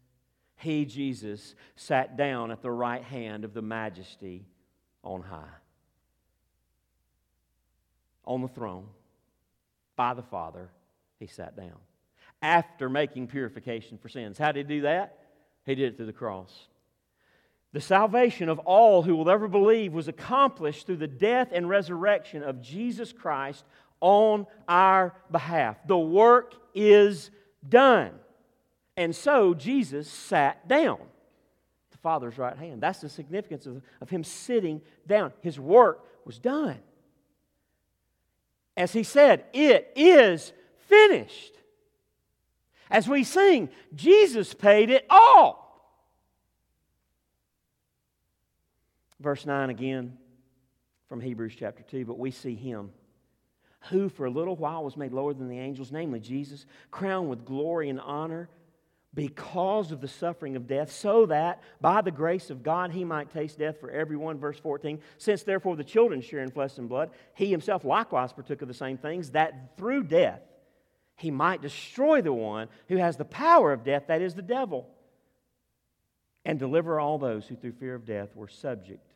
he, 0.56 0.84
Jesus, 0.84 1.54
sat 1.74 2.16
down 2.16 2.50
at 2.50 2.62
the 2.62 2.70
right 2.70 3.02
hand 3.02 3.44
of 3.44 3.54
the 3.54 3.62
majesty 3.62 4.44
on 5.02 5.22
high. 5.22 5.48
On 8.24 8.42
the 8.42 8.48
throne, 8.48 8.86
by 9.96 10.14
the 10.14 10.22
Father, 10.22 10.70
he 11.18 11.26
sat 11.26 11.56
down 11.56 11.78
after 12.42 12.88
making 12.88 13.28
purification 13.28 13.96
for 13.98 14.08
sins. 14.08 14.36
How 14.36 14.52
did 14.52 14.68
he 14.68 14.76
do 14.76 14.82
that? 14.82 15.18
He 15.64 15.74
did 15.74 15.92
it 15.92 15.96
through 15.96 16.06
the 16.06 16.12
cross. 16.12 16.66
The 17.72 17.80
salvation 17.80 18.48
of 18.48 18.58
all 18.60 19.02
who 19.02 19.16
will 19.16 19.30
ever 19.30 19.48
believe 19.48 19.92
was 19.92 20.08
accomplished 20.08 20.86
through 20.86 20.98
the 20.98 21.06
death 21.06 21.48
and 21.52 21.68
resurrection 21.68 22.42
of 22.42 22.60
Jesus 22.60 23.12
Christ 23.12 23.64
on 24.00 24.46
our 24.68 25.14
behalf. 25.30 25.76
The 25.86 25.98
work 25.98 26.54
is 26.74 27.30
done. 27.66 28.10
And 28.96 29.16
so 29.16 29.54
Jesus 29.54 30.10
sat 30.10 30.68
down 30.68 30.98
at 31.00 31.92
the 31.92 31.98
Father's 31.98 32.36
right 32.36 32.56
hand. 32.56 32.82
That's 32.82 33.00
the 33.00 33.08
significance 33.08 33.64
of, 33.64 33.80
of 34.02 34.10
him 34.10 34.22
sitting 34.22 34.82
down. 35.06 35.32
His 35.40 35.58
work 35.58 36.04
was 36.26 36.38
done. 36.38 36.78
As 38.76 38.92
he 38.92 39.02
said, 39.02 39.44
it 39.54 39.92
is 39.96 40.52
finished. 40.88 41.54
As 42.92 43.08
we 43.08 43.24
sing, 43.24 43.70
Jesus 43.94 44.52
paid 44.52 44.90
it 44.90 45.06
all. 45.08 45.58
Verse 49.18 49.46
9 49.46 49.70
again 49.70 50.18
from 51.08 51.22
Hebrews 51.22 51.54
chapter 51.58 51.82
2 51.82 52.04
But 52.04 52.18
we 52.18 52.30
see 52.30 52.54
him 52.54 52.90
who 53.88 54.10
for 54.10 54.26
a 54.26 54.30
little 54.30 54.56
while 54.56 54.84
was 54.84 54.96
made 54.96 55.12
lower 55.12 55.32
than 55.32 55.48
the 55.48 55.58
angels, 55.58 55.90
namely 55.90 56.20
Jesus, 56.20 56.66
crowned 56.90 57.30
with 57.30 57.46
glory 57.46 57.88
and 57.88 57.98
honor 57.98 58.50
because 59.14 59.90
of 59.90 60.00
the 60.00 60.08
suffering 60.08 60.54
of 60.54 60.66
death, 60.66 60.92
so 60.92 61.26
that 61.26 61.62
by 61.80 62.02
the 62.02 62.10
grace 62.10 62.50
of 62.50 62.62
God 62.62 62.92
he 62.92 63.04
might 63.04 63.32
taste 63.32 63.58
death 63.58 63.80
for 63.80 63.90
everyone. 63.90 64.38
Verse 64.38 64.58
14 64.58 65.00
Since 65.16 65.44
therefore 65.44 65.76
the 65.76 65.84
children 65.84 66.20
share 66.20 66.40
in 66.40 66.50
flesh 66.50 66.76
and 66.76 66.90
blood, 66.90 67.10
he 67.34 67.50
himself 67.50 67.86
likewise 67.86 68.34
partook 68.34 68.60
of 68.60 68.68
the 68.68 68.74
same 68.74 68.98
things, 68.98 69.30
that 69.30 69.78
through 69.78 70.04
death 70.04 70.42
he 71.22 71.30
might 71.30 71.62
destroy 71.62 72.20
the 72.20 72.32
one 72.32 72.68
who 72.88 72.96
has 72.96 73.16
the 73.16 73.24
power 73.24 73.72
of 73.72 73.84
death, 73.84 74.08
that 74.08 74.20
is 74.20 74.34
the 74.34 74.42
devil, 74.42 74.88
and 76.44 76.58
deliver 76.58 76.98
all 76.98 77.16
those 77.16 77.46
who 77.46 77.54
through 77.54 77.72
fear 77.72 77.94
of 77.94 78.04
death 78.04 78.34
were 78.34 78.48
subject 78.48 79.06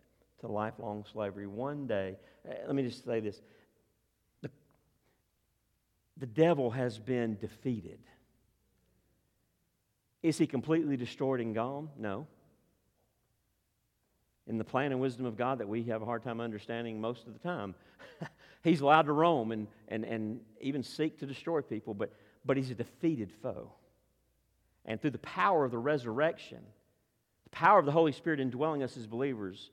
to 0.41 0.47
lifelong 0.47 1.05
slavery. 1.13 1.49
One 1.49 1.89
day, 1.89 2.17
eh, 2.49 2.55
let 2.65 2.77
me 2.77 2.85
just 2.85 3.05
say 3.05 3.19
this 3.19 3.43
the, 4.41 4.51
the 6.17 6.27
devil 6.27 6.71
has 6.71 7.01
been 7.01 7.37
defeated. 7.41 7.99
Is 10.23 10.39
he 10.39 10.47
completely 10.47 10.97
destroyed 10.97 11.41
and 11.41 11.57
gone? 11.57 11.89
No. 11.99 12.29
In 14.47 14.59
the 14.59 14.65
plan 14.65 14.93
and 14.93 15.01
wisdom 15.01 15.27
of 15.27 15.37
God 15.37 15.59
that 15.59 15.69
we 15.69 15.83
have 15.85 16.03
a 16.03 16.05
hard 16.05 16.23
time 16.23 16.41
understanding 16.41 17.01
most 17.01 17.27
of 17.27 17.33
the 17.33 17.41
time, 17.41 17.75
he's 18.67 18.81
allowed 18.81 19.03
to 19.03 19.13
roam 19.13 19.53
and, 19.53 19.69
and, 19.89 20.05
and 20.05 20.41
even 20.61 20.83
seek 20.83 21.19
to 21.21 21.27
destroy 21.27 21.61
people, 21.61 21.95
but, 21.95 22.13
but 22.45 22.57
he's 22.57 22.71
a 22.71 22.75
defeated 22.75 23.31
foe. 23.43 23.73
And 24.85 25.01
through 25.01 25.11
the 25.11 25.19
power 25.19 25.65
of 25.65 25.71
the 25.71 25.79
resurrection, 25.79 26.61
the 27.45 27.51
power 27.51 27.79
of 27.79 27.87
the 27.87 27.93
Holy 27.93 28.13
Spirit 28.13 28.41
indwelling 28.41 28.83
us 28.83 28.97
as 28.97 29.07
believers, 29.07 29.71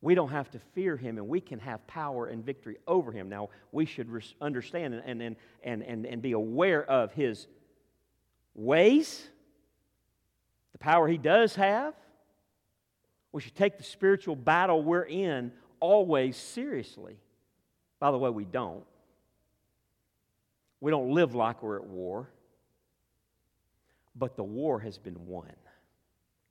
we 0.00 0.14
don't 0.14 0.30
have 0.30 0.50
to 0.52 0.58
fear 0.74 0.96
him 0.96 1.18
and 1.18 1.28
we 1.28 1.40
can 1.40 1.58
have 1.60 1.86
power 1.86 2.26
and 2.26 2.44
victory 2.44 2.76
over 2.86 3.12
him. 3.12 3.28
Now, 3.28 3.50
we 3.70 3.86
should 3.86 4.08
understand 4.40 4.94
and, 4.94 5.22
and, 5.22 5.36
and, 5.62 5.82
and, 5.82 6.06
and 6.06 6.22
be 6.22 6.32
aware 6.32 6.84
of 6.84 7.12
his 7.12 7.46
ways, 8.54 9.26
the 10.72 10.78
power 10.78 11.06
he 11.06 11.18
does 11.18 11.54
have. 11.54 11.94
We 13.30 13.40
should 13.40 13.54
take 13.54 13.78
the 13.78 13.84
spiritual 13.84 14.36
battle 14.36 14.82
we're 14.82 15.04
in 15.04 15.52
always 15.80 16.36
seriously. 16.36 17.16
By 18.02 18.10
the 18.10 18.18
way, 18.18 18.30
we 18.30 18.44
don't. 18.44 18.82
We 20.80 20.90
don't 20.90 21.12
live 21.12 21.36
like 21.36 21.62
we're 21.62 21.76
at 21.76 21.86
war. 21.86 22.28
But 24.16 24.34
the 24.34 24.42
war 24.42 24.80
has 24.80 24.98
been 24.98 25.28
won. 25.28 25.52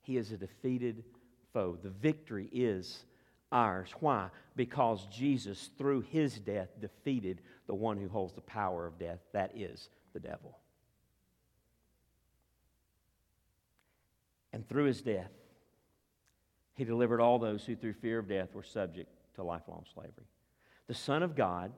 He 0.00 0.16
is 0.16 0.32
a 0.32 0.38
defeated 0.38 1.04
foe. 1.52 1.76
The 1.82 1.90
victory 1.90 2.48
is 2.50 3.04
ours. 3.52 3.90
Why? 4.00 4.30
Because 4.56 5.04
Jesus, 5.12 5.68
through 5.76 6.00
his 6.10 6.38
death, 6.38 6.70
defeated 6.80 7.42
the 7.66 7.74
one 7.74 7.98
who 7.98 8.08
holds 8.08 8.32
the 8.32 8.40
power 8.40 8.86
of 8.86 8.98
death. 8.98 9.18
That 9.32 9.52
is 9.54 9.90
the 10.14 10.20
devil. 10.20 10.56
And 14.54 14.66
through 14.66 14.84
his 14.84 15.02
death, 15.02 15.32
he 16.76 16.84
delivered 16.84 17.20
all 17.20 17.38
those 17.38 17.62
who, 17.66 17.76
through 17.76 17.92
fear 17.92 18.20
of 18.20 18.26
death, 18.26 18.54
were 18.54 18.62
subject 18.62 19.10
to 19.34 19.42
lifelong 19.42 19.84
slavery 19.92 20.31
the 20.92 20.98
Son 20.98 21.22
of 21.22 21.34
God, 21.34 21.72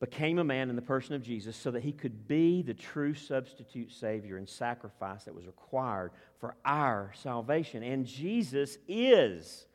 became 0.00 0.40
a 0.40 0.44
man 0.44 0.68
in 0.68 0.74
the 0.74 0.82
person 0.82 1.14
of 1.14 1.22
Jesus 1.22 1.54
so 1.54 1.70
that 1.70 1.84
he 1.84 1.92
could 1.92 2.26
be 2.26 2.60
the 2.60 2.74
true 2.74 3.14
substitute 3.14 3.92
Savior 3.92 4.36
and 4.36 4.48
sacrifice 4.48 5.22
that 5.24 5.34
was 5.34 5.46
required 5.46 6.10
for 6.40 6.56
our 6.64 7.12
salvation. 7.14 7.84
And 7.84 8.04
Jesus 8.04 8.78
is 8.88 9.66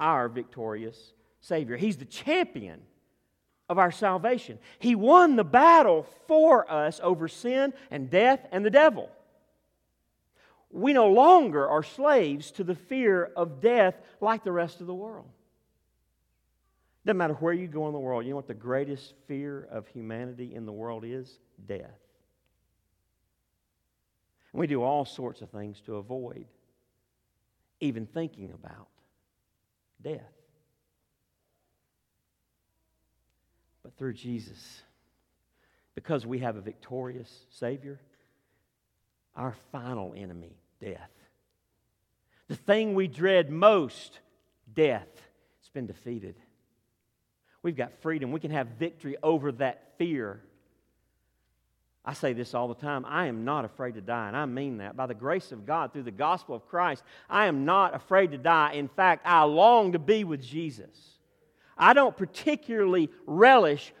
our 0.00 0.30
victorious 0.30 1.12
Savior. 1.42 1.76
He's 1.76 1.98
the 1.98 2.06
champion 2.06 2.80
of 3.68 3.78
our 3.78 3.92
salvation. 3.92 4.58
He 4.78 4.94
won 4.94 5.36
the 5.36 5.44
battle 5.44 6.06
for 6.26 6.70
us 6.72 6.98
over 7.02 7.28
sin 7.28 7.74
and 7.90 8.08
death 8.08 8.40
and 8.52 8.64
the 8.64 8.70
devil. 8.70 9.10
We 10.70 10.94
no 10.94 11.08
longer 11.08 11.68
are 11.68 11.82
slaves 11.82 12.52
to 12.52 12.64
the 12.64 12.74
fear 12.74 13.30
of 13.36 13.60
death 13.60 13.96
like 14.22 14.44
the 14.44 14.50
rest 14.50 14.80
of 14.80 14.86
the 14.86 14.94
world. 14.94 15.28
Doesn't 17.04 17.18
matter 17.18 17.34
where 17.34 17.52
you 17.52 17.66
go 17.66 17.86
in 17.88 17.92
the 17.92 17.98
world, 17.98 18.24
you 18.24 18.30
know 18.30 18.36
what 18.36 18.46
the 18.46 18.54
greatest 18.54 19.14
fear 19.26 19.66
of 19.70 19.88
humanity 19.88 20.54
in 20.54 20.66
the 20.66 20.72
world 20.72 21.04
is? 21.04 21.38
Death. 21.66 21.98
And 24.52 24.60
we 24.60 24.66
do 24.66 24.82
all 24.82 25.04
sorts 25.04 25.40
of 25.40 25.50
things 25.50 25.80
to 25.86 25.96
avoid 25.96 26.46
even 27.80 28.06
thinking 28.06 28.52
about 28.52 28.86
death. 30.00 30.20
But 33.82 33.96
through 33.96 34.12
Jesus, 34.12 34.82
because 35.96 36.24
we 36.24 36.38
have 36.38 36.56
a 36.56 36.60
victorious 36.60 37.46
Savior, 37.50 38.00
our 39.34 39.56
final 39.72 40.14
enemy, 40.16 40.54
death, 40.80 41.10
the 42.46 42.54
thing 42.54 42.94
we 42.94 43.08
dread 43.08 43.50
most, 43.50 44.20
death, 44.72 45.08
it's 45.60 45.70
been 45.70 45.86
defeated. 45.86 46.36
We've 47.62 47.76
got 47.76 47.92
freedom. 48.00 48.32
We 48.32 48.40
can 48.40 48.50
have 48.50 48.66
victory 48.78 49.16
over 49.22 49.52
that 49.52 49.94
fear. 49.98 50.40
I 52.04 52.14
say 52.14 52.32
this 52.32 52.54
all 52.54 52.66
the 52.66 52.74
time. 52.74 53.04
I 53.06 53.26
am 53.26 53.44
not 53.44 53.64
afraid 53.64 53.94
to 53.94 54.00
die, 54.00 54.26
and 54.26 54.36
I 54.36 54.46
mean 54.46 54.78
that. 54.78 54.96
By 54.96 55.06
the 55.06 55.14
grace 55.14 55.52
of 55.52 55.64
God, 55.64 55.92
through 55.92 56.02
the 56.02 56.10
gospel 56.10 56.56
of 56.56 56.66
Christ, 56.66 57.04
I 57.30 57.46
am 57.46 57.64
not 57.64 57.94
afraid 57.94 58.32
to 58.32 58.38
die. 58.38 58.72
In 58.72 58.88
fact, 58.88 59.22
I 59.24 59.44
long 59.44 59.92
to 59.92 60.00
be 60.00 60.24
with 60.24 60.42
Jesus. 60.42 61.18
I 61.78 61.92
don't 61.92 62.16
particularly 62.16 63.08
relish 63.26 63.92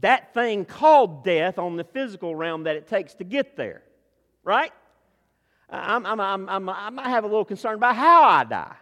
that 0.00 0.34
thing 0.34 0.66
called 0.66 1.24
death 1.24 1.58
on 1.58 1.76
the 1.76 1.84
physical 1.84 2.36
realm 2.36 2.64
that 2.64 2.76
it 2.76 2.86
takes 2.86 3.14
to 3.14 3.24
get 3.24 3.56
there, 3.56 3.82
right? 4.44 4.72
I'm, 5.70 6.04
I'm, 6.04 6.20
I'm, 6.20 6.68
i 6.68 6.90
might 6.90 7.08
have 7.08 7.24
a 7.24 7.26
little 7.26 7.44
concern 7.44 7.76
about 7.76 7.96
how 7.96 8.24
I 8.24 8.44
die, 8.44 8.76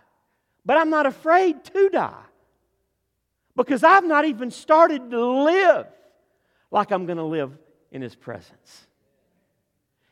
but 0.67 0.77
I'm 0.77 0.91
not 0.91 1.07
afraid 1.07 1.65
to 1.65 1.89
die 1.91 2.25
because 3.57 3.85
I've 3.85 4.05
not 4.05 4.25
even 4.25 4.51
started 4.51 5.11
to 5.11 5.27
live 5.45 5.87
like 6.71 6.91
I'm 6.91 7.07
going 7.07 7.19
to 7.19 7.25
live 7.25 7.53
in 7.91 8.03
His 8.03 8.15
presence. 8.15 8.87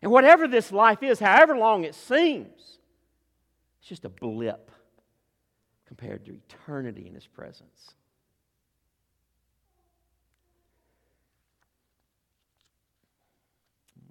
And 0.00 0.10
whatever 0.10 0.48
this 0.48 0.72
life 0.72 1.02
is, 1.02 1.18
however 1.18 1.56
long 1.56 1.84
it 1.84 1.94
seems, 1.94 2.78
It's 3.80 3.88
just 3.88 4.04
a 4.04 4.08
blip 4.08 4.70
compared 5.86 6.24
to 6.26 6.32
eternity 6.32 7.06
in 7.06 7.14
His 7.14 7.26
presence. 7.26 7.94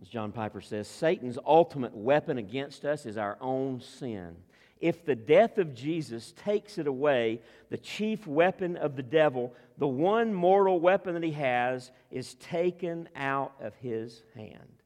As 0.01 0.07
John 0.07 0.31
Piper 0.31 0.61
says, 0.61 0.87
Satan's 0.87 1.37
ultimate 1.45 1.95
weapon 1.95 2.37
against 2.37 2.85
us 2.85 3.05
is 3.05 3.17
our 3.17 3.37
own 3.39 3.81
sin. 3.81 4.35
If 4.81 5.05
the 5.05 5.15
death 5.15 5.59
of 5.59 5.75
Jesus 5.75 6.33
takes 6.43 6.77
it 6.77 6.87
away, 6.87 7.39
the 7.69 7.77
chief 7.77 8.25
weapon 8.25 8.75
of 8.75 8.95
the 8.95 9.03
devil, 9.03 9.53
the 9.77 9.87
one 9.87 10.33
mortal 10.33 10.79
weapon 10.79 11.13
that 11.13 11.23
he 11.23 11.31
has, 11.33 11.91
is 12.09 12.33
taken 12.35 13.07
out 13.15 13.53
of 13.61 13.75
his 13.75 14.23
hand. 14.35 14.81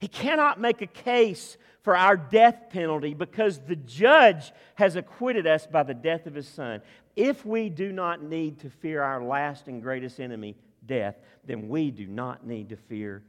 He 0.00 0.08
cannot 0.08 0.60
make 0.60 0.82
a 0.82 0.86
case 0.86 1.56
for 1.82 1.96
our 1.96 2.16
death 2.16 2.70
penalty 2.70 3.14
because 3.14 3.58
the 3.58 3.76
judge 3.76 4.52
has 4.76 4.96
acquitted 4.96 5.46
us 5.46 5.66
by 5.66 5.82
the 5.82 5.94
death 5.94 6.26
of 6.26 6.34
his 6.34 6.48
son. 6.48 6.80
If 7.14 7.44
we 7.44 7.68
do 7.68 7.92
not 7.92 8.22
need 8.22 8.60
to 8.60 8.70
fear 8.70 9.02
our 9.02 9.22
last 9.22 9.68
and 9.68 9.82
greatest 9.82 10.20
enemy, 10.20 10.56
death, 10.86 11.16
then 11.44 11.68
we 11.68 11.90
do 11.90 12.06
not 12.06 12.46
need 12.46 12.70
to 12.70 12.76
fear 12.76 13.22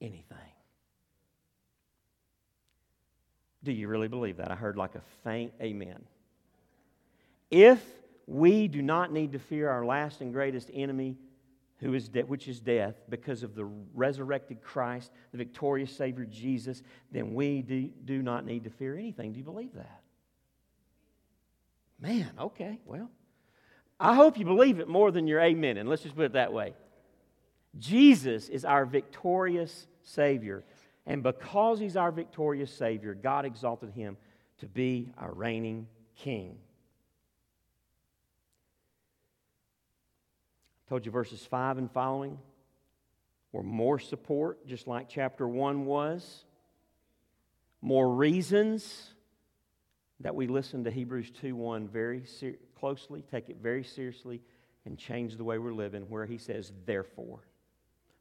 anything. 0.00 0.49
Do 3.62 3.72
you 3.72 3.88
really 3.88 4.08
believe 4.08 4.38
that? 4.38 4.50
I 4.50 4.54
heard 4.54 4.76
like 4.76 4.94
a 4.94 5.02
faint 5.24 5.52
amen. 5.60 6.02
If 7.50 7.82
we 8.26 8.68
do 8.68 8.80
not 8.80 9.12
need 9.12 9.32
to 9.32 9.38
fear 9.38 9.68
our 9.68 9.84
last 9.84 10.20
and 10.20 10.32
greatest 10.32 10.70
enemy, 10.72 11.16
who 11.78 11.94
is 11.94 12.08
de- 12.08 12.22
which 12.22 12.46
is 12.46 12.60
death, 12.60 12.94
because 13.08 13.42
of 13.42 13.54
the 13.54 13.64
resurrected 13.94 14.62
Christ, 14.62 15.10
the 15.32 15.38
victorious 15.38 15.94
Savior 15.94 16.26
Jesus, 16.26 16.82
then 17.10 17.34
we 17.34 17.62
do, 17.62 17.90
do 18.04 18.22
not 18.22 18.44
need 18.44 18.64
to 18.64 18.70
fear 18.70 18.96
anything. 18.96 19.32
Do 19.32 19.38
you 19.38 19.44
believe 19.44 19.74
that? 19.74 20.00
Man, 22.00 22.30
okay, 22.38 22.78
well. 22.84 23.10
I 23.98 24.14
hope 24.14 24.38
you 24.38 24.46
believe 24.46 24.80
it 24.80 24.88
more 24.88 25.10
than 25.10 25.26
your 25.26 25.40
amen, 25.40 25.76
and 25.76 25.88
let's 25.88 26.02
just 26.02 26.16
put 26.16 26.24
it 26.24 26.32
that 26.32 26.52
way. 26.52 26.74
Jesus 27.78 28.48
is 28.48 28.64
our 28.64 28.86
victorious 28.86 29.86
Savior. 30.02 30.64
And 31.06 31.22
because 31.22 31.78
He's 31.80 31.96
our 31.96 32.12
victorious 32.12 32.72
Savior, 32.72 33.14
God 33.14 33.44
exalted 33.44 33.90
Him 33.92 34.16
to 34.58 34.66
be 34.66 35.10
our 35.18 35.32
reigning 35.32 35.86
King. 36.16 36.56
I 40.86 40.88
told 40.88 41.06
you 41.06 41.12
verses 41.12 41.44
5 41.44 41.78
and 41.78 41.90
following 41.90 42.38
were 43.52 43.62
more 43.62 43.98
support, 43.98 44.66
just 44.66 44.86
like 44.86 45.08
chapter 45.08 45.48
1 45.48 45.84
was. 45.84 46.44
More 47.82 48.14
reasons 48.14 49.14
that 50.20 50.34
we 50.34 50.46
listen 50.46 50.84
to 50.84 50.90
Hebrews 50.90 51.30
2 51.40 51.56
1 51.56 51.88
very 51.88 52.24
ser- 52.24 52.58
closely, 52.78 53.22
take 53.22 53.48
it 53.48 53.56
very 53.62 53.82
seriously, 53.82 54.42
and 54.84 54.98
change 54.98 55.36
the 55.36 55.44
way 55.44 55.58
we're 55.58 55.72
living, 55.72 56.02
where 56.02 56.26
he 56.26 56.38
says, 56.38 56.72
therefore. 56.84 57.40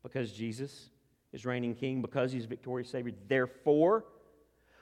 Because 0.02 0.32
Jesus 0.32 0.90
is 1.34 1.46
reigning 1.46 1.76
king, 1.76 2.02
because 2.02 2.32
he's 2.32 2.46
victorious 2.46 2.90
Savior, 2.90 3.14
therefore, 3.28 4.06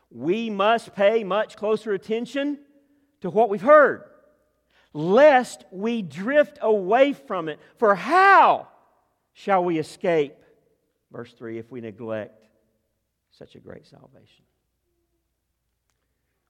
we 0.09 0.49
must 0.49 0.95
pay 0.95 1.23
much 1.23 1.57
closer 1.57 1.93
attention 1.93 2.59
to 3.21 3.29
what 3.29 3.49
we've 3.49 3.61
heard, 3.61 4.03
lest 4.93 5.65
we 5.71 6.01
drift 6.01 6.59
away 6.61 7.13
from 7.13 7.49
it. 7.49 7.59
For 7.77 7.95
how 7.95 8.67
shall 9.33 9.63
we 9.63 9.77
escape? 9.77 10.35
Verse 11.11 11.33
3 11.33 11.57
if 11.57 11.71
we 11.71 11.81
neglect 11.81 12.45
such 13.31 13.55
a 13.55 13.59
great 13.59 13.85
salvation. 13.85 14.45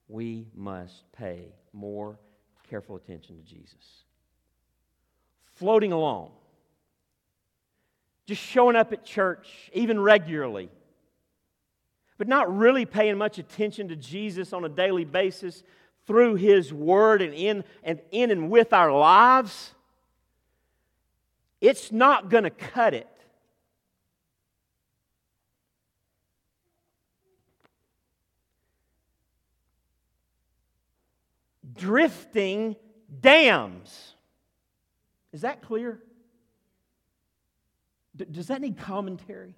We 0.08 0.46
must 0.54 1.10
pay 1.12 1.52
more 1.72 2.18
careful 2.70 2.96
attention 2.96 3.36
to 3.36 3.42
Jesus. 3.42 4.04
Floating 5.54 5.92
along, 5.92 6.32
just 8.28 8.42
showing 8.42 8.76
up 8.76 8.92
at 8.92 9.06
church, 9.06 9.70
even 9.72 9.98
regularly, 9.98 10.68
but 12.18 12.28
not 12.28 12.54
really 12.54 12.84
paying 12.84 13.16
much 13.16 13.38
attention 13.38 13.88
to 13.88 13.96
Jesus 13.96 14.52
on 14.52 14.66
a 14.66 14.68
daily 14.68 15.06
basis 15.06 15.62
through 16.06 16.34
His 16.34 16.70
Word 16.70 17.22
and 17.22 17.32
in 17.32 17.64
and, 17.82 18.00
in 18.10 18.30
and 18.30 18.50
with 18.50 18.74
our 18.74 18.92
lives, 18.92 19.72
it's 21.62 21.90
not 21.90 22.28
going 22.28 22.44
to 22.44 22.50
cut 22.50 22.92
it. 22.92 23.08
drifting 31.78 32.74
damns. 33.20 34.14
Is 35.32 35.42
that 35.42 35.62
clear? 35.62 36.02
D- 38.18 38.26
does 38.30 38.48
that 38.48 38.60
need 38.60 38.76
commentary? 38.76 39.54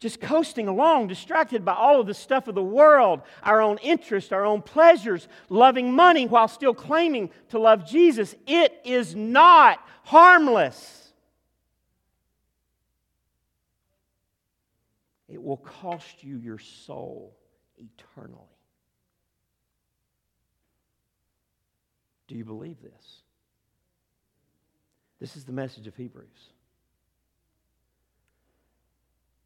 Just 0.00 0.20
coasting 0.20 0.68
along, 0.68 1.08
distracted 1.08 1.64
by 1.64 1.74
all 1.74 2.00
of 2.00 2.06
the 2.06 2.14
stuff 2.14 2.46
of 2.46 2.54
the 2.54 2.62
world, 2.62 3.20
our 3.42 3.60
own 3.60 3.78
interests, 3.78 4.30
our 4.32 4.44
own 4.44 4.62
pleasures, 4.62 5.26
loving 5.48 5.92
money 5.92 6.26
while 6.26 6.48
still 6.48 6.72
claiming 6.72 7.30
to 7.48 7.58
love 7.58 7.84
Jesus. 7.84 8.34
It 8.46 8.80
is 8.84 9.16
not 9.16 9.80
harmless. 10.04 11.12
It 15.28 15.42
will 15.42 15.56
cost 15.56 16.22
you 16.22 16.38
your 16.38 16.58
soul 16.58 17.36
eternally. 17.76 18.44
Do 22.28 22.36
you 22.36 22.44
believe 22.44 22.80
this? 22.80 23.22
This 25.20 25.36
is 25.36 25.44
the 25.44 25.52
message 25.52 25.86
of 25.86 25.96
Hebrews. 25.96 26.52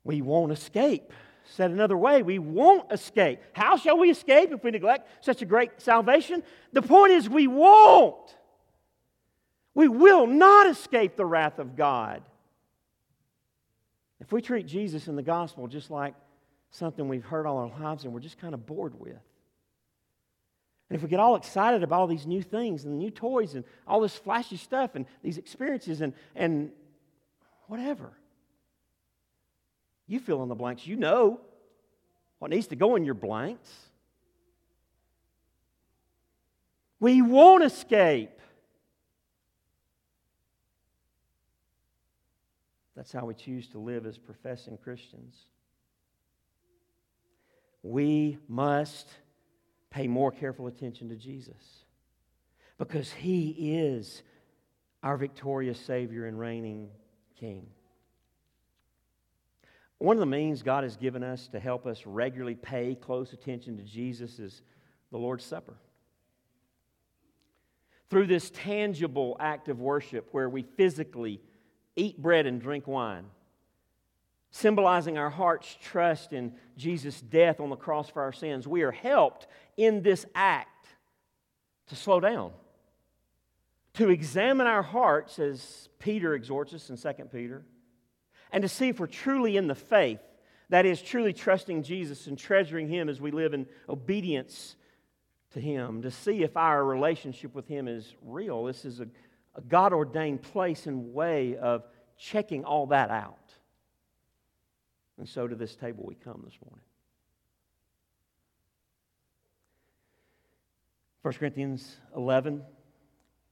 We 0.05 0.21
won't 0.21 0.53
escape. 0.53 1.13
Said 1.45 1.71
another 1.71 1.97
way, 1.97 2.23
we 2.23 2.39
won't 2.39 2.91
escape. 2.93 3.41
How 3.53 3.77
shall 3.77 3.99
we 3.99 4.11
escape 4.11 4.53
if 4.53 4.63
we 4.63 4.71
neglect 4.71 5.09
such 5.25 5.43
a 5.43 5.45
great 5.45 5.71
salvation? 5.79 6.43
The 6.73 6.83
point 6.83 7.13
is, 7.13 7.29
we 7.29 7.47
won't. 7.47 8.37
We 9.75 9.89
will 9.89 10.27
not 10.27 10.67
escape 10.67 11.17
the 11.17 11.27
wrath 11.27 11.59
of 11.59 11.77
God. 11.77 12.23
If 14.21 14.33
we 14.33 14.41
treat 14.41 14.67
Jesus 14.67 15.09
in 15.09 15.17
the 15.17 15.23
gospel 15.23 15.67
just 15.67 15.91
like 15.91 16.15
something 16.71 17.09
we've 17.09 17.25
heard 17.25 17.47
all 17.47 17.59
our 17.59 17.81
lives 17.81 18.05
and 18.05 18.13
we're 18.13 18.21
just 18.21 18.39
kind 18.39 18.55
of 18.55 18.67
bored 18.67 18.99
with. 18.99 19.19
And 20.93 20.99
if 20.99 21.03
we 21.03 21.09
get 21.09 21.21
all 21.21 21.37
excited 21.37 21.83
about 21.83 22.01
all 22.01 22.07
these 22.07 22.27
new 22.27 22.43
things 22.43 22.85
and 22.85 22.99
new 22.99 23.11
toys 23.11 23.55
and 23.55 23.65
all 23.89 24.03
this 24.03 24.15
flashy 24.15 24.59
stuff 24.59 24.95
and 24.95 25.07
these 25.23 25.39
experiences 25.39 26.03
and, 26.03 26.13
and 26.37 26.71
whatever, 27.67 28.13
you 30.07 30.21
fill 30.21 30.43
in 30.43 30.51
the 30.51 30.55
blanks. 30.55 30.87
You 30.87 30.97
know 30.97 31.41
what 32.41 32.51
needs 32.51 32.67
to 32.67 32.77
go 32.77 32.95
in 32.97 33.07
your 33.07 33.15
blanks. 33.15 33.71
We 37.01 37.23
won't 37.23 37.65
escape. 37.65 38.39
That's 42.95 43.13
how 43.13 43.25
we 43.25 43.33
choose 43.33 43.67
to 43.69 43.79
live 43.79 44.05
as 44.05 44.19
professing 44.19 44.77
Christians 44.77 45.47
we 47.83 48.39
must 48.49 49.09
pay 49.93 50.09
more 50.09 50.33
careful 50.33 50.67
attention 50.67 51.09
to 51.11 51.17
Jesus 51.17 51.85
because 52.79 53.13
he 53.13 53.75
is 53.77 54.23
our 55.03 55.17
victorious 55.17 55.79
Savior 55.79 56.27
and 56.27 56.39
reigning 56.39 56.89
King. 57.39 57.67
One 59.99 60.17
of 60.17 60.21
the 60.21 60.27
means 60.27 60.63
God 60.63 60.83
has 60.83 60.97
given 60.97 61.23
us 61.23 61.47
to 61.49 61.61
help 61.61 61.87
us 61.87 62.07
regularly 62.07 62.55
pay 62.55 62.97
close 62.97 63.33
attention 63.33 63.77
to 63.77 63.83
Jesus 63.85 64.39
is 64.39 64.63
the 65.13 65.19
Lord's 65.19 65.45
Supper. 65.45 65.75
Through 68.11 68.27
this 68.27 68.51
tangible 68.51 69.37
act 69.39 69.69
of 69.69 69.81
worship 69.81 70.29
where 70.33 70.49
we 70.49 70.63
physically 70.63 71.41
eat 71.95 72.21
bread 72.21 72.47
and 72.47 72.61
drink 72.61 72.87
wine, 72.87 73.27
symbolizing 74.53 75.17
our 75.17 75.31
heart's 75.31 75.77
trust 75.83 76.33
in 76.33 76.53
Jesus' 76.77 77.21
death 77.21 77.59
on 77.59 77.71
the 77.71 77.77
cross 77.77 78.09
for 78.11 78.23
our 78.23 78.33
sins, 78.33 78.69
we 78.69 78.83
are 78.83 78.93
helped 78.93 79.49
in 79.77 80.03
this 80.03 80.25
act 80.35 80.87
to 81.89 81.97
slow 81.97 82.21
down, 82.21 82.53
to 83.95 84.11
examine 84.11 84.67
our 84.67 84.83
hearts, 84.83 85.39
as 85.39 85.89
Peter 85.99 86.35
exhorts 86.35 86.75
us 86.75 86.91
in 86.91 86.97
2 86.97 87.25
Peter, 87.33 87.65
and 88.53 88.63
to 88.63 88.69
see 88.69 88.91
if 88.91 89.01
we're 89.01 89.07
truly 89.07 89.57
in 89.57 89.67
the 89.67 89.75
faith. 89.75 90.21
That 90.69 90.87
is, 90.87 91.03
truly 91.03 91.33
trusting 91.33 91.83
Jesus 91.83 92.27
and 92.27 92.39
treasuring 92.39 92.89
Him 92.89 93.09
as 93.09 93.21
we 93.21 93.31
live 93.31 93.55
in 93.55 93.67
obedience 93.89 94.77
to 95.53 95.61
Him, 95.61 96.03
to 96.03 96.11
see 96.11 96.43
if 96.43 96.57
our 96.57 96.85
relationship 96.85 97.55
with 97.55 97.69
Him 97.69 97.89
is 97.89 98.15
real. 98.23 98.65
This 98.65 98.85
is 98.85 99.01
a, 99.01 99.07
a 99.55 99.61
God 99.63 99.93
ordained 99.93 100.43
place 100.43 100.87
and 100.87 101.13
way 101.13 101.57
of 101.57 101.85
checking 102.19 102.65
all 102.65 102.87
that 102.87 103.11
out. 103.11 103.42
And 105.19 105.29
so 105.29 105.47
to 105.47 105.55
this 105.55 105.77
table 105.77 106.05
we 106.07 106.15
come 106.15 106.43
this 106.45 106.59
morning. 106.65 106.85
1 111.23 111.35
Corinthians 111.35 111.99
11, 112.17 112.63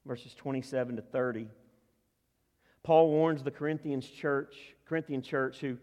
verses 0.04 0.34
27 0.34 0.96
to 0.96 1.02
30. 1.02 1.46
Paul 2.82 3.10
warns 3.10 3.44
the 3.44 3.50
Corinthians 3.50 4.08
church, 4.08 4.74
Corinthian 4.86 5.22
church, 5.22 5.58
who 5.58 5.76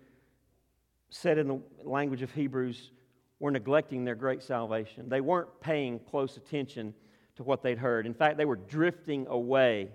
said 1.10 1.38
in 1.38 1.48
the 1.48 1.62
language 1.84 2.22
of 2.22 2.32
Hebrews, 2.32 2.92
were 3.40 3.52
neglecting 3.52 4.04
their 4.04 4.16
great 4.16 4.44
salvation. 4.44 5.08
They 5.08 5.22
weren't 5.22 5.62
paying 5.62 6.00
close 6.00 6.36
attention 6.36 6.94
to 7.38 7.44
what 7.44 7.62
they'd 7.64 7.78
heard. 7.78 8.06
In 8.06 8.14
fact, 8.14 8.38
they 8.38 8.46
were 8.46 8.56
drifting 8.56 9.26
away 9.28 9.90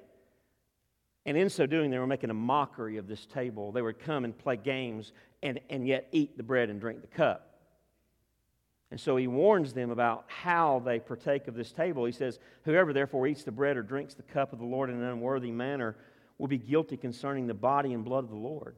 and 1.25 1.37
in 1.37 1.49
so 1.51 1.67
doing, 1.67 1.91
they 1.91 1.99
were 1.99 2.07
making 2.07 2.31
a 2.31 2.35
mockery 2.35 2.97
of 2.97 3.07
this 3.07 3.27
table. 3.27 3.71
They 3.71 3.83
would 3.83 4.01
come 4.01 4.25
and 4.25 4.37
play 4.37 4.57
games 4.57 5.13
and, 5.43 5.61
and 5.71 5.87
yet 5.87 6.09
eat 6.13 6.37
the 6.37 6.43
bread 6.43 6.69
and 6.69 6.81
drink 6.81 7.01
the 7.01 7.07
cup. 7.07 7.49
And 8.91 9.01
so 9.01 9.17
he 9.17 9.27
warns 9.27 9.73
them 9.73 9.91
about 9.91 10.25
how 10.27 10.83
they 10.85 10.99
partake 11.01 11.49
of 11.49 11.55
this 11.55 11.73
table. 11.73 12.05
He 12.05 12.13
says, 12.13 12.39
Whoever 12.65 12.93
therefore 12.93 13.27
eats 13.27 13.43
the 13.43 13.51
bread 13.51 13.77
or 13.77 13.83
drinks 13.83 14.15
the 14.15 14.23
cup 14.23 14.53
of 14.53 14.59
the 14.59 14.67
Lord 14.67 14.91
in 14.91 14.97
an 14.97 15.05
unworthy 15.05 15.51
manner 15.51 15.97
will 16.37 16.49
be 16.49 16.59
guilty 16.59 16.97
concerning 16.97 17.47
the 17.47 17.55
body 17.55 17.95
and 17.95 18.05
blood 18.05 18.25
of 18.25 18.31
the 18.31 18.37
Lord. 18.37 18.77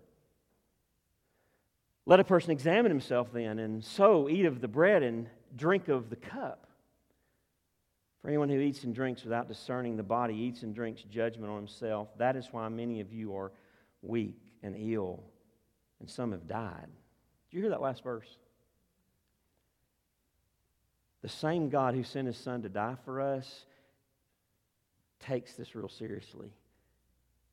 Let 2.06 2.20
a 2.20 2.24
person 2.24 2.50
examine 2.50 2.90
himself 2.90 3.32
then, 3.32 3.58
and 3.58 3.82
so 3.82 4.28
eat 4.28 4.44
of 4.44 4.60
the 4.60 4.68
bread 4.68 5.02
and 5.02 5.28
drink 5.56 5.88
of 5.88 6.10
the 6.10 6.16
cup. 6.16 6.63
For 8.24 8.28
anyone 8.28 8.48
who 8.48 8.58
eats 8.58 8.84
and 8.84 8.94
drinks 8.94 9.22
without 9.22 9.48
discerning 9.48 9.98
the 9.98 10.02
body 10.02 10.34
eats 10.34 10.62
and 10.62 10.74
drinks 10.74 11.02
judgment 11.02 11.52
on 11.52 11.58
himself. 11.58 12.08
That 12.16 12.36
is 12.36 12.48
why 12.50 12.66
many 12.70 13.00
of 13.00 13.12
you 13.12 13.36
are 13.36 13.52
weak 14.00 14.40
and 14.62 14.74
ill, 14.78 15.22
and 16.00 16.08
some 16.08 16.32
have 16.32 16.48
died. 16.48 16.88
Did 17.50 17.56
you 17.56 17.60
hear 17.60 17.68
that 17.68 17.82
last 17.82 18.02
verse? 18.02 18.38
The 21.20 21.28
same 21.28 21.68
God 21.68 21.94
who 21.94 22.02
sent 22.02 22.26
his 22.26 22.38
son 22.38 22.62
to 22.62 22.70
die 22.70 22.96
for 23.04 23.20
us 23.20 23.66
takes 25.20 25.52
this 25.52 25.74
real 25.74 25.90
seriously. 25.90 26.48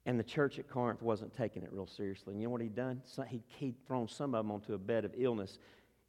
And 0.05 0.17
the 0.17 0.23
church 0.23 0.57
at 0.57 0.69
Corinth 0.69 1.01
wasn't 1.01 1.35
taking 1.35 1.63
it 1.63 1.73
real 1.73 1.85
seriously. 1.85 2.31
And 2.31 2.41
you 2.41 2.47
know 2.47 2.51
what 2.51 2.61
he'd 2.61 2.75
done? 2.75 3.01
He, 3.27 3.43
he'd 3.57 3.75
thrown 3.85 4.07
some 4.07 4.33
of 4.33 4.45
them 4.45 4.51
onto 4.51 4.73
a 4.73 4.77
bed 4.77 5.03
of 5.03 5.11
illness. 5.17 5.59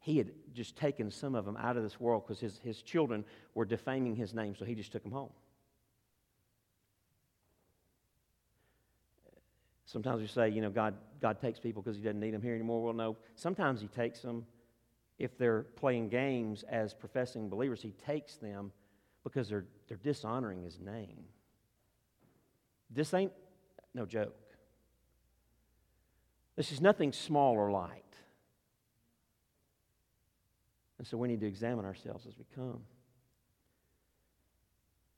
He 0.03 0.17
had 0.17 0.31
just 0.53 0.75
taken 0.75 1.09
some 1.09 1.33
of 1.33 1.45
them 1.45 1.55
out 1.55 1.77
of 1.77 1.83
this 1.83 1.97
world 1.97 2.23
because 2.27 2.41
his, 2.41 2.59
his 2.61 2.81
children 2.81 3.23
were 3.55 3.63
defaming 3.63 4.17
his 4.17 4.33
name, 4.33 4.53
so 4.53 4.65
he 4.65 4.75
just 4.75 4.91
took 4.91 5.01
them 5.01 5.13
home. 5.13 5.29
Sometimes 9.85 10.19
we 10.19 10.27
say, 10.27 10.49
you 10.49 10.61
know, 10.61 10.69
God, 10.69 10.95
God 11.21 11.39
takes 11.39 11.57
people 11.57 11.81
because 11.81 11.95
he 11.95 12.03
doesn't 12.03 12.19
need 12.19 12.33
them 12.33 12.41
here 12.41 12.53
anymore. 12.53 12.83
Well, 12.83 12.93
no. 12.93 13.15
Sometimes 13.35 13.79
he 13.79 13.87
takes 13.87 14.19
them 14.19 14.45
if 15.19 15.37
they're 15.37 15.63
playing 15.77 16.09
games 16.09 16.63
as 16.63 16.93
professing 16.93 17.47
believers. 17.47 17.81
He 17.81 17.93
takes 18.05 18.35
them 18.35 18.73
because 19.23 19.47
they're, 19.47 19.67
they're 19.87 19.95
dishonoring 20.03 20.63
his 20.63 20.81
name. 20.81 21.23
This 22.89 23.13
ain't 23.13 23.31
no 23.93 24.05
joke. 24.05 24.35
This 26.57 26.73
is 26.73 26.81
nothing 26.81 27.13
small 27.13 27.53
or 27.53 27.71
light. 27.71 28.03
And 31.03 31.07
so 31.09 31.17
we 31.17 31.27
need 31.27 31.41
to 31.41 31.47
examine 31.47 31.83
ourselves 31.83 32.25
as 32.25 32.37
we 32.37 32.45
come. 32.55 32.79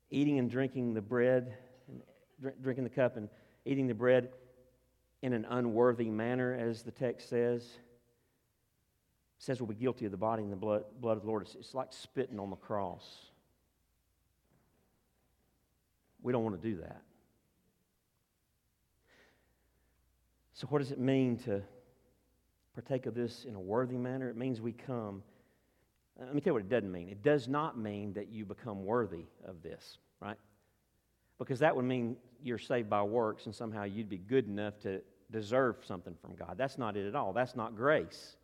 Eating 0.10 0.40
and 0.40 0.50
drinking 0.50 0.96
the 0.96 1.02
bread, 1.02 1.56
and 1.88 2.02
drinking 2.64 2.86
the 2.86 2.90
cup 2.90 3.18
and 3.18 3.30
eating 3.66 3.86
the 3.86 3.94
bread 3.94 4.30
in 5.22 5.32
an 5.32 5.46
unworthy 5.48 6.10
manner, 6.10 6.56
as 6.56 6.82
the 6.82 6.90
text 6.90 7.30
says, 7.30 7.70
says 9.38 9.62
we'll 9.62 9.68
be 9.68 9.76
guilty 9.76 10.06
of 10.06 10.12
the 10.12 10.18
body 10.18 10.42
and 10.42 10.52
the 10.52 10.56
blood, 10.56 10.86
blood 11.00 11.18
of 11.18 11.22
the 11.22 11.28
Lord. 11.28 11.44
It's, 11.44 11.54
it's 11.54 11.76
like 11.76 11.94
spitting 11.94 12.40
on 12.40 12.50
the 12.50 12.56
cross. 12.56 13.06
We 16.24 16.34
don't 16.34 16.44
want 16.44 16.60
to 16.60 16.68
do 16.68 16.78
that. 16.78 17.04
So, 20.54 20.66
what 20.66 20.80
does 20.80 20.92
it 20.92 21.00
mean 21.00 21.38
to 21.46 21.62
partake 22.74 23.06
of 23.06 23.14
this 23.14 23.46
in 23.48 23.54
a 23.54 23.60
worthy 23.60 23.98
manner? 23.98 24.32
It 24.32 24.36
means 24.36 24.60
we 24.60 24.72
come. 24.72 25.22
Uh, 26.20 26.26
let 26.26 26.36
me 26.36 26.42
tell 26.42 26.52
you 26.52 26.54
what 26.56 26.64
it 26.64 26.70
doesn't 26.70 26.92
mean. 26.92 27.10
It 27.10 27.24
does 27.24 27.48
not 27.48 27.78
mean 27.78 28.14
that 28.14 28.30
you 28.30 28.46
become 28.46 28.86
worthy 28.86 29.26
of 29.46 29.62
this, 29.62 29.98
right? 30.22 30.38
Because 31.38 31.60
that 31.60 31.76
would 31.76 31.86
mean 31.86 32.16
you're 32.44 32.58
saved 32.58 32.90
by 32.90 33.04
works 33.04 33.46
and 33.46 33.56
somehow 33.56 33.84
you'd 33.84 34.10
be 34.10 34.18
good 34.18 34.48
enough 34.48 34.80
to 34.82 35.02
deserve 35.32 35.78
something 35.86 36.16
from 36.22 36.36
God. 36.36 36.56
That's 36.58 36.78
not 36.78 36.96
it 36.96 37.08
at 37.08 37.16
all. 37.16 37.34
That's 37.34 37.56
not 37.56 37.76
grace. 37.76 38.38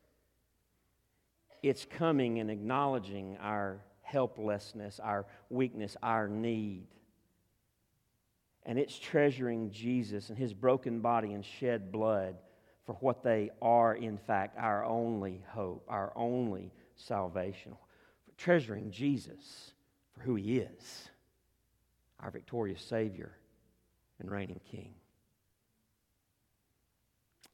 It's 1.64 1.86
coming 1.86 2.40
and 2.40 2.50
acknowledging 2.50 3.38
our 3.40 3.80
helplessness, 4.02 5.00
our 5.00 5.26
weakness, 5.50 5.96
our 6.02 6.28
need 6.28 6.88
and 8.64 8.78
it's 8.78 8.98
treasuring 8.98 9.72
Jesus 9.72 10.30
and 10.30 10.38
his 10.38 10.54
broken 10.54 11.00
body 11.00 11.34
and 11.34 11.44
shed 11.44 11.92
blood 11.92 12.36
for 12.86 12.94
what 13.00 13.24
they 13.24 13.50
are, 13.62 13.96
in 13.96 14.18
fact, 14.18 14.58
our 14.58 14.86
only 14.86 15.44
hope, 15.50 15.86
our 15.88 16.12
only 16.16 16.72
salvation. 17.06 17.74
for 18.26 18.32
Treasuring 18.38 18.92
Jesus 18.92 19.72
for 20.14 20.22
who 20.22 20.36
he 20.36 20.58
is, 20.58 21.10
our 22.20 22.32
victorious 22.32 22.82
Savior 22.82 23.32
and 24.20 24.30
reigning 24.30 24.60
King. 24.70 24.94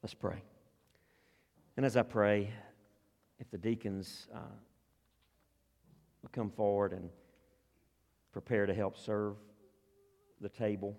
Let's 0.03 0.13
pray. 0.13 0.43
And 1.75 1.85
as 1.85 1.97
I 1.97 2.03
pray, 2.03 2.51
if 3.39 3.49
the 3.51 3.57
deacons 3.57 4.27
uh, 4.33 4.39
will 6.21 6.29
come 6.31 6.49
forward 6.49 6.93
and 6.93 7.09
prepare 8.31 8.65
to 8.65 8.73
help 8.73 8.97
serve 8.97 9.35
the 10.41 10.49
table. 10.49 10.95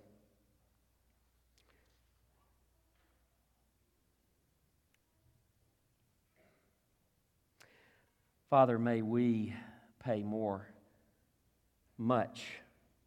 Father, 8.49 8.79
may 8.79 9.03
we 9.03 9.53
pay 10.03 10.23
more, 10.23 10.65
much 11.99 12.47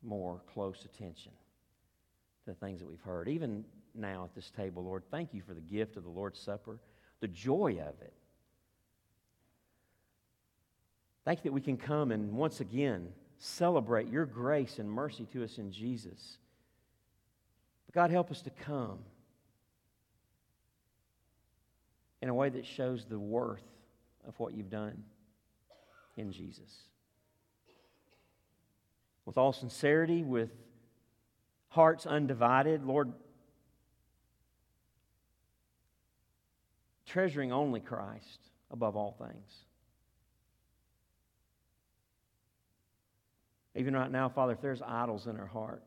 more 0.00 0.40
close 0.54 0.84
attention 0.84 1.32
to 2.44 2.50
the 2.52 2.54
things 2.54 2.78
that 2.78 2.88
we've 2.88 3.00
heard. 3.00 3.28
Even 3.28 3.64
now 3.92 4.24
at 4.24 4.34
this 4.36 4.50
table, 4.50 4.84
Lord, 4.84 5.02
thank 5.10 5.34
you 5.34 5.42
for 5.42 5.54
the 5.54 5.60
gift 5.60 5.96
of 5.96 6.04
the 6.04 6.10
Lord's 6.10 6.38
Supper, 6.38 6.78
the 7.20 7.26
joy 7.26 7.72
of 7.80 8.00
it. 8.00 8.12
Thank 11.24 11.40
you 11.40 11.50
that 11.50 11.54
we 11.54 11.60
can 11.60 11.76
come 11.76 12.12
and 12.12 12.32
once 12.32 12.60
again 12.60 13.08
celebrate 13.38 14.08
your 14.08 14.26
grace 14.26 14.78
and 14.78 14.88
mercy 14.88 15.26
to 15.32 15.42
us 15.42 15.58
in 15.58 15.72
Jesus. 15.72 16.38
But 17.86 17.94
God, 17.94 18.10
help 18.10 18.30
us 18.30 18.42
to 18.42 18.50
come 18.50 19.00
in 22.20 22.28
a 22.28 22.34
way 22.34 22.48
that 22.48 22.64
shows 22.64 23.04
the 23.04 23.18
worth 23.18 23.64
of 24.26 24.38
what 24.38 24.54
you've 24.54 24.70
done 24.70 25.02
in 26.16 26.32
Jesus. 26.32 26.70
With 29.24 29.38
all 29.38 29.52
sincerity, 29.52 30.22
with 30.22 30.50
hearts 31.68 32.06
undivided, 32.06 32.84
Lord, 32.84 33.12
treasuring 37.06 37.52
only 37.52 37.80
Christ 37.80 38.40
above 38.70 38.96
all 38.96 39.12
things. 39.12 39.64
Even 43.74 43.94
right 43.94 44.10
now, 44.10 44.28
Father, 44.28 44.52
if 44.52 44.60
there's 44.60 44.82
idols 44.82 45.26
in 45.26 45.38
our 45.38 45.46
heart, 45.46 45.82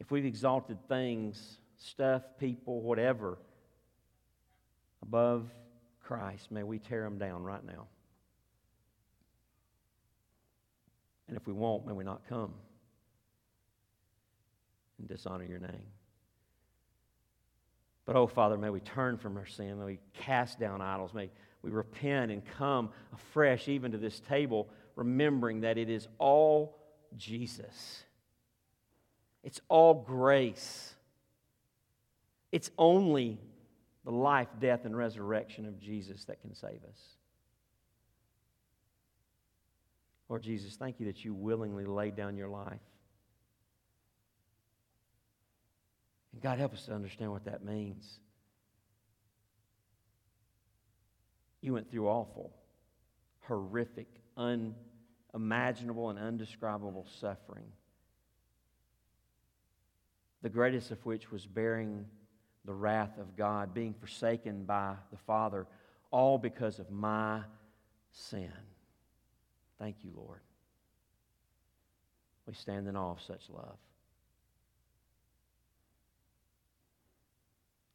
if 0.00 0.10
we've 0.10 0.24
exalted 0.24 0.78
things, 0.88 1.58
stuff, 1.76 2.22
people, 2.38 2.80
whatever, 2.80 3.38
above 5.02 5.50
Christ, 6.02 6.50
may 6.50 6.62
we 6.62 6.78
tear 6.78 7.02
them 7.02 7.18
down 7.18 7.42
right 7.42 7.64
now. 7.64 7.88
And 11.28 11.36
if 11.36 11.46
we 11.46 11.52
won't, 11.52 11.86
may 11.86 11.92
we 11.92 12.04
not 12.04 12.22
come 12.28 12.52
and 14.98 15.06
dishonor 15.06 15.44
your 15.44 15.60
name. 15.60 15.86
But, 18.06 18.16
oh, 18.16 18.26
Father, 18.26 18.56
may 18.56 18.70
we 18.70 18.80
turn 18.80 19.18
from 19.18 19.36
our 19.36 19.44
sin. 19.44 19.78
May 19.78 19.84
we 19.84 19.98
cast 20.14 20.58
down 20.58 20.80
idols. 20.80 21.12
May 21.12 21.30
we 21.62 21.70
repent 21.70 22.32
and 22.32 22.42
come 22.56 22.88
afresh 23.12 23.68
even 23.68 23.92
to 23.92 23.98
this 23.98 24.20
table, 24.20 24.70
remembering 24.96 25.60
that 25.60 25.76
it 25.76 25.90
is 25.90 26.08
all 26.18 26.78
Jesus. 27.16 28.02
It's 29.44 29.60
all 29.68 29.92
grace. 29.92 30.94
It's 32.50 32.70
only 32.78 33.38
the 34.06 34.10
life, 34.10 34.48
death, 34.58 34.86
and 34.86 34.96
resurrection 34.96 35.66
of 35.66 35.78
Jesus 35.78 36.24
that 36.24 36.40
can 36.40 36.54
save 36.54 36.82
us. 36.88 37.17
Lord 40.28 40.42
Jesus, 40.42 40.76
thank 40.76 41.00
you 41.00 41.06
that 41.06 41.24
you 41.24 41.32
willingly 41.32 41.86
laid 41.86 42.14
down 42.14 42.36
your 42.36 42.48
life. 42.48 42.80
And 46.32 46.42
God, 46.42 46.58
help 46.58 46.74
us 46.74 46.84
to 46.86 46.94
understand 46.94 47.32
what 47.32 47.46
that 47.46 47.64
means. 47.64 48.20
You 51.60 51.72
went 51.72 51.90
through 51.90 52.08
awful, 52.08 52.52
horrific, 53.40 54.06
unimaginable, 54.36 56.10
and 56.10 56.18
undescribable 56.18 57.06
suffering. 57.20 57.64
The 60.42 60.50
greatest 60.50 60.90
of 60.90 61.04
which 61.04 61.32
was 61.32 61.46
bearing 61.46 62.04
the 62.64 62.74
wrath 62.74 63.18
of 63.18 63.34
God, 63.34 63.74
being 63.74 63.94
forsaken 63.94 64.64
by 64.64 64.94
the 65.10 65.16
Father, 65.16 65.66
all 66.10 66.38
because 66.38 66.78
of 66.78 66.90
my 66.90 67.40
sin. 68.12 68.52
Thank 69.78 69.96
you, 70.02 70.10
Lord. 70.14 70.40
We 72.46 72.54
stand 72.54 72.88
in 72.88 72.96
awe 72.96 73.12
of 73.12 73.20
such 73.20 73.48
love. 73.50 73.76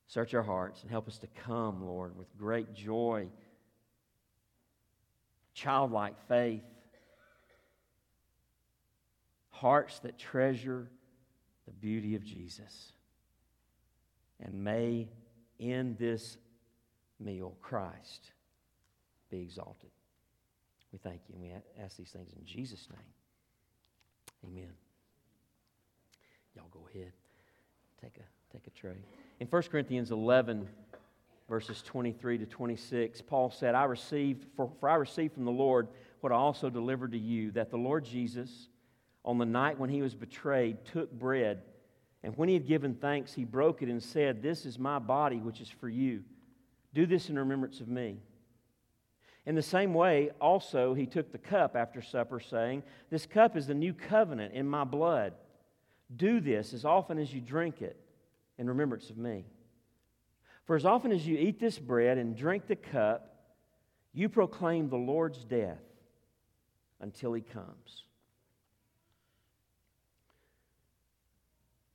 Search 0.07 0.34
our 0.36 0.43
hearts 0.43 0.81
and 0.84 0.91
help 0.91 1.07
us 1.07 1.17
to 1.17 1.27
come, 1.43 1.84
Lord, 1.84 2.15
with 2.15 2.27
great 2.38 2.73
joy, 2.73 3.29
childlike 5.55 6.15
faith, 6.27 6.61
hearts 9.49 9.99
that 9.99 10.19
treasure 10.19 10.88
the 11.65 11.71
beauty 11.71 12.15
of 12.15 12.23
Jesus. 12.23 12.91
And 14.39 14.63
may 14.63 15.07
in 15.57 15.95
this 15.99 16.38
meal, 17.19 17.55
Christ 17.61 18.31
be 19.31 19.41
exalted. 19.41 19.89
We 20.93 20.99
thank 20.99 21.21
you 21.27 21.33
and 21.33 21.43
we 21.43 21.51
ask 21.83 21.97
these 21.97 22.11
things 22.11 22.31
in 22.37 22.45
Jesus' 22.45 22.87
name. 22.89 24.51
Amen. 24.53 24.71
Y'all 26.55 26.69
go 26.71 26.87
ahead. 26.93 27.11
Take 27.99 28.17
a, 28.17 28.53
take 28.55 28.67
a 28.67 28.69
tray. 28.69 28.97
In 29.39 29.47
1 29.47 29.63
Corinthians 29.63 30.11
11, 30.11 30.67
verses 31.49 31.81
23 31.81 32.37
to 32.37 32.45
26, 32.45 33.21
Paul 33.21 33.49
said, 33.49 33.73
I 33.73 33.85
received, 33.85 34.45
for, 34.55 34.71
for 34.79 34.87
I 34.87 34.95
received 34.95 35.33
from 35.33 35.45
the 35.45 35.51
Lord 35.51 35.87
what 36.21 36.31
I 36.31 36.35
also 36.35 36.69
delivered 36.69 37.11
to 37.13 37.17
you, 37.17 37.49
that 37.51 37.71
the 37.71 37.77
Lord 37.77 38.05
Jesus, 38.05 38.69
on 39.25 39.39
the 39.39 39.45
night 39.45 39.79
when 39.79 39.89
he 39.89 40.03
was 40.03 40.13
betrayed, 40.13 40.85
took 40.85 41.11
bread, 41.11 41.63
and 42.23 42.37
when 42.37 42.47
he 42.47 42.53
had 42.53 42.67
given 42.67 42.93
thanks, 42.93 43.33
he 43.33 43.43
broke 43.43 43.81
it 43.81 43.89
and 43.89 44.01
said, 44.01 44.41
This 44.41 44.65
is 44.65 44.77
my 44.77 44.99
body, 44.99 45.37
which 45.37 45.59
is 45.59 45.69
for 45.69 45.89
you. 45.89 46.23
Do 46.93 47.05
this 47.05 47.29
in 47.29 47.37
remembrance 47.37 47.81
of 47.81 47.87
me. 47.87 48.19
In 49.45 49.55
the 49.55 49.61
same 49.61 49.93
way, 49.93 50.31
also, 50.39 50.93
he 50.93 51.05
took 51.05 51.31
the 51.31 51.37
cup 51.37 51.75
after 51.75 52.01
supper, 52.01 52.39
saying, 52.39 52.83
This 53.09 53.25
cup 53.25 53.57
is 53.57 53.67
the 53.67 53.73
new 53.73 53.93
covenant 53.93 54.53
in 54.53 54.67
my 54.67 54.85
blood. 54.85 55.33
Do 56.15 56.39
this 56.39 56.73
as 56.73 56.85
often 56.85 57.17
as 57.17 57.33
you 57.33 57.41
drink 57.41 57.81
it 57.81 57.99
in 58.57 58.67
remembrance 58.69 59.09
of 59.09 59.17
me. 59.17 59.45
For 60.65 60.77
as 60.77 60.85
often 60.85 61.11
as 61.11 61.27
you 61.27 61.37
eat 61.37 61.59
this 61.59 61.77
bread 61.77 62.17
and 62.17 62.37
drink 62.37 62.67
the 62.67 62.75
cup, 62.77 63.33
you 64.13 64.29
proclaim 64.29 64.87
the 64.87 64.95
Lord's 64.95 65.43
death 65.43 65.81
until 67.01 67.33
he 67.33 67.41
comes. 67.41 68.03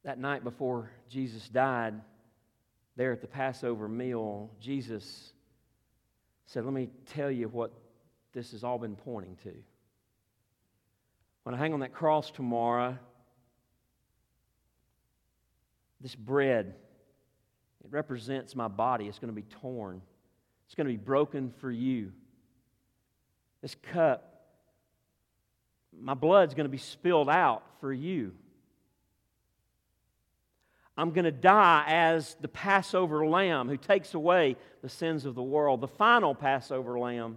That 0.04 0.18
night 0.18 0.44
before 0.44 0.90
Jesus 1.08 1.48
died, 1.48 1.94
there 2.96 3.12
at 3.12 3.22
the 3.22 3.26
Passover 3.26 3.88
meal, 3.88 4.50
Jesus 4.60 5.32
said, 6.48 6.64
Let 6.64 6.72
me 6.72 6.88
tell 7.14 7.30
you 7.30 7.48
what 7.48 7.72
this 8.32 8.52
has 8.52 8.64
all 8.64 8.78
been 8.78 8.96
pointing 8.96 9.36
to. 9.44 9.52
When 11.42 11.54
I 11.54 11.58
hang 11.58 11.74
on 11.74 11.80
that 11.80 11.92
cross 11.92 12.30
tomorrow, 12.30 12.98
this 16.00 16.14
bread, 16.14 16.74
it 17.84 17.90
represents 17.90 18.56
my 18.56 18.68
body. 18.68 19.08
It's 19.08 19.18
going 19.18 19.32
to 19.32 19.34
be 19.34 19.46
torn, 19.60 20.00
it's 20.66 20.74
going 20.74 20.86
to 20.86 20.92
be 20.92 20.96
broken 20.96 21.52
for 21.60 21.70
you. 21.70 22.12
This 23.60 23.76
cup, 23.92 24.46
my 26.00 26.14
blood's 26.14 26.54
going 26.54 26.64
to 26.64 26.70
be 26.70 26.78
spilled 26.78 27.28
out 27.28 27.62
for 27.80 27.92
you. 27.92 28.32
I'm 30.98 31.12
going 31.12 31.26
to 31.26 31.30
die 31.30 31.84
as 31.86 32.36
the 32.40 32.48
Passover 32.48 33.24
lamb 33.24 33.68
who 33.68 33.76
takes 33.76 34.14
away 34.14 34.56
the 34.82 34.88
sins 34.88 35.24
of 35.26 35.36
the 35.36 35.42
world, 35.42 35.80
the 35.80 35.86
final 35.86 36.34
Passover 36.34 36.98
lamb. 36.98 37.36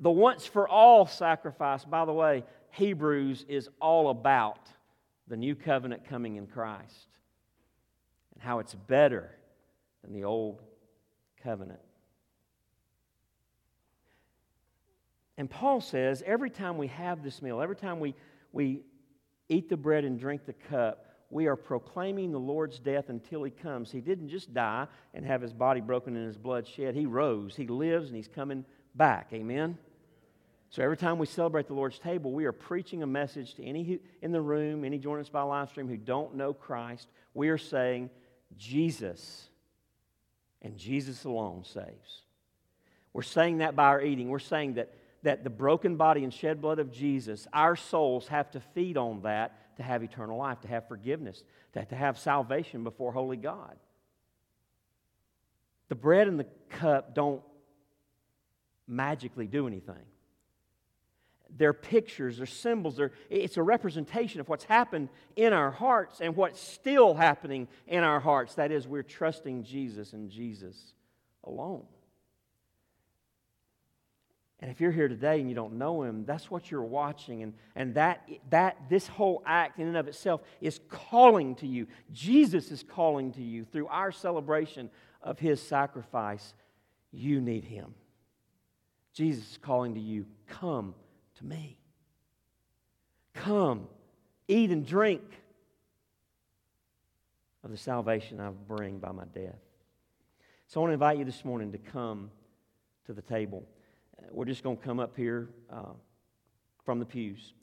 The 0.00 0.10
once 0.10 0.44
for 0.44 0.68
all 0.68 1.06
sacrifice, 1.06 1.84
by 1.84 2.04
the 2.04 2.12
way, 2.12 2.42
Hebrews 2.70 3.44
is 3.48 3.68
all 3.80 4.10
about 4.10 4.58
the 5.28 5.36
new 5.36 5.54
covenant 5.54 6.08
coming 6.08 6.34
in 6.34 6.48
Christ 6.48 7.06
and 8.34 8.42
how 8.42 8.58
it's 8.58 8.74
better 8.74 9.30
than 10.02 10.12
the 10.12 10.24
old 10.24 10.60
covenant. 11.44 11.80
And 15.38 15.48
Paul 15.48 15.80
says 15.80 16.20
every 16.26 16.50
time 16.50 16.78
we 16.78 16.88
have 16.88 17.22
this 17.22 17.40
meal, 17.40 17.60
every 17.60 17.76
time 17.76 18.00
we, 18.00 18.16
we 18.50 18.80
eat 19.48 19.68
the 19.68 19.76
bread 19.76 20.04
and 20.04 20.18
drink 20.18 20.46
the 20.46 20.52
cup, 20.52 21.06
we 21.32 21.46
are 21.46 21.56
proclaiming 21.56 22.30
the 22.30 22.38
Lord's 22.38 22.78
death 22.78 23.08
until 23.08 23.42
he 23.42 23.50
comes. 23.50 23.90
He 23.90 24.02
didn't 24.02 24.28
just 24.28 24.52
die 24.52 24.86
and 25.14 25.24
have 25.24 25.40
his 25.40 25.52
body 25.52 25.80
broken 25.80 26.14
and 26.14 26.26
his 26.26 26.36
blood 26.36 26.68
shed. 26.68 26.94
He 26.94 27.06
rose, 27.06 27.56
he 27.56 27.66
lives, 27.66 28.08
and 28.08 28.16
he's 28.16 28.28
coming 28.28 28.66
back. 28.94 29.28
Amen? 29.32 29.78
So 30.68 30.82
every 30.82 30.96
time 30.96 31.18
we 31.18 31.26
celebrate 31.26 31.66
the 31.66 31.74
Lord's 31.74 31.98
table, 31.98 32.32
we 32.32 32.44
are 32.44 32.52
preaching 32.52 33.02
a 33.02 33.06
message 33.06 33.54
to 33.54 33.64
any 33.64 33.82
who, 33.82 33.98
in 34.20 34.32
the 34.32 34.40
room, 34.40 34.84
any 34.84 34.98
joining 34.98 35.22
us 35.22 35.30
by 35.30 35.42
live 35.42 35.70
stream 35.70 35.88
who 35.88 35.96
don't 35.96 36.34
know 36.34 36.52
Christ. 36.52 37.08
We 37.32 37.48
are 37.48 37.58
saying, 37.58 38.10
Jesus 38.58 39.48
and 40.60 40.76
Jesus 40.76 41.24
alone 41.24 41.64
saves. 41.64 42.22
We're 43.14 43.22
saying 43.22 43.58
that 43.58 43.74
by 43.74 43.84
our 43.84 44.02
eating. 44.02 44.28
We're 44.28 44.38
saying 44.38 44.74
that, 44.74 44.92
that 45.22 45.44
the 45.44 45.50
broken 45.50 45.96
body 45.96 46.24
and 46.24 46.32
shed 46.32 46.60
blood 46.60 46.78
of 46.78 46.92
Jesus, 46.92 47.46
our 47.52 47.76
souls 47.76 48.28
have 48.28 48.50
to 48.52 48.60
feed 48.60 48.96
on 48.96 49.22
that 49.22 49.76
to 49.76 49.82
have 49.82 50.02
eternal 50.02 50.36
life, 50.36 50.60
to 50.60 50.68
have 50.68 50.88
forgiveness, 50.88 51.44
to, 51.72 51.84
to 51.84 51.94
have 51.94 52.18
salvation 52.18 52.84
before 52.84 53.12
holy 53.12 53.36
God. 53.36 53.76
The 55.88 55.94
bread 55.94 56.28
and 56.28 56.38
the 56.38 56.46
cup 56.70 57.14
don't 57.14 57.42
magically 58.86 59.46
do 59.46 59.66
anything. 59.66 60.04
They're 61.54 61.74
pictures, 61.74 62.38
they're 62.38 62.46
symbols, 62.46 62.96
they're, 62.96 63.12
it's 63.28 63.58
a 63.58 63.62
representation 63.62 64.40
of 64.40 64.48
what's 64.48 64.64
happened 64.64 65.10
in 65.36 65.52
our 65.52 65.70
hearts 65.70 66.20
and 66.20 66.34
what's 66.34 66.60
still 66.60 67.14
happening 67.14 67.68
in 67.86 68.02
our 68.02 68.20
hearts. 68.20 68.54
That 68.54 68.72
is, 68.72 68.88
we're 68.88 69.02
trusting 69.02 69.64
Jesus 69.64 70.14
and 70.14 70.30
Jesus 70.30 70.94
alone. 71.44 71.84
And 74.62 74.70
if 74.70 74.80
you're 74.80 74.92
here 74.92 75.08
today 75.08 75.40
and 75.40 75.48
you 75.48 75.56
don't 75.56 75.72
know 75.72 76.04
him, 76.04 76.24
that's 76.24 76.48
what 76.48 76.70
you're 76.70 76.84
watching. 76.84 77.42
And, 77.42 77.52
and 77.74 77.96
that, 77.96 78.28
that 78.50 78.76
this 78.88 79.08
whole 79.08 79.42
act 79.44 79.80
in 79.80 79.88
and 79.88 79.96
of 79.96 80.06
itself 80.06 80.40
is 80.60 80.78
calling 80.88 81.56
to 81.56 81.66
you. 81.66 81.88
Jesus 82.12 82.70
is 82.70 82.84
calling 82.84 83.32
to 83.32 83.42
you 83.42 83.64
through 83.64 83.88
our 83.88 84.12
celebration 84.12 84.88
of 85.20 85.40
his 85.40 85.60
sacrifice. 85.60 86.54
You 87.10 87.40
need 87.40 87.64
him. 87.64 87.92
Jesus 89.12 89.50
is 89.50 89.58
calling 89.58 89.94
to 89.94 90.00
you, 90.00 90.26
come 90.46 90.94
to 91.38 91.44
me. 91.44 91.76
Come, 93.34 93.88
eat 94.46 94.70
and 94.70 94.86
drink 94.86 95.22
of 97.64 97.72
the 97.72 97.76
salvation 97.76 98.38
I 98.38 98.50
bring 98.50 98.98
by 98.98 99.10
my 99.10 99.24
death. 99.24 99.58
So 100.68 100.80
I 100.80 100.82
want 100.82 100.90
to 100.90 100.94
invite 100.94 101.18
you 101.18 101.24
this 101.24 101.44
morning 101.44 101.72
to 101.72 101.78
come 101.78 102.30
to 103.06 103.12
the 103.12 103.22
table. 103.22 103.66
We're 104.30 104.44
just 104.44 104.62
going 104.62 104.76
to 104.76 104.82
come 104.82 105.00
up 105.00 105.16
here 105.16 105.50
uh, 105.72 105.92
from 106.84 106.98
the 106.98 107.06
pews. 107.06 107.54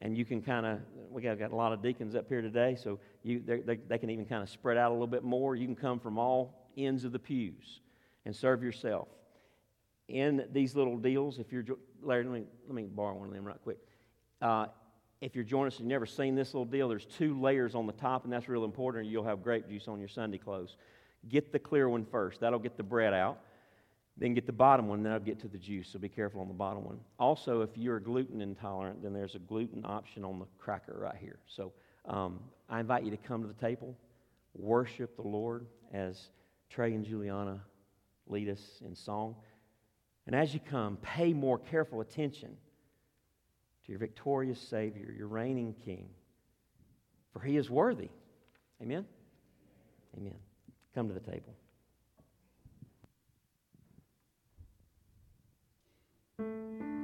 And 0.00 0.16
you 0.16 0.24
can 0.24 0.42
kind 0.42 0.66
of, 0.66 0.80
we 1.10 1.22
got, 1.22 1.38
got 1.38 1.52
a 1.52 1.56
lot 1.56 1.72
of 1.72 1.82
deacons 1.82 2.14
up 2.14 2.28
here 2.28 2.42
today, 2.42 2.76
so 2.78 2.98
you, 3.22 3.42
they, 3.46 3.76
they 3.76 3.98
can 3.98 4.10
even 4.10 4.26
kind 4.26 4.42
of 4.42 4.50
spread 4.50 4.76
out 4.76 4.90
a 4.90 4.92
little 4.92 5.06
bit 5.06 5.24
more. 5.24 5.56
You 5.56 5.66
can 5.66 5.76
come 5.76 5.98
from 5.98 6.18
all 6.18 6.68
ends 6.76 7.04
of 7.04 7.12
the 7.12 7.18
pews 7.18 7.80
and 8.26 8.36
serve 8.36 8.62
yourself 8.62 9.08
in 10.08 10.44
these 10.52 10.74
little 10.76 10.96
deals, 10.96 11.38
if 11.38 11.52
you're, 11.52 11.64
Larry, 12.02 12.24
let 12.24 12.32
me, 12.32 12.46
let 12.66 12.74
me 12.74 12.84
borrow 12.84 13.14
one 13.14 13.28
of 13.28 13.34
them 13.34 13.44
right 13.44 13.60
quick. 13.62 13.78
Uh, 14.40 14.66
if 15.20 15.34
you're 15.34 15.44
joining 15.44 15.68
us 15.68 15.78
and 15.78 15.86
you've 15.86 15.90
never 15.90 16.06
seen 16.06 16.34
this 16.34 16.54
little 16.54 16.66
deal, 16.66 16.88
there's 16.88 17.06
two 17.06 17.40
layers 17.40 17.74
on 17.74 17.86
the 17.86 17.92
top, 17.92 18.24
and 18.24 18.32
that's 18.32 18.48
real 18.48 18.64
important. 18.64 19.06
You'll 19.06 19.24
have 19.24 19.42
grape 19.42 19.68
juice 19.68 19.88
on 19.88 19.98
your 19.98 20.08
Sunday 20.08 20.38
clothes. 20.38 20.76
Get 21.28 21.52
the 21.52 21.58
clear 21.58 21.88
one 21.88 22.04
first. 22.04 22.40
That'll 22.40 22.58
get 22.58 22.76
the 22.76 22.82
bread 22.82 23.14
out. 23.14 23.40
Then 24.18 24.32
get 24.32 24.46
the 24.46 24.52
bottom 24.52 24.88
one, 24.88 25.02
then 25.02 25.12
I'll 25.12 25.20
get 25.20 25.38
to 25.40 25.48
the 25.48 25.58
juice. 25.58 25.88
So 25.92 25.98
be 25.98 26.08
careful 26.08 26.40
on 26.40 26.48
the 26.48 26.54
bottom 26.54 26.84
one. 26.84 26.98
Also, 27.18 27.60
if 27.60 27.70
you're 27.76 28.00
gluten 28.00 28.40
intolerant, 28.40 29.02
then 29.02 29.12
there's 29.12 29.34
a 29.34 29.38
gluten 29.40 29.84
option 29.84 30.24
on 30.24 30.38
the 30.38 30.46
cracker 30.58 30.96
right 30.98 31.16
here. 31.20 31.38
So 31.46 31.72
um, 32.06 32.40
I 32.68 32.80
invite 32.80 33.04
you 33.04 33.10
to 33.10 33.16
come 33.18 33.42
to 33.42 33.48
the 33.48 33.54
table, 33.54 33.94
worship 34.54 35.16
the 35.16 35.28
Lord 35.28 35.66
as 35.92 36.30
Trey 36.70 36.94
and 36.94 37.04
Juliana 37.04 37.60
lead 38.26 38.48
us 38.48 38.82
in 38.84 38.94
song. 38.94 39.36
And 40.26 40.34
as 40.34 40.52
you 40.54 40.60
come, 40.60 40.96
pay 41.02 41.32
more 41.32 41.58
careful 41.58 42.00
attention 42.00 42.56
to 43.84 43.92
your 43.92 43.98
victorious 43.98 44.60
Savior, 44.60 45.14
your 45.16 45.28
reigning 45.28 45.74
King, 45.84 46.08
for 47.32 47.40
he 47.40 47.56
is 47.56 47.70
worthy. 47.70 48.08
Amen? 48.82 49.04
Amen. 50.16 50.34
Come 50.94 51.08
to 51.08 51.14
the 51.14 51.20
table. 51.20 51.54
Thank 56.38 56.80
you. 56.82 56.95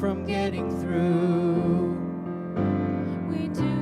from 0.00 0.26
getting 0.26 0.68
through. 0.80 1.96
We 3.30 3.48
do. 3.48 3.74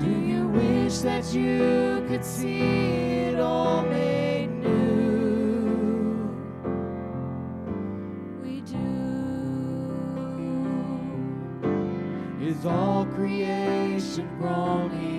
Do 0.00 0.10
you 0.10 0.48
wish 0.48 0.98
that 1.00 1.34
you 1.34 2.04
could 2.08 2.24
see 2.24 2.60
it 2.60 3.38
all 3.38 3.82
made 3.82 4.48
new? 4.48 5.86
We 8.42 8.62
do. 8.62 8.78
Is 12.40 12.64
all 12.64 13.04
creation 13.06 14.28
groaning? 14.38 15.15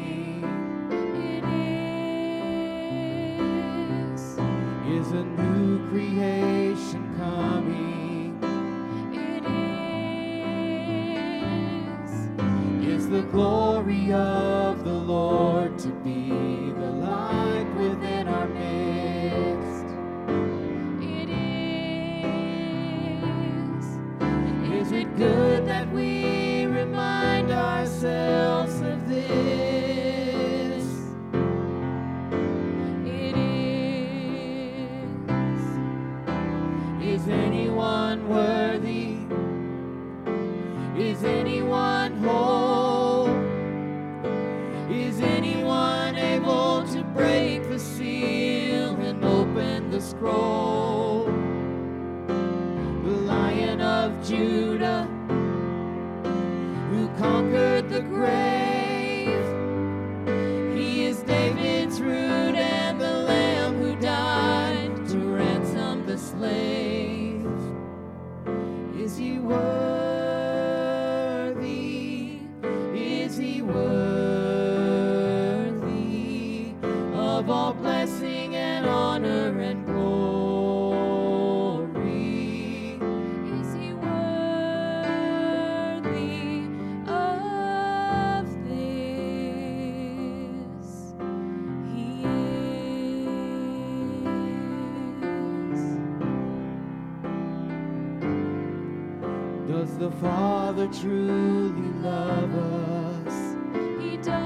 truly 100.91 101.89
love 102.01 102.53
us. 102.55 103.55
He 104.01 104.18
does. 104.18 104.38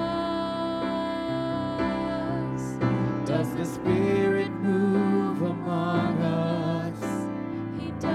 Does 3.25 3.53
the 3.55 3.65
Spirit 3.65 4.51
move 4.51 5.41
among 5.41 6.21
us? 6.21 6.99
He 7.79 7.91
does. 7.99 8.11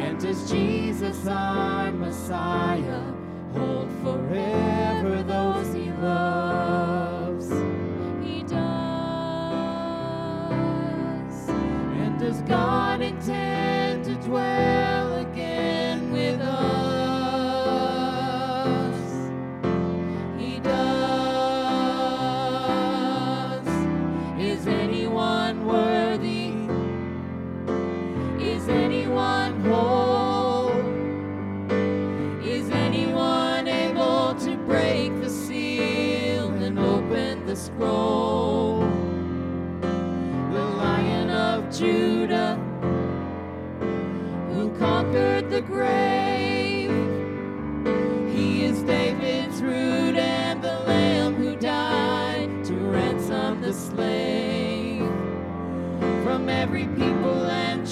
And 0.00 0.18
does 0.20 0.50
Jesus, 0.50 1.26
our 1.26 1.90
Messiah, 1.92 3.02
hold 3.52 3.90
forever 4.02 5.22
those 5.22 5.74
he 5.74 5.90
loves? 5.92 7.50
He 8.22 8.42
does. 8.44 8.54
And 11.48 12.18
does 12.18 12.40
God 12.42 13.00
intend 13.00 14.04
to 14.04 14.14
dwell? 14.26 14.53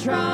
People 0.05 0.32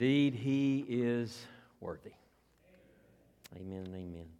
indeed, 0.00 0.34
he 0.34 0.86
is 0.88 1.44
worthy. 1.78 2.12